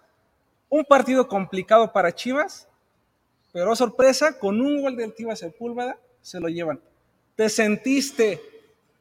Un 0.70 0.86
partido 0.86 1.28
complicado 1.28 1.92
para 1.92 2.14
Chivas, 2.14 2.68
pero 3.52 3.76
sorpresa, 3.76 4.38
con 4.38 4.62
un 4.62 4.82
gol 4.82 4.96
del 4.96 5.14
Tiva 5.14 5.36
Sepúlveda 5.36 5.98
se 6.22 6.40
lo 6.40 6.48
llevan. 6.48 6.80
¿Te 7.36 7.50
sentiste 7.50 8.42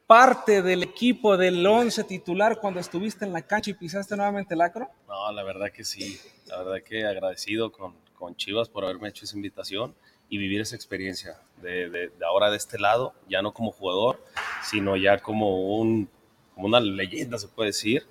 parte 0.07 0.61
del 0.61 0.83
equipo 0.83 1.37
del 1.37 1.65
11 1.65 2.03
titular 2.03 2.59
cuando 2.59 2.79
estuviste 2.79 3.25
en 3.25 3.33
la 3.33 3.41
cancha 3.41 3.71
y 3.71 3.73
pisaste 3.73 4.15
nuevamente 4.15 4.53
el 4.53 4.61
acro? 4.61 4.89
No, 5.07 5.31
la 5.31 5.43
verdad 5.43 5.71
que 5.71 5.83
sí. 5.83 6.19
La 6.47 6.59
verdad 6.59 6.83
que 6.83 7.05
agradecido 7.05 7.71
con, 7.71 7.95
con 8.13 8.35
Chivas 8.35 8.69
por 8.69 8.83
haberme 8.83 9.09
hecho 9.09 9.25
esa 9.25 9.35
invitación 9.35 9.95
y 10.29 10.37
vivir 10.37 10.61
esa 10.61 10.75
experiencia 10.75 11.39
de, 11.61 11.89
de, 11.89 12.11
ahora 12.25 12.49
de 12.49 12.57
este 12.57 12.79
lado, 12.79 13.13
ya 13.29 13.41
no 13.41 13.53
como 13.53 13.71
jugador, 13.71 14.23
sino 14.63 14.95
ya 14.97 15.19
como, 15.19 15.77
un, 15.77 16.09
como 16.53 16.67
una 16.67 16.79
leyenda, 16.79 17.37
se 17.37 17.47
puede 17.47 17.69
decir. 17.69 18.05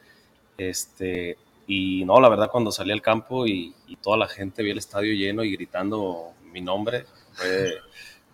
Este, 0.57 1.37
y 1.66 2.05
no, 2.05 2.20
la 2.20 2.29
verdad, 2.29 2.50
cuando 2.50 2.70
salí 2.70 2.92
al 2.92 3.03
campo 3.03 3.46
y, 3.46 3.74
toda 4.03 4.16
la 4.18 4.29
gente 4.29 4.62
vi 4.62 4.70
el 4.70 4.79
estadio 4.79 5.14
lleno 5.14 5.44
y 5.44 5.53
gritando 5.53 6.33
mi 6.53 6.61
nombre, 6.61 7.07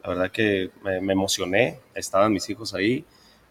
la 0.02 0.08
verdad 0.08 0.30
que 0.30 0.70
me, 0.82 1.00
me 1.00 1.12
emocioné. 1.12 1.78
Estaban 1.94 2.32
mis 2.32 2.48
hijos 2.50 2.74
ahí 2.74 3.04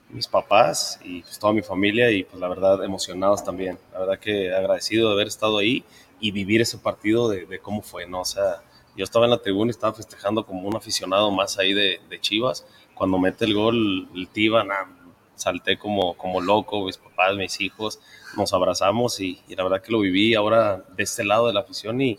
mis 0.10 0.28
papás 0.28 1.00
y 1.04 1.22
pues 1.22 1.38
toda 1.38 1.54
mi 1.54 1.62
familia 1.62 2.12
y 2.12 2.24
pues 2.24 2.39
la 2.39 2.48
verdad 2.48 2.84
emocionados 2.84 3.44
también. 3.44 3.78
La 3.94 4.00
verdad 4.00 4.20
que 4.20 4.54
agradecido 4.54 5.10
de 5.10 5.13
haber 5.13 5.28
estado 5.28 5.60
ahí 5.60 5.84
y 6.20 6.32
vivir 6.32 6.62
ese 6.62 6.78
partido 6.78 7.30
de, 7.30 7.46
de 7.46 7.60
cómo 7.60 7.82
fue, 7.82 8.08
¿no? 8.08 8.22
O 8.22 8.26
sea, 8.26 8.62
yo 9.00 9.06
estaba 9.06 9.24
en 9.24 9.32
la 9.32 9.38
tribuna 9.38 9.70
y 9.70 9.72
estaba 9.72 9.94
festejando 9.94 10.46
como 10.46 10.68
un 10.68 10.76
aficionado 10.76 11.32
más 11.32 11.58
ahí 11.58 11.74
de, 11.74 12.02
de 12.10 12.20
Chivas. 12.20 12.66
Cuando 12.94 13.18
mete 13.18 13.46
el 13.46 13.54
gol 13.54 14.10
el 14.14 14.52
nah, 14.68 14.88
salté 15.36 15.80
como, 15.80 16.18
como 16.18 16.42
loco, 16.42 16.84
mis 16.84 16.98
papás, 16.98 17.34
mis 17.38 17.62
hijos, 17.62 18.02
nos 18.36 18.52
abrazamos 18.52 19.22
y, 19.22 19.42
y 19.48 19.56
la 19.56 19.64
verdad 19.64 19.82
que 19.82 19.94
lo 19.94 20.02
viví 20.02 20.36
ahora 20.36 20.84
de 20.98 21.04
este 21.04 21.24
lado 21.24 21.48
de 21.48 21.54
la 21.54 21.62
afición 21.62 22.02
y 22.02 22.18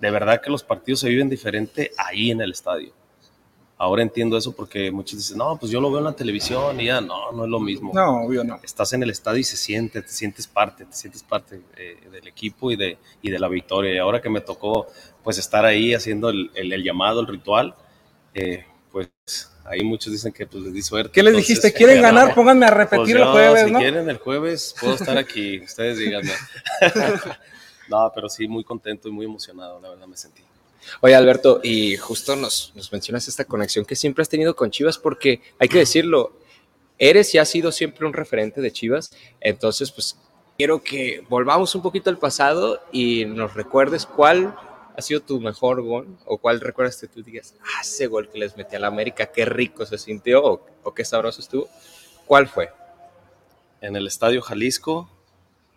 de 0.00 0.10
verdad 0.10 0.40
que 0.42 0.50
los 0.50 0.64
partidos 0.64 0.98
se 0.98 1.08
viven 1.08 1.30
diferente 1.30 1.92
ahí 1.96 2.32
en 2.32 2.40
el 2.40 2.50
estadio. 2.50 2.92
Ahora 3.78 4.02
entiendo 4.02 4.38
eso 4.38 4.52
porque 4.52 4.90
muchos 4.90 5.18
dicen, 5.18 5.36
no, 5.36 5.58
pues 5.58 5.70
yo 5.70 5.82
lo 5.82 5.90
veo 5.90 5.98
en 5.98 6.04
la 6.06 6.12
televisión 6.14 6.80
y 6.80 6.86
ya, 6.86 7.02
no, 7.02 7.30
no 7.32 7.44
es 7.44 7.50
lo 7.50 7.60
mismo. 7.60 7.92
No, 7.94 8.22
obvio 8.24 8.42
no. 8.42 8.58
Estás 8.62 8.94
en 8.94 9.02
el 9.02 9.10
estadio 9.10 9.40
y 9.40 9.44
se 9.44 9.58
siente, 9.58 10.00
te 10.00 10.08
sientes 10.08 10.46
parte, 10.46 10.86
te 10.86 10.94
sientes 10.94 11.22
parte 11.22 11.60
eh, 11.76 11.98
del 12.10 12.26
equipo 12.26 12.70
y 12.70 12.76
de, 12.76 12.96
y 13.20 13.30
de 13.30 13.38
la 13.38 13.48
victoria. 13.48 13.94
Y 13.94 13.98
ahora 13.98 14.22
que 14.22 14.30
me 14.30 14.40
tocó 14.40 14.86
pues 15.22 15.36
estar 15.36 15.66
ahí 15.66 15.92
haciendo 15.92 16.30
el, 16.30 16.50
el, 16.54 16.72
el 16.72 16.82
llamado, 16.82 17.20
el 17.20 17.26
ritual, 17.26 17.74
eh, 18.32 18.64
pues 18.90 19.10
ahí 19.66 19.82
muchos 19.84 20.10
dicen 20.10 20.32
que 20.32 20.46
pues 20.46 20.64
les 20.64 20.72
di 20.72 20.80
suerte. 20.80 21.12
¿Qué 21.12 21.22
les 21.22 21.32
Entonces, 21.32 21.48
dijiste? 21.48 21.72
¿Quieren 21.76 21.98
eh, 21.98 22.02
ganar? 22.02 22.28
no, 22.28 22.34
Pónganme 22.34 22.64
a 22.66 22.70
repetir 22.70 23.16
pues 23.16 23.16
el 23.16 23.24
jueves, 23.24 23.64
si 23.66 23.70
¿no? 23.72 23.78
quieren 23.78 24.08
el 24.08 24.16
jueves, 24.18 24.74
puedo 24.80 24.94
estar 24.94 25.18
aquí, 25.18 25.60
ustedes 25.60 25.98
díganme. 25.98 26.32
no, 27.90 28.10
pero 28.14 28.30
sí, 28.30 28.48
muy 28.48 28.64
contento 28.64 29.08
y 29.08 29.12
muy 29.12 29.26
emocionado, 29.26 29.80
la 29.80 29.90
verdad 29.90 30.06
me 30.06 30.16
sentí. 30.16 30.42
Oye, 31.00 31.14
Alberto, 31.14 31.60
y 31.62 31.96
justo 31.96 32.36
nos, 32.36 32.72
mencionas 32.92 33.28
esta 33.28 33.44
conexión 33.44 33.84
que 33.84 33.96
siempre 33.96 34.22
has 34.22 34.28
tenido 34.28 34.56
con 34.56 34.70
Chivas, 34.70 34.98
porque 34.98 35.40
hay 35.58 35.68
que 35.68 35.78
decirlo, 35.78 36.32
eres 36.98 37.34
y 37.34 37.38
has 37.38 37.48
sido 37.48 37.72
siempre 37.72 38.06
un 38.06 38.12
referente 38.12 38.60
de 38.60 38.72
Chivas, 38.72 39.12
entonces 39.40 39.90
pues 39.90 40.16
quiero 40.56 40.82
que 40.82 41.24
volvamos 41.28 41.74
un 41.74 41.82
poquito 41.82 42.10
al 42.10 42.18
pasado 42.18 42.80
y 42.92 43.24
nos 43.24 43.54
recuerdes 43.54 44.06
cuál 44.06 44.54
ha 44.96 45.02
sido 45.02 45.20
tu 45.20 45.40
mejor 45.40 45.82
gol 45.82 46.16
o 46.24 46.38
cuál 46.38 46.60
recuerdas 46.60 46.96
que 46.96 47.08
tú 47.08 47.22
digas, 47.22 47.54
ah, 47.60 47.82
ese 47.82 48.06
gol 48.06 48.30
que 48.30 48.38
les 48.38 48.56
metí 48.56 48.76
a 48.76 48.78
la 48.78 48.86
América, 48.86 49.26
qué 49.26 49.44
rico 49.44 49.84
se 49.84 49.98
sintió 49.98 50.42
o, 50.42 50.66
o 50.82 50.94
qué 50.94 51.04
sabroso 51.04 51.40
estuvo. 51.40 51.68
¿Cuál 52.24 52.48
fue? 52.48 52.72
En 53.82 53.94
el 53.94 54.06
Estadio 54.06 54.40
Jalisco, 54.40 55.10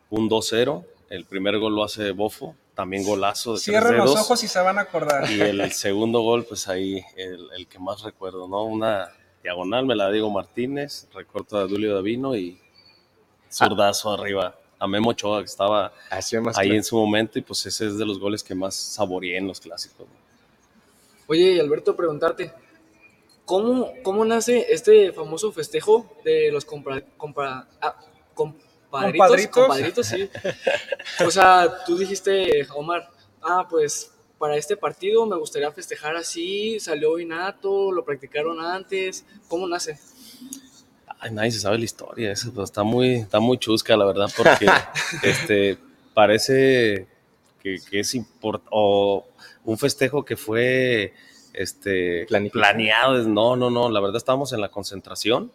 un 0.10 0.30
2-0, 0.30 0.86
el 1.10 1.26
primer 1.26 1.60
gol 1.60 1.76
lo 1.76 1.84
hace 1.84 2.12
Bofo, 2.12 2.56
también 2.80 3.04
golazo 3.04 3.56
de 3.56 3.60
Cierren 3.60 3.98
los 3.98 4.16
ojos 4.16 4.42
y 4.42 4.48
se 4.48 4.58
van 4.62 4.78
a 4.78 4.84
acordar. 4.84 5.30
Y 5.30 5.42
el, 5.42 5.70
segundo 5.74 6.22
gol, 6.22 6.46
pues 6.46 6.70
ahí, 6.70 7.04
el, 7.18 7.50
el, 7.54 7.68
que 7.68 7.78
más 7.78 8.04
recuerdo, 8.04 8.48
¿no? 8.48 8.64
Una 8.64 9.12
diagonal, 9.44 9.86
me 9.86 9.98
la 9.98 10.10
digo 10.10 10.30
Martínez, 10.30 11.10
recorto 11.14 11.60
de 11.60 11.68
Dulio 11.68 11.94
Davino 11.94 12.38
y 12.38 12.58
zurdazo 13.52 14.14
arriba. 14.14 14.56
a 14.80 14.88
Memo 14.88 15.10
Ochoa, 15.10 15.40
que 15.40 15.48
estaba 15.48 15.92
más 16.10 16.58
ahí 16.58 16.68
claro. 16.68 16.76
en 16.78 16.84
su 16.86 16.96
momento, 16.96 17.38
y 17.38 17.42
pues 17.42 17.66
ese 17.66 17.88
es 17.88 17.98
de 17.98 18.06
los 18.06 18.18
goles 18.18 18.46
que 18.46 18.56
más 18.56 18.76
saboreé 18.76 19.36
en 19.36 19.48
los 19.48 19.60
clásicos. 19.60 20.08
Oye, 21.28 21.56
y 21.56 21.60
Alberto, 21.60 21.98
preguntarte, 21.98 22.54
¿cómo, 23.44 23.92
cómo 24.04 24.24
nace 24.24 24.68
este 24.70 25.12
famoso 25.12 25.52
festejo 25.52 26.10
de 26.24 26.50
los 26.50 26.64
compra, 26.64 27.04
compra- 27.18 27.68
ah, 27.82 27.98
compadritos? 28.90 29.48
Compadritos. 29.48 30.08
Compadritos, 30.08 30.08
sí. 30.08 30.30
O 31.26 31.32
sea, 31.32 31.84
tú 31.86 31.98
dijiste, 31.98 32.68
Omar, 32.76 33.10
ah, 33.42 33.68
pues 33.70 34.12
para 34.38 34.56
este 34.56 34.78
partido 34.78 35.26
me 35.26 35.38
gustaría 35.38 35.72
festejar 35.72 36.16
así, 36.16 36.80
salió 36.80 37.20
innato, 37.20 37.92
lo 37.92 38.06
practicaron 38.06 38.60
antes, 38.60 39.26
¿cómo 39.48 39.68
nace? 39.68 40.00
Ay, 41.20 41.32
nadie 41.32 41.52
se 41.52 41.60
sabe 41.60 41.78
la 41.78 41.84
historia, 41.84 42.32
eso 42.32 42.52
pues, 42.54 42.70
está 42.70 42.84
muy, 42.84 43.16
está 43.16 43.42
muy 43.42 43.58
chusca, 43.58 43.98
la 43.98 44.06
verdad, 44.06 44.30
porque 44.36 44.66
este, 45.24 45.78
parece 46.14 47.08
que, 47.62 47.80
que 47.90 48.00
es 48.00 48.16
import 48.16 48.64
o 48.72 49.28
un 49.66 49.78
festejo 49.78 50.24
que 50.24 50.38
fue 50.38 51.14
este, 51.54 52.26
planeado. 52.52 53.18
No, 53.28 53.56
no, 53.56 53.70
no, 53.70 53.90
la 53.90 54.00
verdad 54.00 54.18
estábamos 54.18 54.54
en 54.54 54.62
la 54.62 54.70
concentración, 54.70 55.52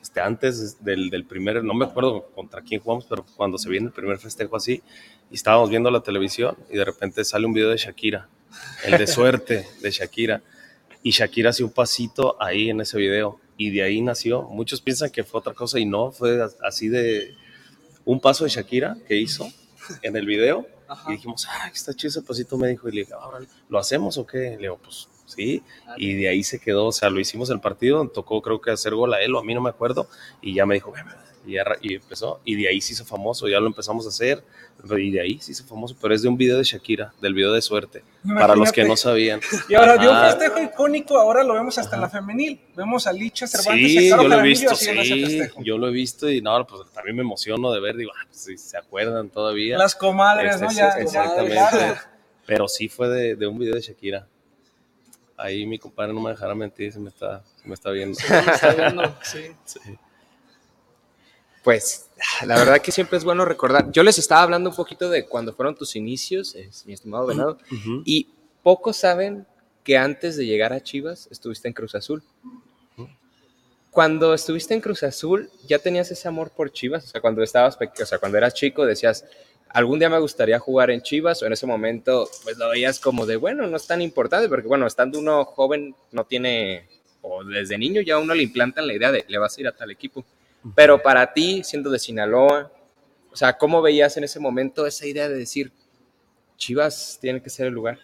este, 0.00 0.20
antes 0.20 0.82
del, 0.84 1.10
del 1.10 1.24
primer, 1.24 1.62
no 1.64 1.74
me 1.74 1.84
acuerdo 1.84 2.30
contra 2.34 2.62
quién 2.62 2.80
jugamos, 2.80 3.06
pero 3.06 3.24
cuando 3.36 3.58
se 3.58 3.68
viene 3.68 3.86
el 3.88 3.92
primer 3.92 4.18
festejo 4.18 4.56
así, 4.56 4.82
y 5.30 5.34
estábamos 5.34 5.70
viendo 5.70 5.90
la 5.90 6.00
televisión 6.02 6.56
y 6.70 6.76
de 6.76 6.84
repente 6.84 7.24
sale 7.24 7.46
un 7.46 7.52
video 7.52 7.70
de 7.70 7.76
Shakira, 7.76 8.28
el 8.84 8.98
de 8.98 9.06
suerte 9.06 9.66
de 9.80 9.90
Shakira, 9.90 10.42
y 11.02 11.10
Shakira 11.12 11.50
hace 11.50 11.64
un 11.64 11.70
pasito 11.70 12.36
ahí 12.42 12.70
en 12.70 12.80
ese 12.80 12.98
video, 12.98 13.38
y 13.56 13.70
de 13.70 13.82
ahí 13.82 14.00
nació. 14.00 14.42
Muchos 14.42 14.80
piensan 14.80 15.10
que 15.10 15.22
fue 15.22 15.38
otra 15.40 15.52
cosa 15.54 15.78
y 15.78 15.84
no, 15.84 16.12
fue 16.12 16.38
así 16.62 16.88
de 16.88 17.34
un 18.04 18.20
paso 18.20 18.44
de 18.44 18.50
Shakira 18.50 18.96
que 19.06 19.16
hizo 19.16 19.46
en 20.02 20.16
el 20.16 20.26
video, 20.26 20.66
Ajá. 20.88 21.10
y 21.12 21.16
dijimos, 21.16 21.46
ah, 21.48 21.70
está 21.72 21.94
chido 21.94 22.08
ese 22.08 22.22
pasito, 22.22 22.56
me 22.56 22.68
dijo, 22.68 22.88
y 22.88 22.92
le 22.92 23.00
dije, 23.02 23.12
"Ah, 23.14 23.28
órale, 23.28 23.46
¿lo 23.68 23.78
hacemos 23.78 24.16
o 24.18 24.26
qué? 24.26 24.38
Le 24.38 24.56
digo, 24.58 24.78
pues 24.82 25.08
sí, 25.30 25.62
y 25.96 26.14
de 26.14 26.28
ahí 26.28 26.42
se 26.42 26.58
quedó, 26.60 26.86
o 26.86 26.92
sea, 26.92 27.10
lo 27.10 27.20
hicimos 27.20 27.50
el 27.50 27.60
partido, 27.60 28.06
tocó 28.08 28.42
creo 28.42 28.60
que 28.60 28.70
hacer 28.70 28.94
gol 28.94 29.14
a 29.14 29.22
él 29.22 29.34
o 29.34 29.38
a 29.38 29.44
mí 29.44 29.54
no 29.54 29.60
me 29.60 29.70
acuerdo, 29.70 30.08
y 30.42 30.54
ya 30.54 30.66
me 30.66 30.74
dijo, 30.74 30.92
y, 31.46 31.52
ya 31.54 31.64
y 31.80 31.94
empezó, 31.94 32.40
y 32.44 32.54
de 32.56 32.68
ahí 32.68 32.80
se 32.82 32.92
hizo 32.92 33.04
famoso, 33.06 33.48
ya 33.48 33.58
lo 33.60 33.66
empezamos 33.66 34.04
a 34.04 34.10
hacer, 34.10 34.44
y 34.98 35.10
de 35.10 35.20
ahí 35.20 35.38
se 35.40 35.52
hizo 35.52 35.64
famoso, 35.64 35.96
pero 36.00 36.14
es 36.14 36.22
de 36.22 36.28
un 36.28 36.36
video 36.36 36.58
de 36.58 36.64
Shakira, 36.64 37.12
del 37.20 37.32
video 37.34 37.52
de 37.52 37.62
suerte, 37.62 38.02
para 38.38 38.54
los 38.54 38.72
que 38.72 38.84
no 38.84 38.96
sabían. 38.96 39.40
Y 39.68 39.74
ahora 39.74 39.96
dio 39.96 40.10
un 40.10 40.16
Ajá. 40.16 40.30
festejo 40.36 40.60
icónico, 40.60 41.18
ahora 41.18 41.42
lo 41.42 41.54
vemos 41.54 41.78
hasta 41.78 41.96
en 41.96 42.02
la 42.02 42.08
femenil. 42.10 42.60
Vemos 42.76 43.06
a 43.06 43.12
Licha 43.12 43.46
Cervantes 43.46 43.90
y 43.90 43.98
Sí, 43.98 44.08
a 44.08 44.16
Caro 44.16 44.22
yo 44.24 44.28
lo 44.28 44.38
he 44.38 44.42
visto, 44.42 44.74
sí, 44.74 45.40
yo 45.64 45.78
lo 45.78 45.88
he 45.88 45.92
visto 45.92 46.30
y 46.30 46.40
no, 46.42 46.66
pues 46.66 46.90
también 46.92 47.16
me 47.16 47.22
emociono 47.22 47.72
de 47.72 47.80
ver, 47.80 47.96
digo, 47.96 48.12
ah, 48.14 48.24
pues, 48.26 48.42
si 48.44 48.58
se 48.58 48.76
acuerdan 48.76 49.30
todavía. 49.30 49.78
Las 49.78 49.94
comadres, 49.94 50.54
Este, 50.54 50.64
¿no? 50.64 50.70
sí, 50.70 50.76
Ya, 50.76 50.94
ya, 50.94 51.02
exactamente. 51.02 52.00
Pero 52.46 52.68
sí 52.68 52.88
fue 52.88 53.08
de, 53.08 53.36
de 53.36 53.46
un 53.46 53.58
video 53.58 53.74
de 53.74 53.80
Shakira. 53.80 54.26
Ahí 55.40 55.66
mi 55.66 55.78
compadre 55.78 56.12
no 56.12 56.20
me 56.20 56.30
dejará 56.30 56.54
mentir, 56.54 56.92
se 56.92 57.00
me 57.00 57.08
está, 57.08 57.42
se 57.56 57.66
me 57.66 57.74
está 57.74 57.90
viendo. 57.90 58.18
Está 58.18 58.74
viendo, 58.74 59.16
sí. 59.22 59.50
Sí. 59.64 59.80
Pues 61.62 62.10
la 62.46 62.56
verdad 62.56 62.80
que 62.80 62.92
siempre 62.92 63.18
es 63.18 63.24
bueno 63.24 63.44
recordar. 63.44 63.90
Yo 63.90 64.02
les 64.02 64.18
estaba 64.18 64.42
hablando 64.42 64.70
un 64.70 64.76
poquito 64.76 65.10
de 65.10 65.26
cuando 65.26 65.52
fueron 65.52 65.74
tus 65.74 65.96
inicios, 65.96 66.54
eh, 66.54 66.70
mi 66.86 66.94
estimado 66.94 67.26
Venado, 67.26 67.58
y 68.04 68.28
pocos 68.62 68.96
saben 68.96 69.46
que 69.84 69.98
antes 69.98 70.36
de 70.36 70.46
llegar 70.46 70.72
a 70.72 70.82
Chivas 70.82 71.28
estuviste 71.30 71.68
en 71.68 71.74
Cruz 71.74 71.94
Azul. 71.94 72.22
Cuando 73.90 74.34
estuviste 74.34 74.72
en 74.72 74.80
Cruz 74.80 75.02
Azul, 75.02 75.50
¿ya 75.66 75.80
tenías 75.80 76.10
ese 76.10 76.28
amor 76.28 76.50
por 76.50 76.70
Chivas? 76.70 77.04
O 77.04 77.08
sea, 77.08 77.20
cuando 77.20 77.42
estabas 77.42 77.76
pequeño, 77.76 78.04
o 78.04 78.06
sea, 78.06 78.18
cuando 78.18 78.38
eras 78.38 78.54
chico, 78.54 78.86
decías, 78.86 79.24
algún 79.72 79.98
día 79.98 80.08
me 80.08 80.18
gustaría 80.18 80.58
jugar 80.58 80.90
en 80.90 81.02
Chivas, 81.02 81.42
o 81.42 81.46
en 81.46 81.52
ese 81.52 81.66
momento, 81.66 82.28
pues 82.42 82.58
lo 82.58 82.70
veías 82.70 82.98
como 82.98 83.26
de, 83.26 83.36
bueno, 83.36 83.66
no 83.66 83.76
es 83.76 83.86
tan 83.86 84.02
importante, 84.02 84.48
porque 84.48 84.68
bueno, 84.68 84.86
estando 84.86 85.18
uno 85.18 85.44
joven, 85.44 85.94
no 86.12 86.24
tiene, 86.24 86.88
o 87.22 87.44
desde 87.44 87.78
niño 87.78 88.00
ya 88.00 88.18
uno 88.18 88.34
le 88.34 88.42
implantan 88.42 88.86
la 88.86 88.94
idea 88.94 89.12
de, 89.12 89.24
le 89.28 89.38
vas 89.38 89.56
a 89.56 89.60
ir 89.60 89.68
a 89.68 89.72
tal 89.72 89.90
equipo. 89.90 90.24
Pero 90.74 91.00
para 91.00 91.32
ti, 91.32 91.62
siendo 91.64 91.90
de 91.90 91.98
Sinaloa, 91.98 92.70
o 93.32 93.36
sea, 93.36 93.56
¿cómo 93.56 93.80
veías 93.80 94.16
en 94.16 94.24
ese 94.24 94.40
momento 94.40 94.86
esa 94.86 95.06
idea 95.06 95.28
de 95.28 95.36
decir, 95.36 95.72
Chivas 96.56 97.18
tiene 97.20 97.42
que 97.42 97.48
ser 97.48 97.68
el 97.68 97.72
lugar? 97.72 97.98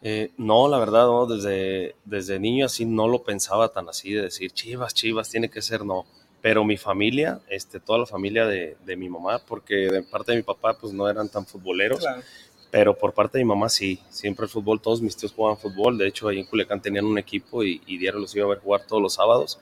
Eh, 0.00 0.30
no, 0.36 0.68
la 0.68 0.78
verdad, 0.78 1.06
no, 1.06 1.26
desde, 1.26 1.96
desde 2.04 2.38
niño 2.38 2.66
así 2.66 2.84
no 2.84 3.08
lo 3.08 3.24
pensaba 3.24 3.72
tan 3.72 3.88
así, 3.88 4.12
de 4.12 4.22
decir, 4.22 4.52
Chivas, 4.52 4.94
Chivas, 4.94 5.28
tiene 5.28 5.50
que 5.50 5.60
ser, 5.60 5.84
no. 5.84 6.06
Pero 6.40 6.64
mi 6.64 6.76
familia, 6.76 7.40
este, 7.48 7.80
toda 7.80 7.98
la 7.98 8.06
familia 8.06 8.46
de, 8.46 8.76
de 8.86 8.96
mi 8.96 9.08
mamá, 9.08 9.40
porque 9.40 9.74
de 9.74 10.02
parte 10.02 10.32
de 10.32 10.38
mi 10.38 10.42
papá, 10.44 10.76
pues 10.78 10.92
no 10.92 11.08
eran 11.08 11.28
tan 11.28 11.44
futboleros, 11.44 11.98
Claro. 12.00 12.22
pero 12.70 12.96
por 12.96 13.12
parte 13.12 13.38
de 13.38 13.44
mi 13.44 13.48
mamá 13.48 13.68
sí, 13.68 13.98
siempre 14.08 14.44
el 14.44 14.50
fútbol, 14.50 14.80
todos 14.80 15.00
mis 15.02 15.16
tíos 15.16 15.32
jugaban 15.32 15.58
fútbol, 15.58 15.98
de 15.98 16.06
hecho 16.06 16.28
ahí 16.28 16.38
en 16.38 16.46
Culiacán 16.46 16.80
tenían 16.80 17.06
un 17.06 17.18
equipo 17.18 17.64
y, 17.64 17.80
y 17.86 17.98
diario 17.98 18.20
los 18.20 18.34
iba 18.36 18.44
a 18.46 18.50
ver 18.50 18.58
jugar 18.58 18.86
todos 18.86 19.02
los 19.02 19.14
sábados 19.14 19.58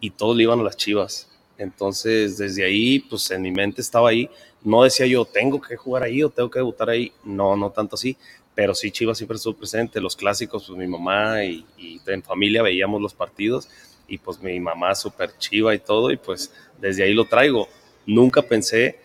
y 0.00 0.10
todos 0.10 0.36
le 0.36 0.44
iban 0.44 0.60
a 0.60 0.62
las 0.62 0.76
Chivas. 0.76 1.28
Entonces, 1.58 2.36
desde 2.38 2.64
ahí, 2.64 2.98
pues 3.00 3.30
en 3.30 3.42
mi 3.42 3.50
mente 3.52 3.80
estaba 3.80 4.08
ahí, 4.08 4.28
no 4.62 4.82
decía 4.82 5.06
yo, 5.06 5.24
tengo 5.24 5.60
que 5.60 5.76
jugar 5.76 6.02
ahí 6.04 6.22
o 6.22 6.30
tengo 6.30 6.50
que 6.50 6.58
debutar 6.58 6.88
ahí, 6.90 7.12
no, 7.24 7.56
no 7.56 7.70
tanto 7.70 7.96
así, 7.96 8.16
pero 8.54 8.74
sí 8.74 8.90
Chivas 8.90 9.18
siempre 9.18 9.36
estuvo 9.36 9.54
presente, 9.56 10.00
los 10.00 10.16
clásicos, 10.16 10.64
pues 10.66 10.78
mi 10.78 10.86
mamá 10.86 11.44
y, 11.44 11.64
y 11.76 12.00
en 12.06 12.22
familia 12.22 12.62
veíamos 12.62 13.00
los 13.02 13.12
partidos 13.14 13.68
y 14.08 14.18
pues 14.18 14.40
mi 14.40 14.58
mamá 14.60 14.94
súper 14.94 15.36
chiva 15.38 15.74
y 15.74 15.78
todo 15.78 16.10
y 16.10 16.16
pues 16.16 16.52
desde 16.80 17.04
ahí 17.04 17.14
lo 17.14 17.24
traigo. 17.24 17.68
Nunca 18.06 18.42
pensé 18.42 18.98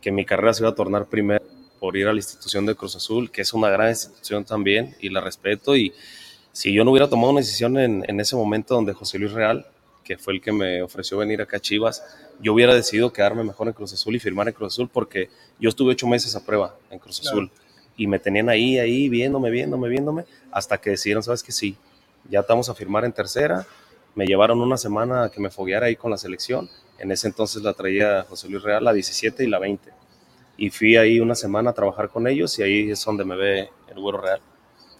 que 0.00 0.10
mi 0.10 0.24
carrera 0.24 0.54
se 0.54 0.62
iba 0.62 0.70
a 0.70 0.74
tornar 0.74 1.06
primero 1.06 1.44
por 1.80 1.96
ir 1.96 2.06
a 2.08 2.12
la 2.12 2.18
institución 2.18 2.66
de 2.66 2.74
Cruz 2.74 2.96
Azul, 2.96 3.30
que 3.30 3.42
es 3.42 3.52
una 3.52 3.68
gran 3.68 3.90
institución 3.90 4.44
también 4.44 4.96
y 5.00 5.10
la 5.10 5.20
respeto 5.20 5.76
y 5.76 5.92
si 6.52 6.72
yo 6.72 6.84
no 6.84 6.90
hubiera 6.90 7.08
tomado 7.08 7.30
una 7.30 7.40
decisión 7.40 7.78
en, 7.78 8.04
en 8.08 8.20
ese 8.20 8.34
momento 8.34 8.74
donde 8.74 8.92
José 8.92 9.18
Luis 9.18 9.32
Real, 9.32 9.66
que 10.02 10.16
fue 10.16 10.32
el 10.32 10.40
que 10.40 10.50
me 10.50 10.82
ofreció 10.82 11.18
venir 11.18 11.40
acá 11.40 11.58
a 11.58 11.60
Chivas, 11.60 12.02
yo 12.40 12.54
hubiera 12.54 12.74
decidido 12.74 13.12
quedarme 13.12 13.44
mejor 13.44 13.68
en 13.68 13.74
Cruz 13.74 13.92
Azul 13.92 14.16
y 14.16 14.18
firmar 14.18 14.48
en 14.48 14.54
Cruz 14.54 14.72
Azul 14.74 14.88
porque 14.92 15.28
yo 15.60 15.68
estuve 15.68 15.92
ocho 15.92 16.06
meses 16.06 16.34
a 16.34 16.44
prueba 16.44 16.74
en 16.90 16.98
Cruz 16.98 17.20
Claro. 17.20 17.36
Azul 17.36 17.50
y 17.98 18.06
me 18.06 18.18
tenían 18.18 18.48
ahí, 18.48 18.78
ahí, 18.78 19.08
viéndome, 19.08 19.50
viéndome, 19.50 19.88
viéndome, 19.88 20.24
hasta 20.50 20.78
que 20.78 20.90
decidieron, 20.90 21.22
sabes 21.22 21.42
que 21.42 21.52
sí, 21.52 21.76
ya 22.30 22.40
estamos 22.40 22.68
a 22.68 22.74
firmar 22.74 23.04
en 23.04 23.12
tercera. 23.12 23.66
Me 24.14 24.26
llevaron 24.26 24.60
una 24.60 24.76
semana 24.76 25.24
a 25.24 25.30
que 25.30 25.40
me 25.40 25.50
fogueara 25.50 25.86
ahí 25.86 25.96
con 25.96 26.10
la 26.10 26.18
selección. 26.18 26.68
En 26.98 27.12
ese 27.12 27.28
entonces 27.28 27.62
la 27.62 27.72
traía 27.74 28.24
José 28.28 28.48
Luis 28.48 28.62
Real, 28.62 28.82
la 28.84 28.92
17 28.92 29.44
y 29.44 29.46
la 29.48 29.58
20. 29.58 29.90
Y 30.56 30.70
fui 30.70 30.96
ahí 30.96 31.20
una 31.20 31.36
semana 31.36 31.70
a 31.70 31.72
trabajar 31.72 32.08
con 32.08 32.26
ellos 32.26 32.58
y 32.58 32.62
ahí 32.62 32.90
es 32.90 33.04
donde 33.04 33.24
me 33.24 33.36
ve 33.36 33.70
el 33.88 34.00
güero 34.00 34.20
real. 34.20 34.40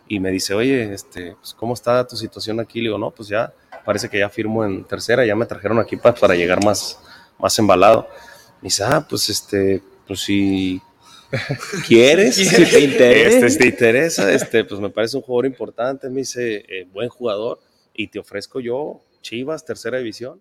Y 0.06 0.20
me 0.20 0.30
dice, 0.30 0.54
oye, 0.54 0.94
este, 0.94 1.34
pues, 1.38 1.52
¿cómo 1.54 1.74
está 1.74 2.06
tu 2.06 2.16
situación 2.16 2.60
aquí? 2.60 2.78
Le 2.80 2.84
digo, 2.84 2.98
no, 2.98 3.10
pues 3.10 3.28
ya, 3.28 3.52
parece 3.84 4.08
que 4.08 4.18
ya 4.20 4.28
firmo 4.28 4.64
en 4.64 4.84
tercera, 4.84 5.26
ya 5.26 5.34
me 5.34 5.44
trajeron 5.46 5.78
aquí 5.80 5.96
pa- 5.96 6.14
para 6.14 6.34
llegar 6.34 6.64
más, 6.64 6.98
más 7.38 7.58
embalado. 7.58 8.08
Me 8.62 8.66
dice, 8.68 8.84
ah, 8.84 9.04
pues 9.08 9.28
este, 9.28 9.82
pues 10.06 10.20
si 10.20 10.80
quieres, 11.86 12.36
si 12.36 12.48
te 12.70 12.80
interesa, 12.80 13.36
este, 13.36 13.50
si 13.50 13.58
te 13.58 13.66
interesa, 13.66 14.32
este, 14.32 14.64
pues 14.64 14.80
me 14.80 14.90
parece 14.90 15.16
un 15.16 15.22
jugador 15.24 15.46
importante, 15.46 16.08
me 16.08 16.20
dice, 16.20 16.64
eh, 16.68 16.86
buen 16.92 17.08
jugador, 17.08 17.58
y 17.98 18.06
te 18.06 18.20
ofrezco 18.20 18.60
yo, 18.60 19.00
Chivas, 19.22 19.64
tercera 19.64 19.98
división, 19.98 20.40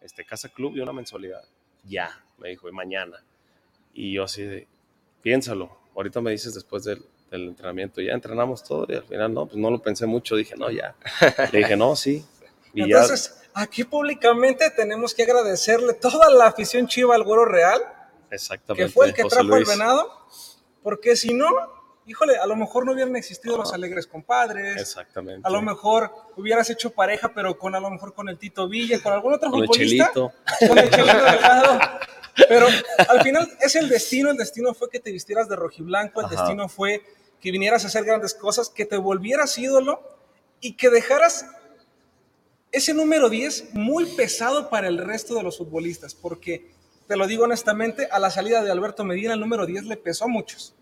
este, 0.00 0.24
casa 0.24 0.48
club 0.48 0.76
y 0.76 0.80
una 0.80 0.92
mensualidad. 0.92 1.42
Ya, 1.82 2.24
me 2.38 2.50
dijo, 2.50 2.68
y 2.68 2.72
mañana. 2.72 3.24
Y 3.92 4.12
yo 4.12 4.22
así 4.22 4.44
de, 4.44 4.68
piénsalo, 5.20 5.76
ahorita 5.96 6.20
me 6.20 6.30
dices 6.30 6.54
después 6.54 6.84
del, 6.84 7.04
del 7.28 7.48
entrenamiento, 7.48 8.00
ya 8.00 8.12
entrenamos 8.12 8.62
todo, 8.62 8.86
y 8.88 8.94
al 8.94 9.02
final 9.02 9.34
no, 9.34 9.46
pues 9.46 9.56
no 9.56 9.68
lo 9.68 9.82
pensé 9.82 10.06
mucho, 10.06 10.36
dije, 10.36 10.54
no, 10.56 10.70
ya. 10.70 10.94
Le 11.52 11.58
dije, 11.58 11.76
no, 11.76 11.96
sí. 11.96 12.24
Y 12.72 12.88
ya, 12.88 13.00
Entonces, 13.00 13.48
aquí 13.52 13.82
públicamente 13.82 14.70
tenemos 14.70 15.12
que 15.12 15.24
agradecerle 15.24 15.94
toda 15.94 16.30
la 16.30 16.46
afición 16.46 16.86
chiva 16.86 17.16
al 17.16 17.24
Güero 17.24 17.46
Real, 17.46 17.82
exactamente. 18.30 18.86
que 18.86 18.92
fue 18.92 19.06
el 19.08 19.12
que 19.12 19.24
José 19.24 19.34
trajo 19.34 19.48
Luis. 19.56 19.68
venado, 19.68 20.08
porque 20.84 21.16
si 21.16 21.34
no, 21.34 21.48
híjole, 22.06 22.36
a 22.36 22.46
lo 22.46 22.56
mejor 22.56 22.84
no 22.84 22.92
hubieran 22.92 23.14
existido 23.16 23.56
los 23.56 23.72
alegres 23.72 24.06
compadres, 24.06 24.80
Exactamente. 24.80 25.46
a 25.46 25.50
lo 25.50 25.62
mejor 25.62 26.10
hubieras 26.36 26.68
hecho 26.70 26.90
pareja, 26.90 27.32
pero 27.34 27.58
con 27.58 27.74
a 27.74 27.80
lo 27.80 27.90
mejor 27.90 28.14
con 28.14 28.28
el 28.28 28.38
Tito 28.38 28.68
Villa, 28.68 29.02
con 29.02 29.12
algún 29.12 29.34
otro 29.34 29.50
Con 29.50 29.60
el 29.60 29.66
futbolista, 29.66 30.10
Chelito. 30.12 30.32
con 30.68 30.78
el 30.78 30.90
Chelito 30.90 31.24
Delgado. 31.24 31.80
Pero 32.48 32.66
al 33.08 33.20
final 33.22 33.46
es 33.60 33.76
el 33.76 33.88
destino, 33.88 34.30
el 34.30 34.36
destino 34.38 34.72
fue 34.74 34.88
que 34.88 35.00
te 35.00 35.12
vistieras 35.12 35.48
de 35.48 35.56
rojiblanco, 35.56 36.20
el 36.20 36.26
Ajá. 36.26 36.36
destino 36.36 36.68
fue 36.68 37.02
que 37.40 37.50
vinieras 37.50 37.84
a 37.84 37.88
hacer 37.88 38.04
grandes 38.04 38.34
cosas, 38.34 38.70
que 38.70 38.86
te 38.86 38.96
volvieras 38.96 39.58
ídolo 39.58 40.00
y 40.60 40.76
que 40.76 40.88
dejaras 40.90 41.44
ese 42.70 42.94
número 42.94 43.28
10 43.28 43.74
muy 43.74 44.06
pesado 44.16 44.70
para 44.70 44.88
el 44.88 44.96
resto 44.98 45.34
de 45.34 45.42
los 45.42 45.58
futbolistas, 45.58 46.14
porque 46.14 46.70
te 47.06 47.16
lo 47.16 47.26
digo 47.26 47.44
honestamente, 47.44 48.08
a 48.10 48.18
la 48.18 48.30
salida 48.30 48.62
de 48.62 48.70
Alberto 48.70 49.04
Medina 49.04 49.34
el 49.34 49.40
número 49.40 49.66
10 49.66 49.84
le 49.84 49.96
pesó 49.98 50.24
a 50.24 50.28
muchos. 50.28 50.74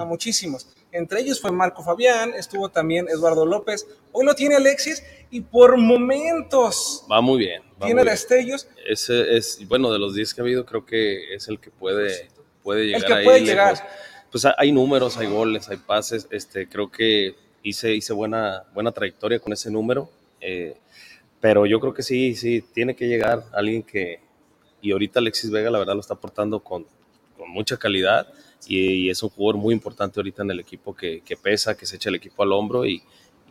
A 0.00 0.04
muchísimos. 0.04 0.68
Entre 0.92 1.20
ellos 1.20 1.40
fue 1.40 1.50
Marco 1.52 1.82
Fabián, 1.82 2.34
estuvo 2.34 2.68
también 2.68 3.08
Eduardo 3.08 3.46
López, 3.46 3.86
hoy 4.12 4.26
lo 4.26 4.34
tiene 4.34 4.56
Alexis 4.56 5.02
y 5.30 5.40
por 5.40 5.78
momentos 5.78 7.04
Va 7.10 7.20
muy 7.20 7.38
bien. 7.38 7.62
va 7.80 7.86
tiene 7.86 7.94
muy 7.94 8.02
bien. 8.04 8.06
destellos. 8.14 8.68
Ese 8.86 9.36
es, 9.36 9.66
bueno, 9.68 9.90
de 9.92 9.98
los 9.98 10.14
10 10.14 10.34
que 10.34 10.40
ha 10.40 10.44
habido, 10.44 10.64
creo 10.66 10.84
que 10.84 11.34
es 11.34 11.48
el 11.48 11.58
que 11.58 11.70
puede, 11.70 12.28
puede 12.62 12.86
llegar 12.86 13.06
que 13.06 13.14
ahí 13.14 13.24
puede 13.24 13.40
lejos. 13.40 13.48
llegar. 13.50 13.88
Pues 14.30 14.44
ha- 14.44 14.54
hay 14.58 14.72
números, 14.72 15.16
hay 15.16 15.26
goles, 15.28 15.68
hay 15.68 15.76
pases. 15.78 16.26
Este, 16.30 16.68
creo 16.68 16.90
que 16.90 17.34
hice, 17.62 17.94
hice 17.94 18.12
buena, 18.12 18.64
buena 18.74 18.92
trayectoria 18.92 19.38
con 19.40 19.52
ese 19.52 19.70
número. 19.70 20.10
eh, 20.40 20.76
pero 21.40 21.66
yo 21.66 21.80
creo 21.80 21.92
que 21.92 22.04
sí, 22.04 22.36
sí, 22.36 22.62
tiene 22.72 22.94
que 22.94 23.08
llegar 23.08 23.42
alguien 23.52 23.82
que. 23.82 24.20
Y 24.80 24.92
ahorita 24.92 25.18
Alexis 25.18 25.50
Vega, 25.50 25.70
la 25.70 25.78
verdad, 25.80 25.94
lo 25.94 26.00
está 26.00 26.14
aportando 26.14 26.60
con, 26.60 26.86
con 27.36 27.50
mucha 27.50 27.76
calidad. 27.78 28.28
Y, 28.66 29.06
y 29.06 29.10
es 29.10 29.22
un 29.22 29.30
jugador 29.30 29.60
muy 29.60 29.74
importante 29.74 30.20
ahorita 30.20 30.42
en 30.42 30.50
el 30.50 30.60
equipo 30.60 30.94
que, 30.94 31.20
que 31.22 31.36
pesa, 31.36 31.76
que 31.76 31.86
se 31.86 31.96
echa 31.96 32.08
el 32.08 32.16
equipo 32.16 32.42
al 32.42 32.52
hombro. 32.52 32.86
Y, 32.86 33.02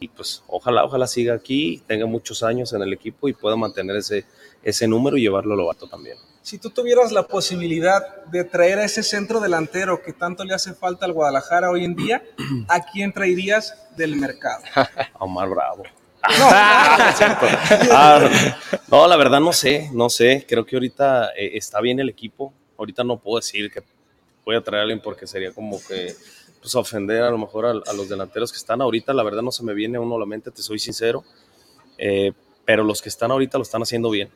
y 0.02 0.08
pues 0.08 0.44
ojalá, 0.48 0.84
ojalá 0.84 1.06
siga 1.06 1.36
aquí, 1.36 1.84
tenga 1.86 2.08
muchos 2.08 2.42
años 2.42 2.74
en 2.74 2.82
el 2.82 2.92
equipo 2.92 3.30
y 3.30 3.34
pueda 3.34 3.56
mantener 3.56 3.98
ese, 3.98 4.26
ese 4.64 4.88
número 4.88 5.16
y 5.16 5.22
llevarlo 5.22 5.54
a 5.54 5.58
lo 5.58 5.70
alto 5.70 5.88
también. 5.88 6.18
Si 6.42 6.58
tú 6.58 6.72
tuvieras 6.72 7.12
la 7.12 7.28
posibilidad 7.28 8.26
de 8.26 8.44
traer 8.44 8.80
a 8.80 8.86
ese 8.86 9.04
centro 9.04 9.40
delantero 9.40 10.02
que 10.02 10.12
tanto 10.12 10.44
le 10.44 10.56
hace 10.56 10.74
falta 10.74 11.06
al 11.06 11.14
Guadalajara 11.14 11.70
hoy 11.70 11.86
en 11.86 11.96
día, 11.96 12.24
¿a 12.68 12.84
quién 12.84 13.14
traerías 13.14 13.78
del 13.96 14.16
mercado? 14.16 14.64
A 14.76 15.24
Omar 15.24 15.50
Bravo. 15.50 15.84
No, 16.24 17.12
cierto. 17.16 17.46
Ah, 17.92 18.28
no, 18.90 19.08
la 19.08 19.18
verdad 19.18 19.40
no 19.40 19.54
sé, 19.54 19.90
no 19.94 20.10
sé. 20.10 20.46
Creo 20.48 20.66
que 20.66 20.76
ahorita 20.76 21.30
eh, 21.38 21.52
está 21.54 21.80
bien 21.80 22.00
el 22.00 22.10
equipo. 22.10 22.54
Ahorita 22.78 23.04
no 23.04 23.20
puedo 23.20 23.38
decir 23.38 23.72
que 23.72 23.84
voy 24.46 24.56
a 24.56 24.62
traer 24.62 24.80
a 24.80 24.84
alguien 24.84 25.02
porque 25.02 25.28
sería 25.28 25.52
como 25.54 25.80
que 25.88 26.14
pues, 26.60 26.76
ofender 26.76 27.24
a 27.24 27.30
lo 27.32 27.38
mejor 27.38 27.66
a, 27.66 27.70
a 27.72 27.94
los 27.94 28.10
delanteros 28.10 28.52
que 28.52 28.58
están 28.58 28.82
ahorita. 28.82 29.14
La 29.14 29.24
verdad 29.24 29.42
no 29.42 29.52
se 29.52 29.64
me 29.64 29.74
viene 29.74 30.00
uno 30.00 30.16
a 30.16 30.20
la 30.20 30.26
mente, 30.26 30.52
te 30.52 30.62
soy 30.62 30.80
sincero. 30.80 31.24
Eh, 31.98 32.32
pero 32.66 32.84
los 32.84 33.02
que 33.02 33.10
están 33.10 33.32
ahorita 33.32 33.58
lo 33.58 33.64
están 33.64 33.82
haciendo 33.82 34.10
bien. 34.10 34.30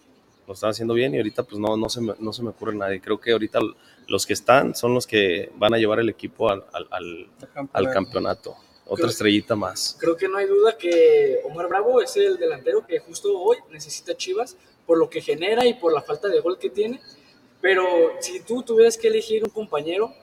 Lo 0.48 0.54
están 0.54 0.70
haciendo 0.70 0.94
bien 0.94 1.14
y 1.14 1.18
ahorita 1.18 1.44
pues 1.44 1.58
no, 1.60 1.76
no, 1.76 1.90
se, 1.90 2.02
me, 2.02 2.14
no 2.20 2.32
se 2.34 2.44
me 2.44 2.50
ocurre 2.50 2.76
nadie. 2.76 3.02
Creo 3.02 3.20
que 3.20 3.32
ahorita 3.32 3.60
los 4.08 4.26
que 4.26 4.34
están 4.34 4.76
son 4.76 4.94
los 4.94 5.08
que 5.08 5.52
van 5.56 5.74
a 5.74 5.78
llevar 5.78 6.00
el 6.00 6.10
equipo 6.10 6.50
al, 6.50 6.64
al, 6.72 6.88
al, 6.92 7.30
al 7.74 7.92
campeonato. 7.92 8.56
Otra 8.86 8.98
Creo- 9.04 9.10
estrellita 9.10 9.56
más. 9.56 9.98
Creo 10.00 10.16
que 10.16 10.28
no 10.28 10.38
hay 10.38 10.46
duda 10.46 10.78
que 10.78 11.40
Omar 11.46 11.68
Bravo 11.68 12.02
es 12.02 12.16
el 12.18 12.38
delantero 12.38 12.86
que 12.86 13.00
justo 13.00 13.36
hoy 13.40 13.58
necesita 13.72 14.16
Chivas 14.16 14.56
por 14.86 15.00
lo 15.00 15.10
que 15.10 15.22
genera 15.22 15.66
y 15.66 15.74
por 15.74 15.92
la 15.92 16.04
falta 16.04 16.28
de 16.28 16.40
gol 16.40 16.60
que 16.60 16.70
tiene. 16.70 17.02
Pero 17.66 17.84
si 18.20 18.42
tú 18.42 18.62
tuvieras 18.62 18.96
que 18.96 19.08
elegir 19.08 19.44
un 19.44 19.50
compañero, 19.50 20.14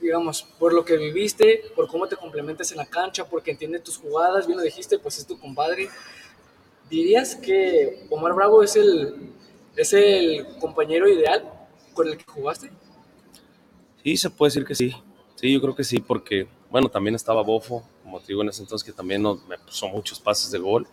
digamos, 0.00 0.42
por 0.42 0.72
lo 0.72 0.84
que 0.84 0.96
viviste, 0.96 1.62
por 1.76 1.86
cómo 1.86 2.08
te 2.08 2.16
complementas 2.16 2.72
en 2.72 2.78
la 2.78 2.86
cancha, 2.86 3.24
porque 3.24 3.52
entiende 3.52 3.78
tus 3.78 3.98
jugadas, 3.98 4.48
bien 4.48 4.58
lo 4.58 4.64
dijiste, 4.64 4.98
pues 4.98 5.16
es 5.16 5.24
tu 5.24 5.38
compadre, 5.38 5.88
¿dirías 6.90 7.36
que 7.36 8.04
Omar 8.10 8.34
Bravo 8.34 8.64
es 8.64 8.74
el, 8.74 9.30
es 9.76 9.92
el 9.92 10.44
compañero 10.58 11.08
ideal 11.08 11.48
con 11.94 12.08
el 12.08 12.16
que 12.18 12.24
jugaste? 12.32 12.68
Sí, 14.02 14.16
se 14.16 14.30
puede 14.30 14.48
decir 14.48 14.64
que 14.64 14.74
sí. 14.74 14.92
Sí, 15.36 15.52
yo 15.52 15.60
creo 15.60 15.76
que 15.76 15.84
sí, 15.84 16.00
porque, 16.00 16.48
bueno, 16.68 16.88
también 16.88 17.14
estaba 17.14 17.42
Bofo, 17.44 17.84
como 18.02 18.18
te 18.18 18.26
digo 18.26 18.42
en 18.42 18.48
ese 18.48 18.62
entonces, 18.62 18.84
que 18.84 18.92
también 18.92 19.22
nos- 19.22 19.38
me 19.46 19.56
muchos 19.92 20.18
pases 20.18 20.50
de 20.50 20.58
gol. 20.58 20.88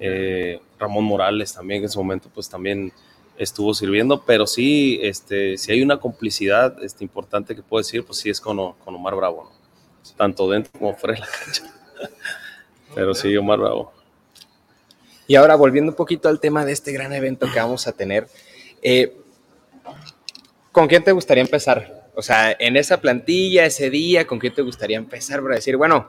Eh, 0.00 0.58
Ramón 0.78 1.04
Morales 1.04 1.52
también, 1.52 1.80
en 1.82 1.84
ese 1.84 1.98
momento, 1.98 2.30
pues 2.32 2.48
también 2.48 2.94
estuvo 3.36 3.74
sirviendo, 3.74 4.24
pero 4.24 4.46
sí, 4.46 5.00
este, 5.02 5.58
si 5.58 5.72
hay 5.72 5.82
una 5.82 5.98
complicidad 5.98 6.82
este, 6.82 7.04
importante 7.04 7.54
que 7.54 7.62
puedo 7.62 7.82
decir, 7.82 8.04
pues 8.04 8.18
sí 8.18 8.30
es 8.30 8.40
con, 8.40 8.56
con 8.72 8.94
Omar 8.94 9.14
Bravo, 9.16 9.44
¿no? 9.44 9.64
Tanto 10.16 10.48
dentro 10.48 10.72
como 10.78 10.94
fuera 10.94 11.14
de 11.14 11.20
la 11.20 11.26
cancha. 11.26 11.62
Pero 12.94 13.14
sí, 13.14 13.36
Omar 13.36 13.58
Bravo. 13.58 13.92
Y 15.26 15.34
ahora 15.36 15.56
volviendo 15.56 15.90
un 15.90 15.96
poquito 15.96 16.28
al 16.28 16.38
tema 16.38 16.64
de 16.64 16.72
este 16.72 16.92
gran 16.92 17.12
evento 17.12 17.46
que 17.52 17.58
vamos 17.58 17.88
a 17.88 17.92
tener, 17.92 18.28
eh, 18.82 19.16
¿con 20.70 20.86
quién 20.86 21.02
te 21.02 21.12
gustaría 21.12 21.42
empezar? 21.42 22.10
O 22.14 22.22
sea, 22.22 22.54
en 22.58 22.76
esa 22.76 23.00
plantilla, 23.00 23.64
ese 23.64 23.90
día, 23.90 24.26
¿con 24.26 24.38
quién 24.38 24.54
te 24.54 24.62
gustaría 24.62 24.98
empezar 24.98 25.42
para 25.42 25.56
decir, 25.56 25.76
bueno, 25.76 26.08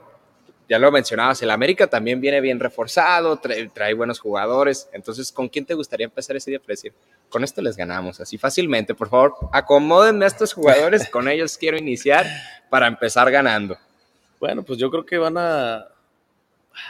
ya 0.68 0.78
lo 0.78 0.92
mencionabas, 0.92 1.40
el 1.42 1.50
América 1.50 1.86
también 1.86 2.20
viene 2.20 2.40
bien 2.40 2.60
reforzado, 2.60 3.36
trae, 3.38 3.68
trae 3.68 3.94
buenos 3.94 4.18
jugadores, 4.18 4.88
entonces, 4.92 5.32
¿con 5.32 5.48
quién 5.48 5.64
te 5.64 5.74
gustaría 5.74 6.04
empezar 6.04 6.36
ese 6.36 6.50
día 6.50 6.60
para 6.60 6.72
decir, 6.72 6.92
con 7.28 7.44
esto 7.44 7.60
les 7.62 7.76
ganamos, 7.76 8.20
así 8.20 8.38
fácilmente, 8.38 8.94
por 8.94 9.08
favor, 9.08 9.34
acomódenme 9.52 10.24
a 10.24 10.28
estos 10.28 10.52
jugadores, 10.52 11.08
con 11.10 11.28
ellos 11.28 11.58
quiero 11.58 11.76
iniciar 11.76 12.26
para 12.70 12.86
empezar 12.86 13.30
ganando? 13.30 13.76
Bueno, 14.38 14.62
pues 14.62 14.78
yo 14.78 14.90
creo 14.90 15.04
que 15.04 15.18
van 15.18 15.36
a. 15.38 15.86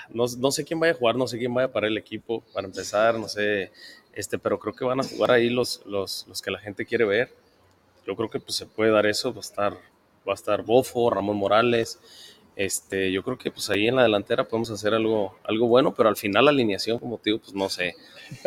No, 0.09 0.24
no 0.39 0.51
sé 0.51 0.64
quién 0.64 0.80
vaya 0.80 0.93
a 0.93 0.97
jugar, 0.97 1.14
no 1.16 1.28
sé 1.28 1.39
quién 1.39 1.55
vaya 1.55 1.66
a 1.66 1.72
parar 1.72 1.91
el 1.91 1.99
equipo 1.99 2.43
para 2.53 2.66
empezar, 2.66 3.18
no 3.18 3.28
sé. 3.28 3.70
Este, 4.12 4.39
pero 4.39 4.59
creo 4.59 4.74
que 4.74 4.84
van 4.84 4.99
a 4.99 5.05
jugar 5.05 5.30
ahí 5.30 5.49
los, 5.49 5.82
los, 5.87 6.26
los 6.26 6.43
que 6.43 6.51
la 6.51 6.59
gente 6.59 6.84
quiere 6.84 7.05
ver. 7.05 7.32
Yo 8.07 8.16
creo 8.16 8.30
que 8.30 8.41
pues, 8.41 8.57
se 8.57 8.66
puede 8.66 8.91
dar 8.91 9.07
eso. 9.07 9.32
Va 9.32 9.39
a 9.39 9.41
estar, 9.41 9.72
va 9.74 10.32
a 10.32 10.34
estar 10.34 10.62
Bofo, 10.62 11.11
Ramón 11.11 11.37
Morales. 11.37 12.01
Este, 12.57 13.12
yo 13.12 13.22
creo 13.22 13.36
que 13.36 13.50
pues 13.50 13.68
ahí 13.68 13.86
en 13.86 13.96
la 13.96 14.02
delantera 14.02 14.48
podemos 14.48 14.70
hacer 14.70 14.94
algo, 14.94 15.38
algo 15.44 15.68
bueno, 15.68 15.94
pero 15.94 16.09
al 16.09 16.16
final 16.16 16.46
la 16.46 16.50
alineación, 16.50 16.98
como 16.98 17.18
te 17.18 17.28
digo, 17.30 17.38
pues 17.38 17.52
no 17.52 17.68
sé. 17.68 17.94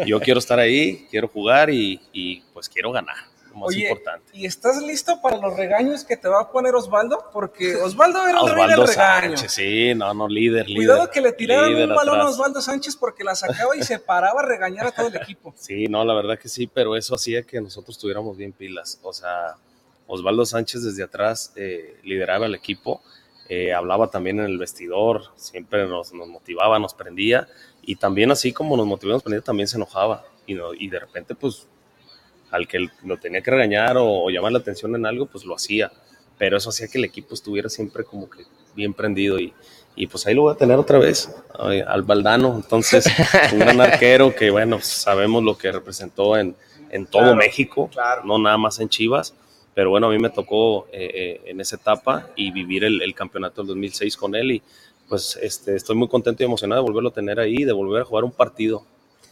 Yo 0.03 0.19
quiero 0.19 0.39
estar 0.39 0.57
ahí, 0.57 1.07
quiero 1.11 1.27
jugar 1.27 1.69
y, 1.69 2.01
y 2.11 2.41
pues 2.51 2.67
quiero 2.67 2.91
ganar, 2.91 3.15
lo 3.49 3.55
más 3.59 3.69
Oye, 3.69 3.83
importante. 3.83 4.31
¿y 4.33 4.47
estás 4.47 4.81
listo 4.81 5.21
para 5.21 5.37
los 5.37 5.55
regaños 5.55 6.03
que 6.03 6.17
te 6.17 6.27
va 6.27 6.41
a 6.41 6.51
poner 6.51 6.73
Osvaldo? 6.73 7.29
Porque 7.31 7.75
Osvaldo 7.75 8.27
era 8.27 8.39
el 8.39 8.45
rey 8.45 8.53
Osvaldo 8.63 8.81
del 8.81 8.87
regaño. 8.87 9.37
Sánchez, 9.37 9.51
sí, 9.51 9.93
no, 9.93 10.11
no, 10.15 10.27
líder, 10.27 10.67
líder. 10.67 10.87
Cuidado 10.87 11.11
que 11.11 11.21
le 11.21 11.31
tiraron 11.33 11.75
un 11.75 11.95
balón 11.95 12.19
a. 12.19 12.29
Osvaldo 12.29 12.61
Sánchez 12.61 12.95
porque 12.95 13.23
la 13.23 13.35
sacaba 13.35 13.77
y 13.77 13.83
se 13.83 13.99
paraba 13.99 14.41
a 14.41 14.45
regañar 14.45 14.87
a 14.87 14.91
todo 14.91 15.07
el 15.07 15.17
equipo. 15.17 15.53
Sí, 15.55 15.85
no, 15.85 16.03
la 16.03 16.15
verdad 16.15 16.39
que 16.39 16.49
sí, 16.49 16.65
pero 16.65 16.95
eso 16.95 17.13
hacía 17.13 17.43
que 17.43 17.61
nosotros 17.61 17.99
tuviéramos 17.99 18.35
bien 18.37 18.53
pilas. 18.53 18.99
O 19.03 19.13
sea, 19.13 19.55
Osvaldo 20.07 20.47
Sánchez 20.47 20.81
desde 20.83 21.03
atrás 21.03 21.53
eh, 21.55 21.99
lideraba 22.03 22.47
el 22.47 22.55
equipo, 22.55 23.03
eh, 23.49 23.73
hablaba 23.73 24.09
también 24.09 24.39
en 24.39 24.45
el 24.45 24.57
vestidor, 24.57 25.23
siempre 25.35 25.87
nos, 25.87 26.13
nos 26.13 26.27
motivaba, 26.27 26.79
nos 26.79 26.93
prendía, 26.93 27.47
y 27.81 27.95
también 27.95 28.31
así 28.31 28.53
como 28.53 28.77
nos 28.77 28.85
motivaba, 28.85 29.15
nos 29.15 29.23
prendía, 29.23 29.41
también 29.41 29.67
se 29.67 29.77
enojaba. 29.77 30.23
Y, 30.45 30.53
no, 30.53 30.73
y 30.73 30.87
de 30.87 30.99
repente, 30.99 31.35
pues, 31.35 31.67
al 32.51 32.67
que 32.67 32.87
lo 33.03 33.17
tenía 33.17 33.41
que 33.41 33.51
regañar 33.51 33.97
o, 33.97 34.05
o 34.23 34.29
llamar 34.29 34.51
la 34.51 34.59
atención 34.59 34.95
en 34.95 35.05
algo, 35.05 35.25
pues 35.25 35.45
lo 35.45 35.55
hacía. 35.55 35.91
Pero 36.37 36.57
eso 36.57 36.69
hacía 36.69 36.87
que 36.87 36.97
el 36.99 37.05
equipo 37.05 37.33
estuviera 37.33 37.69
siempre 37.69 38.03
como 38.03 38.29
que 38.29 38.43
bien 38.75 38.93
prendido 38.93 39.39
y, 39.39 39.53
y 39.95 40.07
pues 40.07 40.25
ahí 40.25 40.33
lo 40.33 40.43
voy 40.43 40.53
a 40.53 40.57
tener 40.57 40.77
otra 40.77 40.97
vez, 40.99 41.35
ay, 41.57 41.81
al 41.81 42.03
Baldano. 42.03 42.55
Entonces, 42.55 43.05
un 43.53 43.59
gran 43.59 43.81
arquero 43.81 44.33
que, 44.35 44.49
bueno, 44.49 44.79
sabemos 44.81 45.43
lo 45.43 45.57
que 45.57 45.71
representó 45.71 46.37
en, 46.37 46.55
en 46.91 47.05
todo 47.05 47.23
Claro, 47.23 47.35
México, 47.35 47.89
claro. 47.91 48.23
no 48.25 48.37
nada 48.39 48.57
más 48.57 48.79
en 48.79 48.89
Chivas. 48.89 49.35
Pero 49.79 49.91
bueno, 49.91 50.07
a 50.07 50.09
mí 50.09 50.19
me 50.19 50.29
tocó 50.29 50.87
eh, 50.91 51.09
eh, 51.13 51.41
en 51.45 51.61
esa 51.61 51.77
etapa 51.77 52.31
y 52.35 52.51
vivir 52.51 52.83
el, 52.83 53.15
campeonato 53.15 53.61
del 53.61 53.67
2006 53.67 54.17
con 54.17 54.35
él. 54.35 54.51
Y 54.51 54.61
pues 55.07 55.39
este, 55.41 55.73
estoy 55.73 55.95
muy 55.95 56.09
contento 56.09 56.43
y 56.43 56.47
emocionado 56.47 56.81
de 56.81 56.89
volverlo 56.89 57.11
a 57.11 57.13
tener 57.13 57.39
ahí, 57.39 57.63
de 57.63 57.71
volver 57.71 58.01
a 58.01 58.03
jugar 58.03 58.25
un 58.25 58.33
partido 58.33 58.83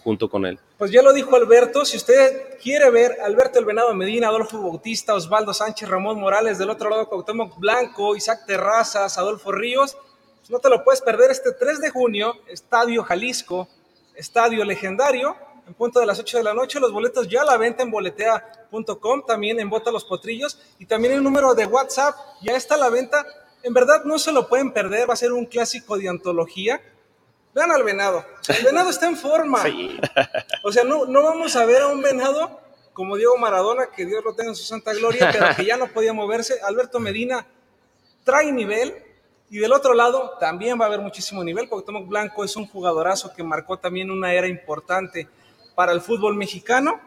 junto 0.06 0.30
con 0.30 0.45
él. 0.45 0.58
Pues 0.78 0.89
ya 0.89 1.02
lo 1.02 1.12
dijo 1.12 1.36
Alberto, 1.36 1.84
si 1.84 1.98
usted 1.98 2.58
quiere 2.64 2.89
ver 2.91 3.18
Alberto 3.26 3.60
El 3.60 3.66
Venado 3.66 3.93
Medina, 3.93 4.30
Adolfo 4.30 4.62
Bautista, 4.62 5.16
Osvaldo 5.16 5.54
Sánchez, 5.54 5.89
Ramón 5.89 6.18
Morales, 6.18 6.58
del 6.58 6.70
otro 6.70 6.89
lado 6.89 7.10
Cuauhtémoc 7.10 7.60
Blanco, 7.60 8.16
Isaac 8.16 8.45
Terrazas, 8.48 9.18
Adolfo 9.18 9.52
Ríos, 9.52 9.98
pues 10.39 10.50
no 10.50 10.60
te 10.60 10.70
lo 10.70 10.82
puedes 10.86 11.02
perder 11.02 11.30
este 11.30 11.52
3 11.52 11.82
de 11.82 11.89
junio, 11.89 12.36
Estadio 12.48 13.04
Jalisco, 13.04 13.68
Estadio 14.16 14.64
Legendario, 14.64 15.36
en 15.68 15.74
punto 15.74 15.99
de 15.99 16.05
las 16.05 16.18
8 16.18 16.38
de 16.38 16.43
la 16.43 16.53
noche, 16.53 16.80
los 16.80 16.93
boletos 16.93 17.28
ya 17.28 17.43
la 17.43 17.57
venta 17.57 17.84
en 17.84 17.91
boletea.com, 17.91 19.26
también 19.28 19.59
en 19.59 19.70
Bota 19.70 19.91
los 19.91 20.05
Potrillos 20.05 20.57
y 20.80 20.86
también 20.86 21.13
el 21.13 21.22
número 21.22 21.53
de 21.53 21.65
WhatsApp 21.65 22.15
ya 22.41 22.55
está 22.55 22.76
a 22.76 22.78
la 22.78 22.89
venta. 22.89 23.26
En 23.63 23.74
verdad 23.74 24.05
no 24.05 24.18
se 24.18 24.32
lo 24.32 24.47
pueden 24.47 24.72
perder, 24.72 25.09
va 25.09 25.13
a 25.13 25.18
ser 25.18 25.34
un 25.34 25.45
clásico 25.45 25.97
de 25.97 26.07
antología. 26.07 26.82
Vean 27.53 27.72
al 27.72 27.84
venado. 27.84 28.24
El 28.47 28.63
venado 28.63 28.89
está 28.89 29.07
en 29.07 29.18
forma. 29.18 29.61
O 30.63 30.72
sea, 30.72 30.86
no, 30.86 31.05
no 31.05 31.22
vamos 31.22 31.55
a 31.57 31.65
ver 31.65 31.82
a 31.82 31.88
un 31.88 32.01
venado 32.01 32.61
como 32.93 33.18
Diego 33.18 33.38
Maradona, 33.38 33.88
que 33.93 34.05
Dios 34.05 34.24
lo 34.24 34.34
tenga 34.36 34.51
en 34.51 34.55
su 34.55 34.63
santa 34.63 34.93
gloria, 34.93 35.30
pero 35.34 35.47
que 35.55 35.65
ya 35.65 35.76
no 35.76 35.88
podía 35.88 36.13
moverse. 36.13 36.61
Alberto 36.63 36.99
Medina 36.99 37.45
trae 38.24 38.51
nivel. 38.51 39.03
Y 39.49 39.59
del 39.59 39.72
otro 39.72 39.93
lado 39.93 40.38
también 40.39 40.80
va 40.80 40.86
a 40.86 40.88
haber 40.88 40.99
muchísimo 40.99 41.43
nivel. 41.43 41.70
Cuauhtémoc 41.70 42.07
Blanco 42.07 42.43
es 42.43 42.55
un 42.55 42.68
jugadorazo 42.68 43.34
que 43.34 43.43
marcó 43.43 43.78
también 43.78 44.11
una 44.11 44.34
era 44.34 44.47
importante 44.47 45.28
para 45.78 45.91
el 45.91 46.01
fútbol 46.01 46.36
mexicano. 46.36 46.99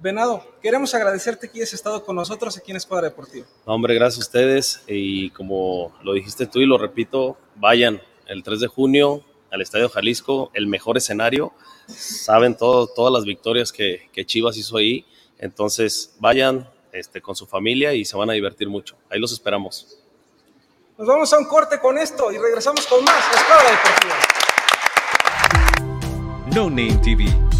Venado, 0.00 0.44
queremos 0.60 0.92
agradecerte 0.96 1.48
que 1.48 1.58
hayas 1.58 1.74
estado 1.74 2.04
con 2.04 2.16
nosotros 2.16 2.58
aquí 2.58 2.72
en 2.72 2.76
Escuadra 2.76 3.08
Deportiva. 3.08 3.46
No, 3.64 3.74
hombre, 3.74 3.94
gracias 3.94 4.18
a 4.18 4.26
ustedes. 4.26 4.82
Y 4.88 5.30
como 5.30 5.94
lo 6.02 6.14
dijiste 6.14 6.46
tú 6.46 6.58
y 6.58 6.66
lo 6.66 6.76
repito, 6.76 7.38
vayan 7.54 8.02
el 8.26 8.42
3 8.42 8.58
de 8.58 8.66
junio 8.66 9.22
al 9.52 9.60
Estadio 9.60 9.88
Jalisco, 9.88 10.50
el 10.54 10.66
mejor 10.66 10.96
escenario. 10.96 11.52
Saben 11.86 12.56
todo, 12.56 12.88
todas 12.88 13.12
las 13.12 13.24
victorias 13.24 13.70
que, 13.70 14.10
que 14.12 14.26
Chivas 14.26 14.56
hizo 14.56 14.76
ahí. 14.76 15.06
Entonces, 15.38 16.16
vayan 16.18 16.68
este, 16.90 17.22
con 17.22 17.36
su 17.36 17.46
familia 17.46 17.94
y 17.94 18.04
se 18.04 18.16
van 18.16 18.28
a 18.28 18.32
divertir 18.32 18.68
mucho. 18.68 18.96
Ahí 19.08 19.20
los 19.20 19.30
esperamos. 19.30 20.00
Nos 20.98 21.06
vamos 21.06 21.32
a 21.32 21.38
un 21.38 21.44
corte 21.44 21.78
con 21.78 21.96
esto 21.96 22.32
y 22.32 22.38
regresamos 22.38 22.84
con 22.88 23.04
más 23.04 23.24
Escuadra 23.36 23.70
Deportiva. 23.70 24.16
No 26.52 26.68
Name 26.68 26.98
TV. 27.04 27.59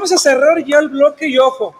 Vamos 0.00 0.12
a 0.12 0.16
cerrar 0.16 0.64
ya 0.64 0.78
el 0.78 0.88
bloque 0.88 1.28
y 1.28 1.36
ojo. 1.36 1.74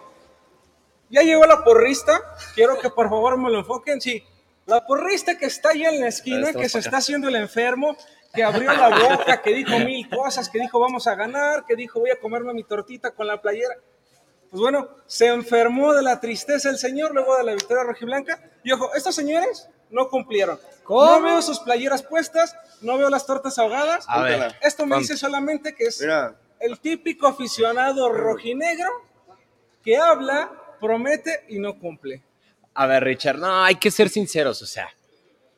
Ya 1.09 1.23
llegó 1.23 1.43
la 1.47 1.63
porrista. 1.63 2.21
Quiero 2.53 2.77
que 2.77 2.91
por 2.91 3.09
favor 3.09 3.35
me 3.35 3.49
lo 3.49 3.57
enfoquen. 3.57 3.99
Sí, 3.99 4.23
la 4.67 4.85
porrista 4.85 5.39
que 5.39 5.47
está 5.47 5.69
allá 5.69 5.89
en 5.89 6.01
la 6.01 6.09
esquina, 6.09 6.53
que 6.53 6.69
se 6.69 6.77
está 6.77 6.97
haciendo 6.97 7.29
el 7.29 7.35
enfermo, 7.35 7.97
que 8.31 8.43
abrió 8.43 8.71
la 8.73 8.89
boca, 8.89 9.41
que 9.41 9.55
dijo 9.55 9.71
mil 9.79 10.07
cosas, 10.07 10.49
que 10.49 10.59
dijo 10.59 10.79
vamos 10.79 11.07
a 11.07 11.15
ganar, 11.15 11.65
que 11.65 11.75
dijo 11.75 11.99
voy 11.99 12.11
a 12.11 12.19
comerme 12.19 12.53
mi 12.53 12.63
tortita 12.63 13.09
con 13.09 13.25
la 13.25 13.41
playera. 13.41 13.73
Pues 14.51 14.61
bueno, 14.61 14.87
se 15.07 15.25
enfermó 15.25 15.91
de 15.95 16.03
la 16.03 16.19
tristeza 16.19 16.69
el 16.69 16.77
señor 16.77 17.15
luego 17.15 17.35
de 17.37 17.43
la 17.43 17.53
victoria 17.53 17.85
rojiblanca. 17.85 18.39
Y 18.63 18.71
ojo, 18.71 18.93
estos 18.93 19.15
señores 19.15 19.67
no 19.89 20.09
cumplieron. 20.09 20.59
No 20.87 21.23
veo 21.23 21.41
sus 21.41 21.59
playeras 21.59 22.03
puestas, 22.03 22.55
no 22.81 22.99
veo 22.99 23.09
las 23.09 23.25
tortas 23.25 23.57
ahogadas. 23.57 24.05
A 24.07 24.21
ver, 24.21 24.55
Esto 24.61 24.85
me 24.85 24.99
dice 24.99 25.17
solamente 25.17 25.73
que 25.73 25.85
es 25.85 25.99
Mira. 26.01 26.35
El 26.61 26.79
típico 26.79 27.27
aficionado 27.27 28.11
rojinegro 28.11 28.89
que 29.83 29.97
habla, 29.97 30.51
promete 30.79 31.45
y 31.49 31.59
no 31.59 31.77
cumple. 31.79 32.21
A 32.73 32.85
ver, 32.87 33.03
Richard, 33.03 33.37
no, 33.37 33.63
hay 33.63 33.75
que 33.75 33.91
ser 33.91 34.09
sinceros, 34.09 34.61
o 34.61 34.65
sea. 34.65 34.89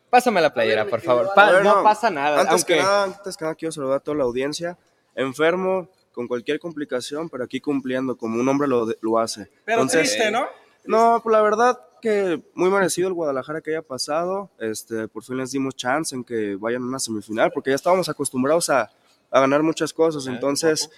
Pásame 0.09 0.41
la 0.41 0.53
playera, 0.53 0.85
por 0.85 1.01
favor. 1.01 1.29
Pa- 1.35 1.61
no 1.61 1.83
pasa 1.83 2.09
nada. 2.09 2.41
Antes, 2.41 2.53
aunque... 2.53 2.75
que 2.75 2.81
nada, 2.81 3.03
antes 3.05 3.37
que 3.37 3.45
nada, 3.45 3.55
quiero 3.55 3.71
saludar 3.71 3.97
a 3.97 3.99
toda 3.99 4.17
la 4.17 4.23
audiencia. 4.23 4.77
Enfermo, 5.15 5.89
con 6.13 6.27
cualquier 6.27 6.59
complicación, 6.59 7.29
pero 7.29 7.43
aquí 7.43 7.59
cumpliendo, 7.59 8.15
como 8.15 8.39
un 8.39 8.47
hombre 8.47 8.67
lo, 8.67 9.19
hace. 9.19 9.49
Pero 9.65 9.81
Entonces, 9.81 10.11
triste, 10.11 10.31
¿no? 10.31 10.45
No, 10.85 11.19
pues 11.23 11.33
la 11.33 11.41
verdad 11.41 11.79
que 12.01 12.41
muy 12.53 12.69
merecido 12.69 13.07
el 13.07 13.13
Guadalajara 13.13 13.61
que 13.61 13.71
haya 13.71 13.81
pasado. 13.81 14.49
Este, 14.59 15.07
por 15.07 15.23
fin 15.23 15.37
les 15.37 15.51
dimos 15.51 15.75
chance 15.75 16.15
en 16.15 16.23
que 16.23 16.55
vayan 16.55 16.83
a 16.83 16.85
una 16.85 16.99
semifinal, 16.99 17.51
porque 17.51 17.71
ya 17.71 17.75
estábamos 17.75 18.09
acostumbrados 18.09 18.69
a, 18.69 18.91
a 19.33 19.41
ganar 19.41 19.63
muchas 19.63 19.91
cosas. 19.91 20.27
Entonces, 20.27 20.89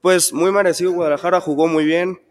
pues 0.00 0.32
muy 0.32 0.50
merecido 0.52 0.92
Guadalajara, 0.92 1.40
jugó 1.40 1.66
muy 1.66 1.84
bien, 1.84 2.22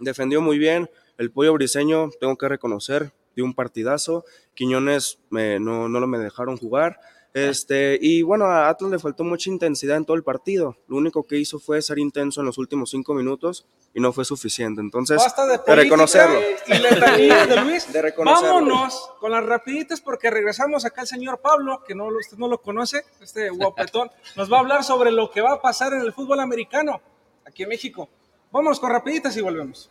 defendió 0.00 0.42
muy 0.42 0.58
bien. 0.58 0.90
El 1.16 1.30
pollo 1.30 1.54
briseño, 1.54 2.10
tengo 2.20 2.36
que 2.36 2.48
reconocer, 2.48 3.12
dio 3.34 3.44
un 3.44 3.54
partidazo. 3.54 4.24
Quiñones 4.54 5.20
me, 5.30 5.60
no, 5.60 5.88
no 5.88 6.00
lo 6.00 6.08
me 6.08 6.18
dejaron 6.18 6.58
jugar. 6.58 6.98
Este, 7.36 7.98
y 8.00 8.22
bueno, 8.22 8.46
a 8.46 8.70
Atlas 8.70 8.90
le 8.90 8.98
faltó 8.98 9.22
mucha 9.22 9.50
intensidad 9.50 9.98
en 9.98 10.06
todo 10.06 10.16
el 10.16 10.22
partido. 10.22 10.78
Lo 10.88 10.96
único 10.96 11.26
que 11.26 11.36
hizo 11.36 11.58
fue 11.58 11.82
ser 11.82 11.98
intenso 11.98 12.40
en 12.40 12.46
los 12.46 12.56
últimos 12.56 12.88
cinco 12.88 13.12
minutos 13.12 13.66
y 13.92 14.00
no 14.00 14.10
fue 14.14 14.24
suficiente. 14.24 14.80
Entonces, 14.80 15.18
Basta 15.18 15.46
de, 15.46 15.58
de 15.58 15.74
reconocerlo. 15.74 16.40
Y 16.66 16.78
de 16.78 17.60
Luis. 17.62 17.92
De 17.92 18.00
reconocerlo. 18.00 18.54
Vámonos 18.54 19.10
con 19.20 19.32
las 19.32 19.44
rapiditas 19.44 20.00
porque 20.00 20.30
regresamos 20.30 20.86
acá 20.86 21.02
el 21.02 21.08
señor 21.08 21.42
Pablo, 21.42 21.82
que 21.86 21.94
no, 21.94 22.06
usted 22.06 22.38
no 22.38 22.48
lo 22.48 22.62
conoce, 22.62 23.04
este 23.20 23.50
guapetón, 23.50 24.10
nos 24.34 24.50
va 24.50 24.56
a 24.56 24.60
hablar 24.60 24.82
sobre 24.82 25.12
lo 25.12 25.30
que 25.30 25.42
va 25.42 25.52
a 25.52 25.60
pasar 25.60 25.92
en 25.92 26.00
el 26.00 26.14
fútbol 26.14 26.40
americano 26.40 27.02
aquí 27.46 27.64
en 27.64 27.68
México. 27.68 28.08
Vámonos 28.50 28.80
con 28.80 28.90
rapiditas 28.90 29.36
y 29.36 29.42
volvemos. 29.42 29.90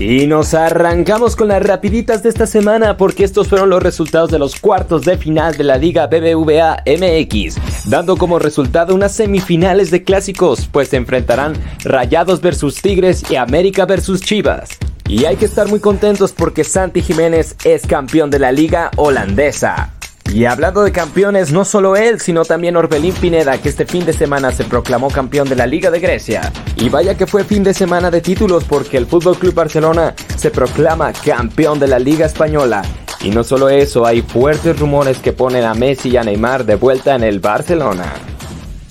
Y 0.00 0.26
nos 0.26 0.54
arrancamos 0.54 1.36
con 1.36 1.48
las 1.48 1.62
rapiditas 1.62 2.22
de 2.22 2.30
esta 2.30 2.46
semana 2.46 2.96
porque 2.96 3.22
estos 3.22 3.48
fueron 3.48 3.68
los 3.68 3.82
resultados 3.82 4.30
de 4.30 4.38
los 4.38 4.58
cuartos 4.58 5.02
de 5.02 5.18
final 5.18 5.58
de 5.58 5.64
la 5.64 5.76
Liga 5.76 6.06
BBVA 6.06 6.84
MX, 6.86 7.84
dando 7.84 8.16
como 8.16 8.38
resultado 8.38 8.94
unas 8.94 9.12
semifinales 9.12 9.90
de 9.90 10.02
clásicos, 10.02 10.66
pues 10.72 10.88
se 10.88 10.96
enfrentarán 10.96 11.52
Rayados 11.84 12.40
versus 12.40 12.80
Tigres 12.80 13.30
y 13.30 13.36
América 13.36 13.84
versus 13.84 14.22
Chivas. 14.22 14.70
Y 15.06 15.26
hay 15.26 15.36
que 15.36 15.44
estar 15.44 15.68
muy 15.68 15.80
contentos 15.80 16.32
porque 16.32 16.64
Santi 16.64 17.02
Jiménez 17.02 17.56
es 17.64 17.86
campeón 17.86 18.30
de 18.30 18.38
la 18.38 18.52
liga 18.52 18.90
holandesa. 18.96 19.92
Y 20.32 20.44
hablando 20.44 20.84
de 20.84 20.92
campeones, 20.92 21.50
no 21.50 21.64
solo 21.64 21.96
él, 21.96 22.20
sino 22.20 22.44
también 22.44 22.76
Orbelín 22.76 23.14
Pineda, 23.14 23.58
que 23.58 23.68
este 23.68 23.84
fin 23.84 24.06
de 24.06 24.12
semana 24.12 24.52
se 24.52 24.62
proclamó 24.62 25.10
campeón 25.10 25.48
de 25.48 25.56
la 25.56 25.66
Liga 25.66 25.90
de 25.90 25.98
Grecia. 25.98 26.52
Y 26.76 26.88
vaya 26.88 27.16
que 27.16 27.26
fue 27.26 27.42
fin 27.42 27.64
de 27.64 27.74
semana 27.74 28.12
de 28.12 28.20
títulos 28.20 28.62
porque 28.62 28.96
el 28.96 29.06
Fútbol 29.06 29.36
Club 29.36 29.54
Barcelona 29.54 30.14
se 30.36 30.52
proclama 30.52 31.12
campeón 31.12 31.80
de 31.80 31.88
la 31.88 31.98
Liga 31.98 32.26
Española. 32.26 32.82
Y 33.22 33.30
no 33.30 33.42
solo 33.42 33.68
eso, 33.68 34.06
hay 34.06 34.22
fuertes 34.22 34.78
rumores 34.78 35.18
que 35.18 35.32
ponen 35.32 35.64
a 35.64 35.74
Messi 35.74 36.10
y 36.10 36.16
a 36.16 36.22
Neymar 36.22 36.64
de 36.64 36.76
vuelta 36.76 37.16
en 37.16 37.24
el 37.24 37.40
Barcelona. 37.40 38.14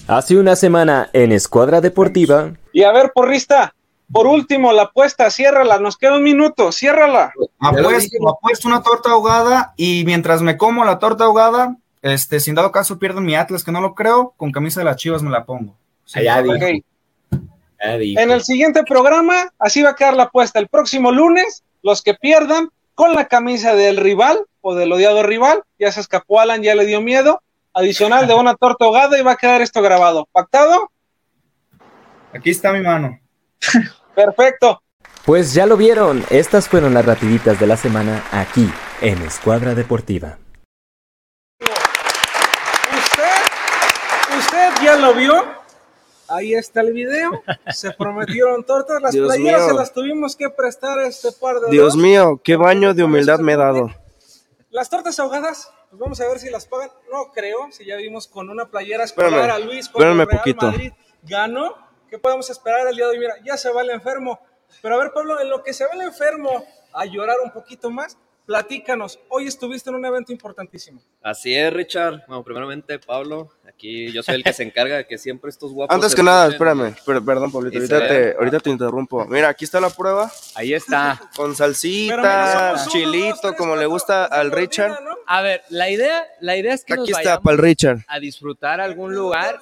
Hace 0.08 0.38
una 0.38 0.58
semana 0.58 1.10
en 1.14 1.32
Escuadra 1.32 1.80
Deportiva, 1.80 2.52
Y 2.74 2.84
a 2.84 2.92
ver, 2.92 3.12
porrista, 3.14 3.74
por 4.12 4.28
último, 4.28 4.72
la 4.72 4.84
apuesta, 4.84 5.30
ciérrala, 5.30 5.80
nos 5.80 5.98
queda 5.98 6.16
un 6.16 6.24
minuto, 6.24 6.72
ciérrala. 6.72 7.32
Apuesto, 7.60 8.30
apuesto 8.30 8.68
una 8.68 8.82
torta 8.82 9.12
ahogada 9.12 9.74
y 9.78 10.04
mientras 10.06 10.42
me 10.42 10.58
como 10.58 10.84
la 10.84 11.00
torta 11.00 11.26
ahogada, 11.26 11.76
este, 12.02 12.40
sin 12.40 12.56
dado 12.56 12.72
caso 12.72 12.98
pierdo 12.98 13.22
mi 13.22 13.36
Atlas, 13.36 13.64
que 13.64 13.72
no 13.72 13.82
lo 13.82 13.94
creo, 13.94 14.34
con 14.38 14.52
camisa 14.52 14.80
de 14.80 14.86
las 14.86 14.96
chivas 14.96 15.22
me 15.22 15.30
la 15.30 15.46
pongo. 15.46 15.76
Sí. 16.06 16.20
Allá 16.20 16.42
dijo. 16.42 16.56
Ok. 16.56 17.42
ya 17.84 17.98
dijo. 17.98 18.22
En 18.22 18.32
el 18.32 18.42
siguiente 18.44 18.84
programa, 18.84 19.54
así 19.60 19.82
va 19.82 19.92
a 19.92 19.96
quedar 19.96 20.16
la 20.16 20.24
apuesta. 20.24 20.60
El 20.60 20.70
próximo 20.70 21.12
lunes, 21.12 21.64
los 21.84 22.02
que 22.02 22.16
pierdan 22.16 22.70
con 22.96 23.14
la 23.14 23.28
camisa 23.28 23.76
del 23.76 23.98
rival 23.98 24.46
o 24.62 24.76
del 24.76 24.92
odiado 24.92 25.24
rival, 25.24 25.64
ya 25.78 25.92
se 25.92 26.02
escapó 26.02 26.40
Alan, 26.40 26.64
ya 26.64 26.76
le 26.76 26.86
dio 26.86 27.00
miedo, 27.00 27.42
adicional 27.74 28.28
de 28.28 28.34
una 28.34 28.56
torta 28.56 28.86
ahogada 28.86 29.20
y 29.20 29.22
va 29.22 29.34
a 29.34 29.38
quedar 29.38 29.62
esto 29.62 29.82
grabado. 29.82 30.28
¿Pactado? 30.32 30.92
Aquí 32.34 32.50
está 32.50 32.74
mi 32.74 32.82
mano. 32.82 33.20
Perfecto. 34.20 34.84
Pues 35.26 35.54
ya 35.54 35.66
lo 35.66 35.78
vieron, 35.78 36.26
estas 36.30 36.68
fueron 36.68 36.94
las 36.94 37.06
rapiditas 37.06 37.58
de 37.58 37.68
la 37.68 37.78
semana 37.78 38.22
aquí 38.34 38.70
en 39.00 39.22
Escuadra 39.22 39.76
Deportiva. 39.76 40.38
¿Usted, 41.62 44.38
usted 44.38 44.84
ya 44.84 44.98
lo 44.98 45.14
vio? 45.14 45.42
Ahí 46.28 46.54
está 46.54 46.82
el 46.82 46.92
video. 46.92 47.32
Se 47.72 47.92
prometieron 47.92 48.66
tortas. 48.66 49.02
Las 49.02 49.14
Dios 49.14 49.30
playeras 49.30 49.62
mío. 49.62 49.70
se 49.70 49.76
las 49.76 49.94
tuvimos 49.94 50.36
que 50.36 50.50
prestar 50.50 51.00
a 51.00 51.08
este 51.08 51.32
par 51.32 51.62
de 51.62 51.72
Dios 51.72 51.94
dos. 51.94 52.04
mío, 52.04 52.42
qué 52.44 52.58
baño 52.58 52.94
de 52.94 53.06
humildad 53.06 53.40
me 53.40 53.54
he 53.54 53.58
dado. 53.58 53.90
Las 54.70 54.90
tortas 54.90 55.18
ahogadas, 55.20 55.72
pues 55.90 55.98
vamos 55.98 56.20
a 56.20 56.28
ver 56.28 56.40
si 56.40 56.50
las 56.50 56.66
pagan. 56.66 56.90
No 57.10 57.32
creo, 57.34 57.72
si 57.72 57.86
ya 57.86 57.96
vimos 57.96 58.28
con 58.28 58.50
una 58.50 58.66
playera 58.66 59.06
escolar 59.06 59.32
Espérame, 59.32 59.56
a 59.56 59.60
Luis 59.60 59.88
con 59.88 60.02
el 60.02 60.10
espérame 60.10 60.28
Real 60.28 60.38
poquito. 60.40 60.66
Madrid 60.66 60.92
ganó. 61.24 61.89
¿Qué 62.10 62.18
podemos 62.18 62.50
esperar 62.50 62.88
el 62.88 62.96
día 62.96 63.06
de 63.06 63.12
hoy? 63.12 63.20
Mira, 63.20 63.36
ya 63.44 63.58
se 63.58 63.72
va 63.72 63.82
el 63.82 63.90
enfermo. 63.92 64.40
Pero 64.82 64.96
a 64.96 65.00
ver, 65.00 65.12
Pablo, 65.14 65.40
en 65.40 65.50
lo 65.50 65.64
que 65.64 65.74
se 65.74 65.86
va 65.86 65.94
el 65.94 66.02
enfermo 66.02 66.64
a 66.94 67.06
llorar 67.06 67.38
un 67.44 67.52
poquito 67.52 67.90
más, 67.90 68.18
platícanos. 68.46 69.20
Hoy 69.30 69.46
estuviste 69.48 69.90
en 69.90 69.96
un 69.96 70.06
evento 70.06 70.32
importantísimo. 70.32 71.02
Así 71.22 71.56
es, 71.56 71.72
Richard. 71.72 72.24
Bueno, 72.28 72.44
primeramente, 72.44 72.98
Pablo, 73.00 73.50
aquí 73.68 74.12
yo 74.12 74.24
soy 74.24 74.36
el 74.36 74.44
que 74.44 74.54
se 74.54 74.64
encarga 74.64 74.98
de 74.98 75.06
que 75.08 75.18
siempre 75.20 75.50
estos 75.50 75.72
guapos. 75.72 75.94
Antes 75.94 76.16
que 76.16 76.24
nada, 76.24 76.48
espérame, 76.50 76.96
per- 77.06 77.24
perdón, 77.24 77.52
Pablito, 77.52 77.78
ahorita 77.78 78.08
te, 78.08 78.36
ahorita 78.38 78.60
te 78.60 78.70
interrumpo. 78.72 79.26
Mira, 79.26 79.50
aquí 79.50 79.66
está 79.66 79.80
la 79.80 79.90
prueba. 79.92 80.32
Ahí 80.56 80.74
está. 80.74 81.22
Con 81.36 81.56
salsita, 81.56 82.18
mira, 82.18 82.54
somos 82.78 82.82
uno, 82.82 82.92
chilito, 82.92 83.56
como 83.56 83.76
le 83.76 83.86
gusta 83.86 84.26
al 84.26 84.52
Richard. 84.52 84.98
A 85.28 85.42
ver, 85.44 85.62
la 85.70 85.90
idea, 85.90 86.26
la 86.42 86.58
idea 86.58 86.74
es 86.74 86.84
que 86.84 86.94
Aquí 86.94 87.00
nos 87.02 87.10
está, 87.10 87.20
vayamos 87.20 87.44
para 87.44 87.54
el 87.56 87.62
Richard. 87.62 87.98
a 88.08 88.20
disfrutar 88.20 88.82
algún 88.82 89.14
lugar. 89.14 89.60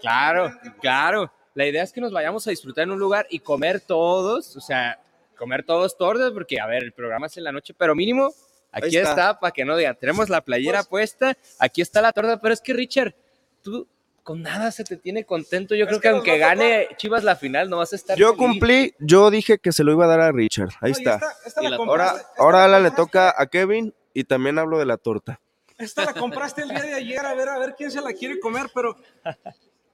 Claro, 0.00 0.50
claro. 0.80 1.30
La 1.54 1.66
idea 1.66 1.82
es 1.82 1.92
que 1.92 2.00
nos 2.00 2.12
vayamos 2.12 2.46
a 2.46 2.50
disfrutar 2.50 2.84
en 2.84 2.90
un 2.90 2.98
lugar 2.98 3.26
y 3.30 3.38
comer 3.38 3.80
todos, 3.80 4.56
o 4.56 4.60
sea, 4.60 5.00
comer 5.38 5.64
todos 5.64 5.96
tortas, 5.96 6.32
porque, 6.32 6.60
a 6.60 6.66
ver, 6.66 6.82
el 6.82 6.92
programa 6.92 7.26
es 7.26 7.36
en 7.36 7.44
la 7.44 7.52
noche, 7.52 7.74
pero 7.76 7.94
mínimo, 7.94 8.32
aquí 8.72 8.96
está. 8.96 9.10
está. 9.10 9.40
para 9.40 9.52
que 9.52 9.64
no 9.64 9.76
digan, 9.76 9.96
tenemos 9.98 10.28
la 10.28 10.40
playera 10.40 10.82
puesta, 10.84 11.36
aquí 11.58 11.80
está 11.80 12.02
la 12.02 12.12
torta, 12.12 12.40
pero 12.40 12.54
es 12.54 12.60
que, 12.60 12.72
Richard, 12.72 13.14
tú 13.62 13.86
con 14.24 14.40
nada 14.42 14.70
se 14.72 14.84
te 14.84 14.96
tiene 14.96 15.24
contento. 15.24 15.74
Yo 15.74 15.86
creo 15.86 16.00
que, 16.00 16.08
aunque 16.08 16.38
gane 16.38 16.88
Chivas 16.96 17.22
la 17.24 17.36
final, 17.36 17.68
no 17.68 17.76
vas 17.76 17.92
a 17.92 17.96
estar 17.96 18.16
Yo 18.16 18.34
feliz. 18.34 18.38
cumplí, 18.38 18.94
yo 18.98 19.30
dije 19.30 19.58
que 19.58 19.70
se 19.70 19.84
lo 19.84 19.92
iba 19.92 20.06
a 20.06 20.08
dar 20.08 20.20
a 20.22 20.32
Richard. 20.32 20.70
Ahí 20.80 20.92
está. 20.92 21.20
esta- 21.44 21.60
la 21.62 21.76
Ahora, 21.76 22.14
esta 22.16 22.28
ahora 22.38 22.66
la 22.66 22.80
le 22.80 22.90
toca 22.90 23.34
a 23.36 23.46
Kevin 23.48 23.94
y 24.14 24.24
también 24.24 24.58
hablo 24.58 24.78
de 24.78 24.86
la 24.86 24.96
torta. 24.96 25.40
Esta 25.76 26.06
la 26.06 26.14
compraste 26.14 26.62
el 26.62 26.70
día 26.70 26.82
de 26.82 26.94
ayer, 26.94 27.18
a 27.26 27.34
ver, 27.34 27.48
a 27.50 27.58
ver 27.58 27.74
quién 27.76 27.90
se 27.90 28.00
la 28.00 28.12
quiere 28.14 28.40
comer, 28.40 28.66
pero 28.74 28.96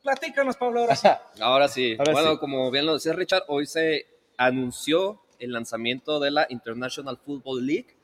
platícanos, 0.02 0.56
Pablo, 0.56 0.80
ahora 0.80 0.96
sí. 0.96 1.08
Ahora 1.40 1.68
sí. 1.68 1.96
Ahora 1.98 2.12
bueno, 2.12 2.32
sí. 2.32 2.38
como 2.38 2.70
bien 2.70 2.86
lo 2.86 2.94
decía 2.94 3.12
Richard, 3.12 3.44
hoy 3.48 3.66
se 3.66 4.06
anunció 4.36 5.20
el 5.38 5.52
lanzamiento 5.52 6.20
de 6.20 6.30
la 6.30 6.46
International 6.50 7.18
Football 7.18 7.66
League. 7.66 7.96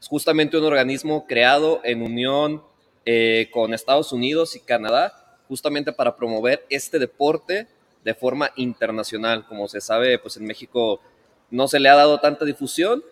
Es 0.00 0.08
justamente 0.08 0.56
un 0.56 0.64
organismo 0.64 1.26
creado 1.26 1.80
en 1.84 2.02
unión 2.02 2.62
eh, 3.06 3.48
con 3.52 3.74
Estados 3.74 4.12
Unidos 4.12 4.56
y 4.56 4.60
Canadá, 4.60 5.38
justamente 5.48 5.92
para 5.92 6.16
promover 6.16 6.64
este 6.68 6.98
deporte 6.98 7.68
de 8.02 8.14
forma 8.14 8.50
internacional. 8.56 9.46
Como 9.46 9.68
se 9.68 9.80
sabe, 9.80 10.18
pues 10.18 10.36
en 10.36 10.46
México 10.46 11.00
no 11.50 11.68
se 11.68 11.80
le 11.80 11.88
ha 11.88 11.94
dado 11.94 12.18
tanta 12.20 12.44
difusión. 12.44 13.02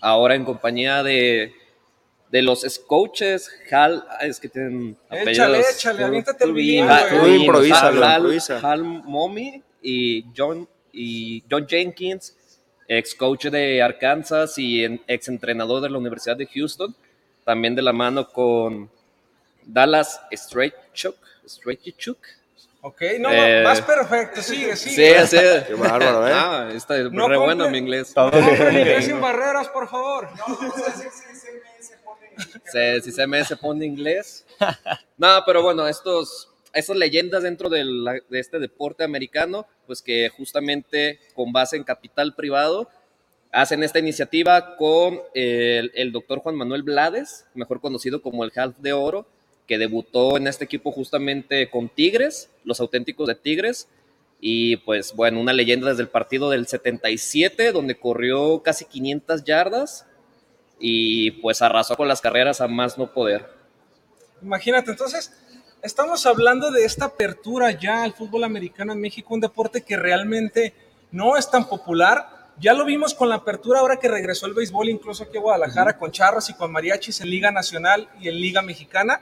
Ahora 0.00 0.34
en 0.34 0.44
compañía 0.44 1.02
de, 1.02 1.54
de 2.30 2.42
los 2.42 2.78
coaches, 2.86 3.50
Hal, 3.72 4.04
ay, 4.20 4.30
es 4.30 4.38
que 4.40 4.48
tienen 4.48 4.96
Échale, 5.10 5.20
apellidos. 5.22 5.74
échale, 5.76 6.04
aviéntate 6.04 6.44
el. 6.44 6.50
Hal- 6.88 7.36
improvísalo, 7.40 8.04
Hal- 8.04 8.16
improvisa. 8.18 8.60
Hal 8.62 8.84
Momi 8.84 9.62
y 9.82 10.24
John, 10.36 10.68
y 10.92 11.42
John 11.50 11.66
Jenkins, 11.68 12.36
ex 12.88 13.14
coach 13.14 13.46
de 13.46 13.82
Arkansas 13.82 14.56
y 14.58 14.84
en- 14.84 15.02
ex 15.08 15.28
entrenador 15.28 15.82
de 15.82 15.90
la 15.90 15.98
Universidad 15.98 16.36
de 16.36 16.46
Houston, 16.46 16.94
también 17.44 17.74
de 17.74 17.82
la 17.82 17.92
mano 17.92 18.28
con 18.28 18.88
Dallas 19.64 20.20
Straighchuk, 20.30 21.16
Straighchuk. 21.46 22.18
Ok, 22.82 23.02
no, 23.18 23.28
Eh, 23.30 23.62
vas 23.62 23.82
perfecto, 23.82 24.40
sigue, 24.40 24.74
Sí, 24.74 24.88
sigue. 24.90 25.16
así 25.18 25.36
es. 25.36 25.64
Qué 25.64 25.74
bárbaro, 25.74 26.26
¿eh? 26.26 26.32
Ah, 26.34 26.70
está 26.74 26.96
No 27.10 27.28
re 27.28 27.36
bueno 27.36 27.68
mi 27.68 27.76
inglés. 27.76 28.14
No, 28.16 28.24
hombre, 28.26 29.02
sin 29.02 29.20
barreras, 29.20 29.68
por 29.68 29.86
favor. 29.88 30.28
Si 33.02 33.12
se 33.12 33.26
me 33.26 33.44
se 33.44 33.56
pone 33.56 33.86
inglés. 33.86 34.46
No, 35.16 35.42
pero 35.44 35.62
bueno, 35.62 35.86
estos, 35.86 36.48
estas 36.72 36.96
leyendas 36.96 37.42
dentro 37.42 37.68
de 37.68 38.22
este 38.30 38.58
deporte 38.58 39.04
americano, 39.04 39.66
pues 39.86 40.02
que 40.02 40.28
justamente 40.30 41.20
con 41.34 41.52
base 41.52 41.76
en 41.76 41.84
capital 41.84 42.34
privado, 42.34 42.88
hacen 43.52 43.82
esta 43.82 43.98
iniciativa 43.98 44.76
con 44.76 45.20
el, 45.34 45.90
el 45.94 46.12
doctor 46.12 46.38
Juan 46.38 46.56
Manuel 46.56 46.82
Blades, 46.82 47.46
mejor 47.54 47.80
conocido 47.80 48.22
como 48.22 48.44
el 48.44 48.52
Half 48.54 48.78
de 48.78 48.92
Oro, 48.92 49.26
que 49.66 49.78
debutó 49.78 50.36
en 50.36 50.46
este 50.46 50.64
equipo 50.64 50.90
justamente 50.90 51.70
con 51.70 51.88
Tigres, 51.88 52.50
los 52.64 52.80
auténticos 52.80 53.28
de 53.28 53.34
Tigres, 53.34 53.88
y 54.40 54.78
pues 54.78 55.14
bueno, 55.14 55.40
una 55.40 55.52
leyenda 55.52 55.90
desde 55.90 56.02
el 56.02 56.08
partido 56.08 56.50
del 56.50 56.66
77, 56.66 57.72
donde 57.72 57.96
corrió 57.96 58.62
casi 58.62 58.84
500 58.86 59.44
yardas 59.44 60.06
y 60.80 61.30
pues 61.42 61.62
arrasó 61.62 61.96
con 61.96 62.08
las 62.08 62.20
carreras 62.20 62.60
a 62.60 62.66
más 62.66 62.98
no 62.98 63.12
poder. 63.12 63.46
Imagínate, 64.42 64.90
entonces, 64.90 65.32
estamos 65.82 66.24
hablando 66.26 66.70
de 66.70 66.84
esta 66.84 67.06
apertura 67.06 67.70
ya 67.72 68.02
al 68.02 68.14
fútbol 68.14 68.44
americano 68.44 68.92
en 68.92 69.00
México, 69.00 69.34
un 69.34 69.40
deporte 69.40 69.82
que 69.82 69.96
realmente 69.96 70.74
no 71.12 71.36
es 71.36 71.50
tan 71.50 71.68
popular. 71.68 72.50
Ya 72.58 72.74
lo 72.74 72.84
vimos 72.84 73.14
con 73.14 73.28
la 73.28 73.36
apertura 73.36 73.80
ahora 73.80 73.98
que 73.98 74.08
regresó 74.08 74.46
el 74.46 74.54
béisbol, 74.54 74.88
incluso 74.88 75.24
aquí 75.24 75.36
a 75.38 75.40
Guadalajara, 75.40 75.98
con 75.98 76.10
charros 76.10 76.48
y 76.50 76.54
con 76.54 76.72
mariachis 76.72 77.20
en 77.20 77.30
Liga 77.30 77.50
Nacional 77.50 78.08
y 78.20 78.28
en 78.28 78.34
Liga 78.36 78.62
Mexicana. 78.62 79.20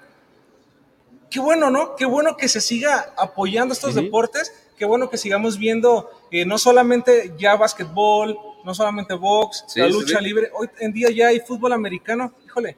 Qué 1.30 1.40
bueno, 1.40 1.70
¿no? 1.70 1.94
Qué 1.94 2.06
bueno 2.06 2.36
que 2.36 2.48
se 2.48 2.61
siga 2.61 3.12
apoyando 3.16 3.74
estos 3.74 3.94
deportes. 3.94 4.52
Qué 4.76 4.84
bueno 4.84 5.11
que 5.11 5.18
sigamos 5.18 5.59
viendo 5.59 6.11
eh, 6.30 6.46
no 6.46 6.56
solamente 6.56 7.34
ya 7.36 7.56
básquetbol, 7.56 8.38
no 8.64 8.74
solamente 8.74 9.14
box, 9.14 9.64
Sí, 9.68 9.80
la 9.80 9.88
lucha 9.88 10.18
sí. 10.18 10.24
libre. 10.24 10.50
Hoy 10.54 10.68
en 10.80 10.92
día 10.92 11.09
ya 11.11 11.28
hay 11.28 11.40
fútbol 11.40 11.72
americano. 11.72 12.32
Híjole, 12.46 12.76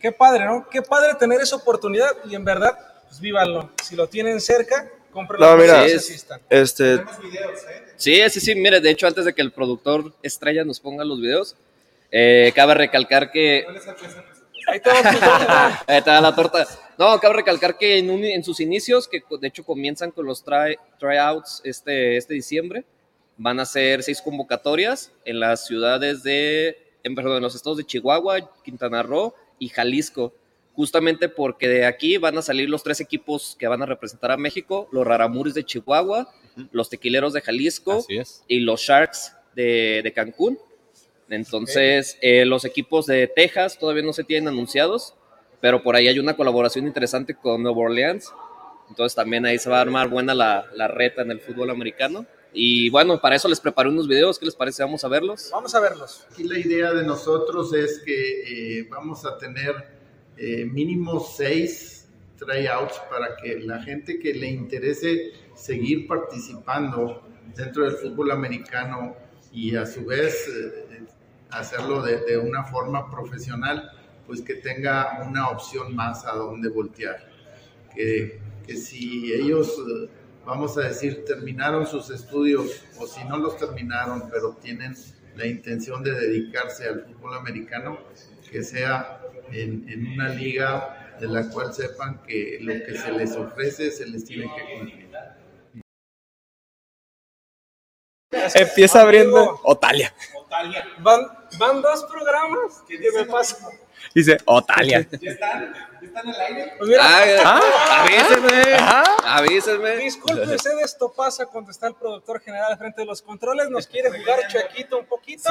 qué 0.00 0.12
padre, 0.12 0.44
¿no? 0.44 0.66
Qué 0.70 0.82
padre 0.82 1.14
tener 1.18 1.40
esa 1.40 1.56
oportunidad 1.56 2.10
y 2.28 2.34
en 2.34 2.44
verdad, 2.44 2.76
pues 3.08 3.20
vívanlo. 3.20 3.70
Si 3.82 3.96
lo 3.96 4.06
tienen 4.08 4.40
cerca, 4.40 4.88
cómprenlo. 5.10 5.46
No, 5.50 5.56
mira, 5.56 5.74
para 5.74 5.84
que 5.86 5.90
Sí, 5.98 6.12
asistan. 6.12 6.40
este, 6.50 7.02
Sí, 7.96 8.20
sí, 8.30 8.40
sí, 8.40 8.54
mire, 8.54 8.80
de 8.80 8.90
hecho 8.90 9.06
antes 9.06 9.24
de 9.24 9.32
que 9.34 9.42
el 9.42 9.52
productor 9.52 10.12
estrella 10.22 10.64
nos 10.64 10.80
ponga 10.80 11.04
los 11.04 11.20
videos, 11.20 11.56
eh, 12.10 12.52
cabe 12.54 12.74
recalcar 12.74 13.30
que... 13.30 13.64
Ahí 14.68 14.78
te 14.80 14.90
vas, 14.90 15.02
Ahí 15.88 16.02
te 16.02 16.10
da 16.10 16.20
la 16.20 16.34
torta. 16.34 16.66
No, 16.98 17.18
cabe 17.18 17.34
recalcar 17.34 17.76
que 17.76 17.98
en, 17.98 18.10
un- 18.10 18.24
en 18.24 18.44
sus 18.44 18.60
inicios, 18.60 19.08
que 19.08 19.22
de 19.40 19.48
hecho 19.48 19.64
comienzan 19.64 20.12
con 20.12 20.24
los 20.26 20.44
try, 20.44 20.76
tryouts 21.00 21.60
este, 21.64 22.16
este 22.16 22.34
diciembre, 22.34 22.84
van 23.36 23.60
a 23.60 23.66
ser 23.66 24.02
seis 24.02 24.20
convocatorias 24.22 25.12
en 25.24 25.40
las 25.40 25.66
ciudades 25.66 26.22
de, 26.22 26.76
en, 27.02 27.14
perdón, 27.14 27.36
en 27.36 27.42
los 27.42 27.54
estados 27.54 27.78
de 27.78 27.84
Chihuahua, 27.84 28.50
Quintana 28.64 29.02
Roo 29.02 29.34
y 29.58 29.68
Jalisco. 29.68 30.32
Justamente 30.74 31.28
porque 31.28 31.68
de 31.68 31.84
aquí 31.84 32.16
van 32.16 32.38
a 32.38 32.42
salir 32.42 32.70
los 32.70 32.82
tres 32.82 33.00
equipos 33.00 33.56
que 33.58 33.68
van 33.68 33.82
a 33.82 33.86
representar 33.86 34.30
a 34.30 34.38
México, 34.38 34.88
los 34.90 35.06
Raramuris 35.06 35.52
de 35.52 35.64
Chihuahua, 35.64 36.32
los 36.70 36.88
Tequileros 36.88 37.34
de 37.34 37.42
Jalisco 37.42 38.04
y 38.48 38.60
los 38.60 38.80
Sharks 38.80 39.36
de, 39.54 40.00
de 40.02 40.12
Cancún. 40.12 40.58
Entonces, 41.28 42.18
eh, 42.20 42.44
los 42.44 42.64
equipos 42.64 43.06
de 43.06 43.26
Texas 43.26 43.78
todavía 43.78 44.02
no 44.02 44.12
se 44.12 44.24
tienen 44.24 44.48
anunciados, 44.48 45.14
pero 45.60 45.82
por 45.82 45.94
ahí 45.94 46.08
hay 46.08 46.18
una 46.18 46.36
colaboración 46.36 46.86
interesante 46.86 47.34
con 47.34 47.62
Nueva 47.62 47.78
Orleans. 47.78 48.32
Entonces 48.88 49.14
también 49.14 49.46
ahí 49.46 49.58
se 49.58 49.70
va 49.70 49.78
a 49.78 49.82
armar 49.82 50.08
buena 50.08 50.34
la, 50.34 50.66
la 50.74 50.88
reta 50.88 51.22
en 51.22 51.30
el 51.30 51.40
fútbol 51.40 51.70
americano. 51.70 52.26
Y 52.52 52.90
bueno, 52.90 53.20
para 53.20 53.36
eso 53.36 53.48
les 53.48 53.60
preparé 53.60 53.88
unos 53.88 54.06
videos. 54.06 54.38
¿Qué 54.38 54.44
les 54.44 54.54
parece? 54.54 54.82
Vamos 54.82 55.04
a 55.04 55.08
verlos. 55.08 55.48
Vamos 55.52 55.74
a 55.74 55.80
verlos. 55.80 56.26
Aquí 56.30 56.44
la 56.44 56.58
idea 56.58 56.92
de 56.92 57.04
nosotros 57.04 57.72
es 57.74 58.00
que 58.04 58.78
eh, 58.80 58.88
vamos 58.90 59.24
a 59.24 59.38
tener 59.38 59.74
eh, 60.36 60.64
mínimo 60.64 61.20
seis 61.20 62.08
tryouts 62.36 63.00
para 63.10 63.36
que 63.36 63.60
la 63.60 63.82
gente 63.82 64.18
que 64.18 64.34
le 64.34 64.48
interese 64.48 65.32
seguir 65.54 66.06
participando 66.06 67.22
dentro 67.56 67.84
del 67.84 67.92
fútbol 67.92 68.30
americano 68.32 69.16
y 69.52 69.76
a 69.76 69.86
su 69.86 70.04
vez 70.04 70.48
eh, 70.48 71.04
hacerlo 71.50 72.02
de, 72.02 72.20
de 72.20 72.38
una 72.38 72.64
forma 72.64 73.10
profesional, 73.10 73.90
pues 74.26 74.40
que 74.40 74.54
tenga 74.54 75.22
una 75.28 75.48
opción 75.48 75.94
más 75.94 76.24
a 76.24 76.32
donde 76.32 76.68
voltear. 76.68 77.28
Que, 77.94 78.40
que 78.66 78.76
si 78.76 79.32
ellos, 79.32 79.76
eh, 79.78 80.08
vamos 80.44 80.76
a 80.78 80.82
decir, 80.82 81.24
terminaron 81.24 81.86
sus 81.86 82.10
estudios 82.10 82.84
o 82.98 83.06
si 83.06 83.24
no 83.24 83.36
los 83.38 83.56
terminaron, 83.56 84.28
pero 84.30 84.52
tienen 84.60 84.94
la 85.36 85.46
intención 85.46 86.02
de 86.02 86.12
dedicarse 86.12 86.88
al 86.88 87.04
fútbol 87.04 87.34
americano, 87.36 87.98
que 88.50 88.62
sea 88.62 89.20
en, 89.50 89.88
en 89.88 90.12
una 90.12 90.28
liga 90.28 91.16
de 91.18 91.28
la 91.28 91.48
cual 91.48 91.72
sepan 91.72 92.22
que 92.22 92.58
lo 92.60 92.72
que 92.72 92.98
se 92.98 93.12
les 93.12 93.36
ofrece 93.36 93.90
se 93.90 94.06
les 94.06 94.24
tiene 94.24 94.50
que 94.54 94.78
cumplir. 94.78 95.12
Empieza 98.54 99.00
abriendo 99.00 99.60
Otalia. 99.62 100.12
Van, 100.98 101.20
van 101.58 101.82
dos 101.82 102.04
programas. 102.04 102.82
¿Qué 102.88 102.98
me 103.14 103.24
pasa? 103.24 103.68
Dice 104.14 104.38
Otalia. 104.44 105.06
¿Están? 105.10 105.91
¿Están 106.02 106.28
al 106.28 106.40
aire? 106.40 106.72
Pues 106.78 106.88
mira, 106.90 107.02
Ah, 107.44 108.02
avísenme, 108.02 108.74
Ajá. 108.74 109.04
avísenme. 109.38 109.96
Disculpe 109.96 110.42
usted, 110.56 110.78
esto 110.82 111.12
pasa 111.12 111.46
cuando 111.46 111.70
está 111.70 111.86
el 111.86 111.94
productor 111.94 112.40
general 112.40 112.72
al 112.72 112.78
frente 112.78 113.02
de 113.02 113.06
los 113.06 113.22
controles, 113.22 113.70
nos 113.70 113.86
quiere 113.86 114.10
jugar 114.10 114.40
chuequito 114.48 114.98
un 114.98 115.06
poquito. 115.06 115.48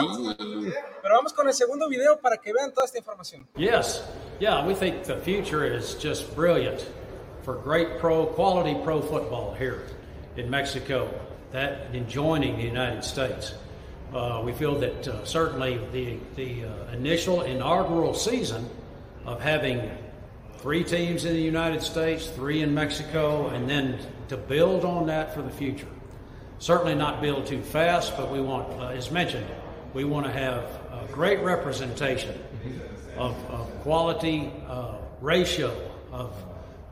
Pero 1.02 1.16
vamos 1.16 1.34
con 1.34 1.48
el 1.48 1.54
segundo 1.54 1.88
video 1.88 2.20
para 2.20 2.38
que 2.38 2.52
vean 2.54 2.74
toda 2.74 2.86
esta 2.86 2.98
información. 2.98 3.48
Yes, 3.56 4.04
yeah, 4.40 4.66
we 4.66 4.74
think 4.76 5.04
the 5.06 5.16
future 5.18 5.66
is 5.66 5.96
just 6.02 6.36
brilliant 6.36 6.86
for 7.44 7.56
great 7.64 8.00
pro 8.00 8.26
quality 8.28 8.76
pro 8.84 9.02
football 9.02 9.56
here 9.58 9.84
in 10.36 10.50
Mexico, 10.50 11.08
that 11.54 11.88
and 11.94 12.08
joining 12.08 12.58
the 12.58 12.64
United 12.64 13.04
States. 13.04 13.54
Uh, 14.14 14.42
we 14.44 14.52
feel 14.52 14.76
that 14.78 15.08
uh, 15.08 15.24
certainly 15.24 15.80
the 15.94 16.18
the 16.36 16.66
uh, 16.66 16.94
initial 16.94 17.42
inaugural 17.44 18.14
season 18.14 18.70
of 19.26 19.40
having 19.42 19.90
three 20.62 20.84
teams 20.84 21.26
in 21.26 21.34
the 21.34 21.42
United 21.42 21.82
States, 21.82 22.28
three 22.28 22.62
in 22.62 22.74
Mexico, 22.74 23.48
and 23.50 23.70
then 23.70 23.98
to 24.30 24.38
build 24.38 24.86
on 24.86 25.08
that 25.08 25.34
for 25.34 25.42
the 25.42 25.50
future. 25.50 25.88
Certainly 26.60 26.96
not 26.96 27.22
build 27.22 27.48
too 27.48 27.62
fast, 27.62 28.16
but 28.16 28.32
we 28.32 28.40
want, 28.40 28.72
uh, 28.80 28.90
as 28.90 29.10
mentioned, 29.10 29.48
we 29.94 30.04
want 30.04 30.26
to 30.28 30.32
have 30.32 30.64
a 30.92 31.08
great 31.12 31.40
representation 31.42 32.40
of, 33.18 33.36
of 33.50 33.70
quality 33.82 34.52
uh, 34.68 34.96
ratio 35.20 35.76
of, 36.12 36.32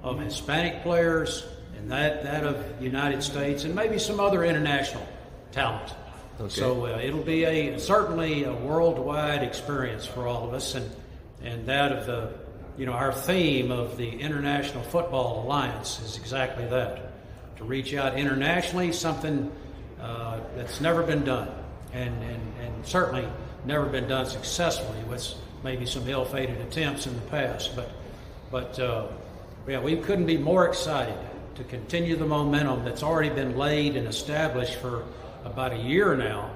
of 0.01 0.19
Hispanic 0.19 0.81
players 0.81 1.45
and 1.77 1.91
that, 1.91 2.23
that 2.23 2.43
of 2.43 2.81
United 2.81 3.23
States 3.23 3.63
and 3.63 3.75
maybe 3.75 3.99
some 3.99 4.19
other 4.19 4.43
international 4.43 5.07
talent. 5.51 5.93
Okay. 6.39 6.49
So 6.49 6.85
uh, 6.85 6.99
it'll 7.03 7.21
be 7.21 7.43
a 7.43 7.79
certainly 7.79 8.45
a 8.45 8.53
worldwide 8.53 9.43
experience 9.43 10.05
for 10.05 10.25
all 10.25 10.47
of 10.47 10.53
us, 10.53 10.73
and 10.73 10.89
and 11.43 11.65
that 11.65 11.91
of 11.91 12.05
the 12.05 12.33
you 12.79 12.85
know 12.85 12.93
our 12.93 13.11
theme 13.11 13.71
of 13.71 13.97
the 13.97 14.09
International 14.09 14.81
Football 14.83 15.43
Alliance 15.43 15.99
is 15.99 16.17
exactly 16.17 16.65
that 16.67 17.11
to 17.57 17.65
reach 17.65 17.93
out 17.93 18.17
internationally, 18.17 18.93
something 18.93 19.51
uh, 20.01 20.39
that's 20.55 20.79
never 20.79 21.03
been 21.03 21.25
done, 21.25 21.49
and, 21.91 22.23
and 22.23 22.41
and 22.61 22.85
certainly 22.85 23.27
never 23.65 23.85
been 23.85 24.07
done 24.07 24.25
successfully 24.25 25.03
with 25.09 25.33
maybe 25.61 25.85
some 25.85 26.07
ill-fated 26.07 26.57
attempts 26.61 27.05
in 27.05 27.13
the 27.15 27.21
past, 27.23 27.75
but 27.75 27.91
but 28.49 28.79
uh, 28.79 29.07
yeah, 29.67 29.81
we 29.81 29.97
couldn't 29.97 30.25
be 30.25 30.37
more 30.37 30.65
excited 30.65 31.17
to 31.55 31.65
continue 31.65 32.15
the 32.15 32.25
momentum 32.25 32.85
that's 32.85 33.03
already 33.03 33.29
been 33.29 33.57
laid 33.57 33.97
and 33.97 34.07
established 34.07 34.75
for 34.75 35.03
about 35.43 35.73
a 35.73 35.77
year 35.77 36.15
now, 36.15 36.49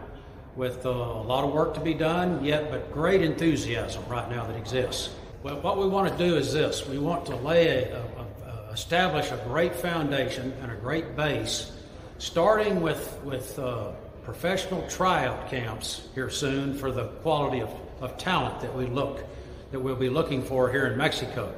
with 0.56 0.86
uh, 0.86 0.90
a 0.90 1.24
lot 1.24 1.44
of 1.44 1.52
work 1.52 1.74
to 1.74 1.82
be 1.82 1.94
done 1.94 2.46
yet, 2.46 2.72
but 2.72 2.94
great 2.94 3.22
enthusiasm 3.22 4.02
right 4.08 4.30
now 4.30 4.46
that 4.46 4.56
exists. 4.56 5.10
Well, 5.44 5.60
what 5.60 5.78
we 5.78 5.88
want 5.88 6.10
to 6.10 6.18
do 6.18 6.38
is 6.38 6.54
this: 6.54 6.88
we 6.88 6.98
want 6.98 7.26
to 7.26 7.36
lay 7.36 7.68
a, 7.68 7.98
a, 7.98 8.70
a 8.70 8.72
establish 8.72 9.30
a 9.30 9.36
great 9.46 9.76
foundation 9.76 10.54
and 10.62 10.72
a 10.72 10.76
great 10.76 11.18
base, 11.18 11.70
starting 12.18 12.80
with 12.80 13.20
with 13.26 13.60
uh, 13.60 13.92
professional 14.24 14.88
tryout 14.88 15.50
camps 15.50 16.08
here 16.16 16.30
soon 16.30 16.74
for 16.78 16.94
the 16.94 17.08
quality 17.24 17.60
of, 17.60 17.70
of 18.00 18.18
talent 18.18 18.62
that 18.62 18.74
we 18.74 18.86
look 18.86 19.26
that 19.72 19.82
we'll 19.82 19.98
be 19.98 20.08
looking 20.08 20.42
for 20.42 20.72
here 20.72 20.86
in 20.86 20.98
Mexico. 20.98 21.54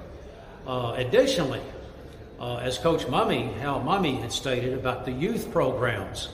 Uh, 0.65 0.95
additionally, 0.97 1.61
uh, 2.39 2.55
as 2.57 2.79
Coach 2.79 3.07
Mummy, 3.07 3.53
Hal 3.59 3.81
Mummy 3.81 4.15
had 4.15 4.31
stated 4.31 4.73
about 4.73 5.05
the 5.05 5.11
youth 5.11 5.51
programs, 5.51 6.29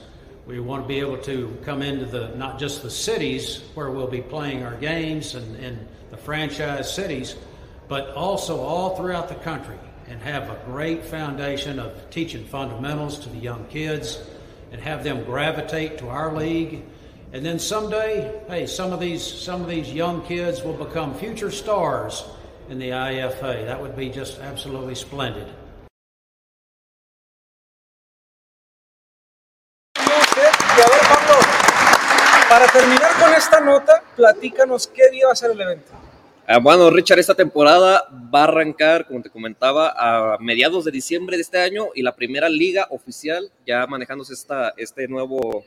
we 0.46 0.58
want 0.58 0.84
to 0.84 0.88
be 0.88 1.00
able 1.00 1.18
to 1.18 1.54
come 1.66 1.82
into 1.82 2.06
the 2.06 2.28
not 2.28 2.58
just 2.58 2.82
the 2.82 2.90
cities 2.90 3.62
where 3.74 3.90
we'll 3.90 4.06
be 4.06 4.22
playing 4.22 4.62
our 4.62 4.76
games 4.76 5.34
and, 5.34 5.56
and 5.56 5.86
the 6.12 6.16
franchise 6.18 6.94
cities, 6.94 7.34
but 7.88 8.10
also 8.14 8.60
all 8.60 8.94
throughout 8.96 9.28
the 9.28 9.34
country 9.36 9.78
and 10.06 10.20
have 10.20 10.50
a 10.50 10.60
great 10.66 11.04
foundation 11.04 11.78
of 11.78 12.10
teaching 12.10 12.44
fundamentals 12.44 13.18
to 13.18 13.30
the 13.30 13.38
young 13.38 13.64
kids 13.66 14.22
and 14.70 14.80
have 14.80 15.02
them 15.02 15.24
gravitate 15.24 15.98
to 15.98 16.08
our 16.08 16.36
league. 16.36 16.82
And 17.32 17.44
then 17.44 17.58
someday, 17.58 18.42
hey, 18.46 18.66
some 18.66 18.92
of 18.92 19.00
these 19.00 19.24
some 19.24 19.62
of 19.62 19.68
these 19.68 19.90
young 19.90 20.22
kids 20.26 20.62
will 20.62 20.74
become 20.74 21.14
future 21.14 21.50
stars 21.50 22.24
in 22.68 22.78
the 22.78 22.90
IFA. 22.90 23.64
That 23.64 23.80
would 23.80 23.96
be 23.96 24.10
just 24.10 24.38
absolutely 24.38 24.94
splendid. 24.94 25.48
Para 32.52 32.70
terminar 32.70 33.10
con 33.18 33.32
esta 33.32 33.60
nota, 33.60 34.04
platícanos 34.14 34.86
qué 34.86 35.08
día 35.10 35.24
va 35.24 35.32
a 35.32 35.34
ser 35.34 35.52
el 35.52 35.60
evento. 35.62 35.90
Ah, 36.46 36.58
bueno, 36.58 36.90
Richard, 36.90 37.18
esta 37.18 37.34
temporada 37.34 38.06
va 38.12 38.40
a 38.40 38.44
arrancar, 38.44 39.06
como 39.06 39.22
te 39.22 39.30
comentaba, 39.30 39.94
a 39.96 40.36
mediados 40.38 40.84
de 40.84 40.90
diciembre 40.90 41.38
de 41.38 41.42
este 41.44 41.58
año 41.58 41.86
y 41.94 42.02
la 42.02 42.14
primera 42.14 42.50
liga 42.50 42.88
oficial, 42.90 43.50
ya 43.66 43.86
manejándose 43.86 44.34
esta 44.34 44.74
este 44.76 45.08
nuevo 45.08 45.64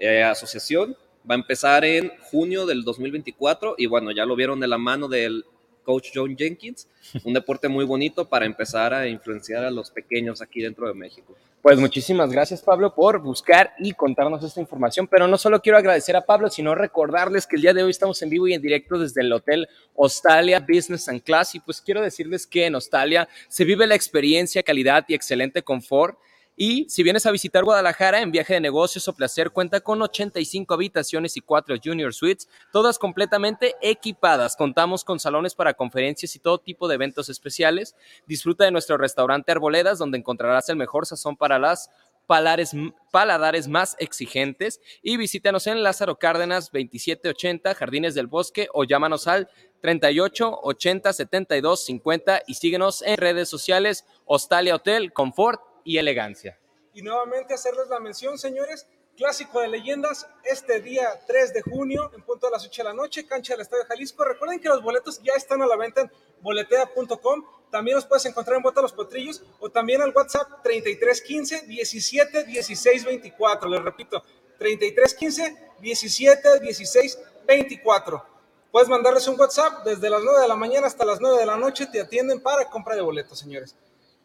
eh, 0.00 0.24
asociación, 0.24 0.96
va 1.30 1.36
a 1.36 1.38
empezar 1.38 1.84
en 1.84 2.10
junio 2.32 2.66
del 2.66 2.82
2024 2.82 3.76
y 3.78 3.86
bueno, 3.86 4.10
ya 4.10 4.26
lo 4.26 4.34
vieron 4.34 4.58
de 4.58 4.66
la 4.66 4.78
mano 4.78 5.06
del 5.06 5.44
coach 5.88 6.10
John 6.14 6.36
Jenkins, 6.36 6.86
un 7.24 7.32
deporte 7.32 7.66
muy 7.66 7.86
bonito 7.86 8.28
para 8.28 8.44
empezar 8.44 8.92
a 8.92 9.08
influenciar 9.08 9.64
a 9.64 9.70
los 9.70 9.90
pequeños 9.90 10.42
aquí 10.42 10.60
dentro 10.60 10.86
de 10.86 10.92
México. 10.92 11.34
Pues 11.62 11.78
muchísimas 11.78 12.30
gracias 12.30 12.60
Pablo 12.60 12.94
por 12.94 13.20
buscar 13.20 13.72
y 13.78 13.94
contarnos 13.94 14.44
esta 14.44 14.60
información, 14.60 15.08
pero 15.08 15.26
no 15.26 15.38
solo 15.38 15.62
quiero 15.62 15.78
agradecer 15.78 16.14
a 16.14 16.26
Pablo, 16.26 16.50
sino 16.50 16.74
recordarles 16.74 17.46
que 17.46 17.56
el 17.56 17.62
día 17.62 17.72
de 17.72 17.82
hoy 17.82 17.90
estamos 17.90 18.20
en 18.20 18.28
vivo 18.28 18.46
y 18.46 18.52
en 18.52 18.60
directo 18.60 18.98
desde 18.98 19.22
el 19.22 19.32
Hotel 19.32 19.66
Hostalia 19.94 20.60
Business 20.60 21.08
and 21.08 21.22
Class 21.22 21.54
y 21.54 21.60
pues 21.60 21.80
quiero 21.80 22.02
decirles 22.02 22.46
que 22.46 22.66
en 22.66 22.74
Hostalia 22.74 23.26
se 23.48 23.64
vive 23.64 23.86
la 23.86 23.94
experiencia, 23.94 24.62
calidad 24.62 25.06
y 25.08 25.14
excelente 25.14 25.62
confort. 25.62 26.18
Y 26.60 26.88
si 26.88 27.04
vienes 27.04 27.24
a 27.24 27.30
visitar 27.30 27.62
Guadalajara 27.62 28.20
en 28.20 28.32
viaje 28.32 28.54
de 28.54 28.60
negocios 28.60 29.06
o 29.06 29.14
placer, 29.14 29.52
cuenta 29.52 29.80
con 29.80 30.02
85 30.02 30.74
habitaciones 30.74 31.36
y 31.36 31.40
4 31.40 31.76
junior 31.82 32.12
suites, 32.12 32.48
todas 32.72 32.98
completamente 32.98 33.76
equipadas. 33.80 34.56
Contamos 34.56 35.04
con 35.04 35.20
salones 35.20 35.54
para 35.54 35.74
conferencias 35.74 36.34
y 36.34 36.40
todo 36.40 36.58
tipo 36.58 36.88
de 36.88 36.96
eventos 36.96 37.28
especiales. 37.28 37.94
Disfruta 38.26 38.64
de 38.64 38.72
nuestro 38.72 38.96
restaurante 38.96 39.52
Arboledas, 39.52 40.00
donde 40.00 40.18
encontrarás 40.18 40.68
el 40.68 40.74
mejor 40.74 41.06
sazón 41.06 41.36
para 41.36 41.60
las 41.60 41.90
palares, 42.26 42.72
paladares 43.12 43.68
más 43.68 43.94
exigentes. 44.00 44.80
Y 45.00 45.16
visítanos 45.16 45.68
en 45.68 45.84
Lázaro 45.84 46.18
Cárdenas 46.18 46.72
2780, 46.72 47.72
Jardines 47.76 48.16
del 48.16 48.26
Bosque, 48.26 48.66
o 48.74 48.82
llámanos 48.82 49.28
al 49.28 49.48
38 49.80 50.58
80 50.60 51.12
72 51.12 51.84
50 51.84 52.42
y 52.48 52.54
síguenos 52.54 53.02
en 53.02 53.16
redes 53.16 53.48
sociales 53.48 54.04
Hostalia 54.24 54.74
Hotel, 54.74 55.12
Confort 55.12 55.67
y 55.84 55.98
elegancia. 55.98 56.58
Y 56.94 57.02
nuevamente 57.02 57.54
hacerles 57.54 57.88
la 57.88 58.00
mención, 58.00 58.38
señores, 58.38 58.86
clásico 59.18 59.60
de 59.60 59.68
leyendas, 59.68 60.28
este 60.44 60.80
día 60.80 61.08
3 61.26 61.52
de 61.52 61.62
junio, 61.62 62.10
en 62.14 62.22
punto 62.22 62.46
de 62.46 62.52
las 62.52 62.64
8 62.64 62.82
de 62.82 62.88
la 62.88 62.94
noche, 62.94 63.26
cancha 63.26 63.54
del 63.54 63.62
Estadio 63.62 63.84
Jalisco. 63.86 64.24
Recuerden 64.24 64.60
que 64.60 64.68
los 64.68 64.80
boletos 64.80 65.20
ya 65.22 65.32
están 65.34 65.60
a 65.60 65.66
la 65.66 65.76
venta 65.76 66.02
en 66.02 66.10
boletea.com. 66.40 67.44
También 67.70 67.96
los 67.96 68.06
puedes 68.06 68.24
encontrar 68.26 68.56
en 68.56 68.62
Bota 68.62 68.80
los 68.80 68.92
Potrillos 68.92 69.42
o 69.58 69.70
también 69.70 70.02
al 70.02 70.12
WhatsApp 70.14 70.62
3315 70.62 71.66
17 71.66 72.44
16 72.44 73.04
24. 73.04 73.68
Les 73.68 73.82
repito, 73.82 74.22
3315 74.58 75.72
17 75.80 76.60
16 76.60 77.18
24. 77.46 78.24
Puedes 78.70 78.88
mandarles 78.88 79.26
un 79.26 79.38
WhatsApp 79.38 79.84
desde 79.84 80.10
las 80.10 80.22
9 80.22 80.42
de 80.42 80.48
la 80.48 80.56
mañana 80.56 80.86
hasta 80.86 81.04
las 81.04 81.20
9 81.20 81.38
de 81.38 81.46
la 81.46 81.56
noche. 81.56 81.86
Te 81.86 82.00
atienden 82.00 82.40
para 82.40 82.70
compra 82.70 82.94
de 82.94 83.02
boletos, 83.02 83.38
señores. 83.38 83.74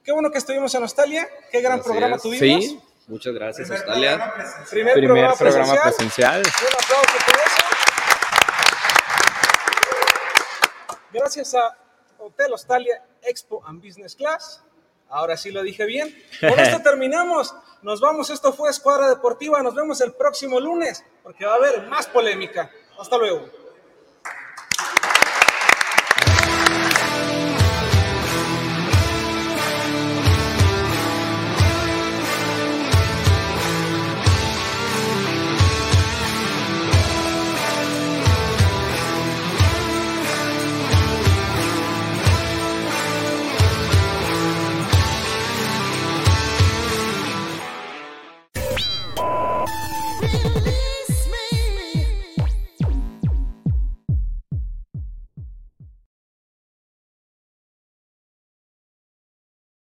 Qué 0.04 0.12
bueno 0.12 0.30
que 0.32 0.38
estuvimos 0.38 0.74
en 0.76 0.82
Australia. 0.84 1.28
Qué 1.52 1.62
gran 1.62 1.82
programa 1.82 2.18
tuvimos. 2.18 2.40
Sí, 2.40 2.80
muchas 3.08 3.34
gracias, 3.34 3.72
Australia. 3.72 4.34
Primer, 4.70 4.94
Primer 4.96 5.06
programa, 5.06 5.36
programa 5.36 5.82
presencial. 5.82 6.42
presencial. 6.42 6.42
Un 6.42 6.74
aplauso 6.84 7.26
por 7.26 7.36
eso. 7.36 7.62
Gracias 11.14 11.56
a 11.56 11.78
Hotel 12.18 12.52
Australia 12.52 13.02
Expo 13.22 13.64
and 13.66 13.82
Business 13.84 14.16
Class. 14.16 14.62
Ahora 15.10 15.38
sí 15.38 15.52
lo 15.52 15.62
dije 15.62 15.86
bien. 15.86 16.14
Con 16.42 16.60
esto 16.60 16.82
terminamos. 16.84 17.56
Nos 17.82 18.02
vamos. 18.02 18.30
Esto 18.30 18.52
fue 18.52 18.70
Escuadra 18.72 19.08
Deportiva. 19.08 19.62
Nos 19.62 19.76
vemos 19.76 20.02
el 20.02 20.14
próximo 20.14 20.60
lunes 20.60 21.04
porque 21.22 21.46
va 21.46 21.54
a 21.54 21.58
haber 21.58 21.84
más 21.84 22.08
polémica. 22.08 22.70
Hasta 23.00 23.18
luego. 23.18 23.63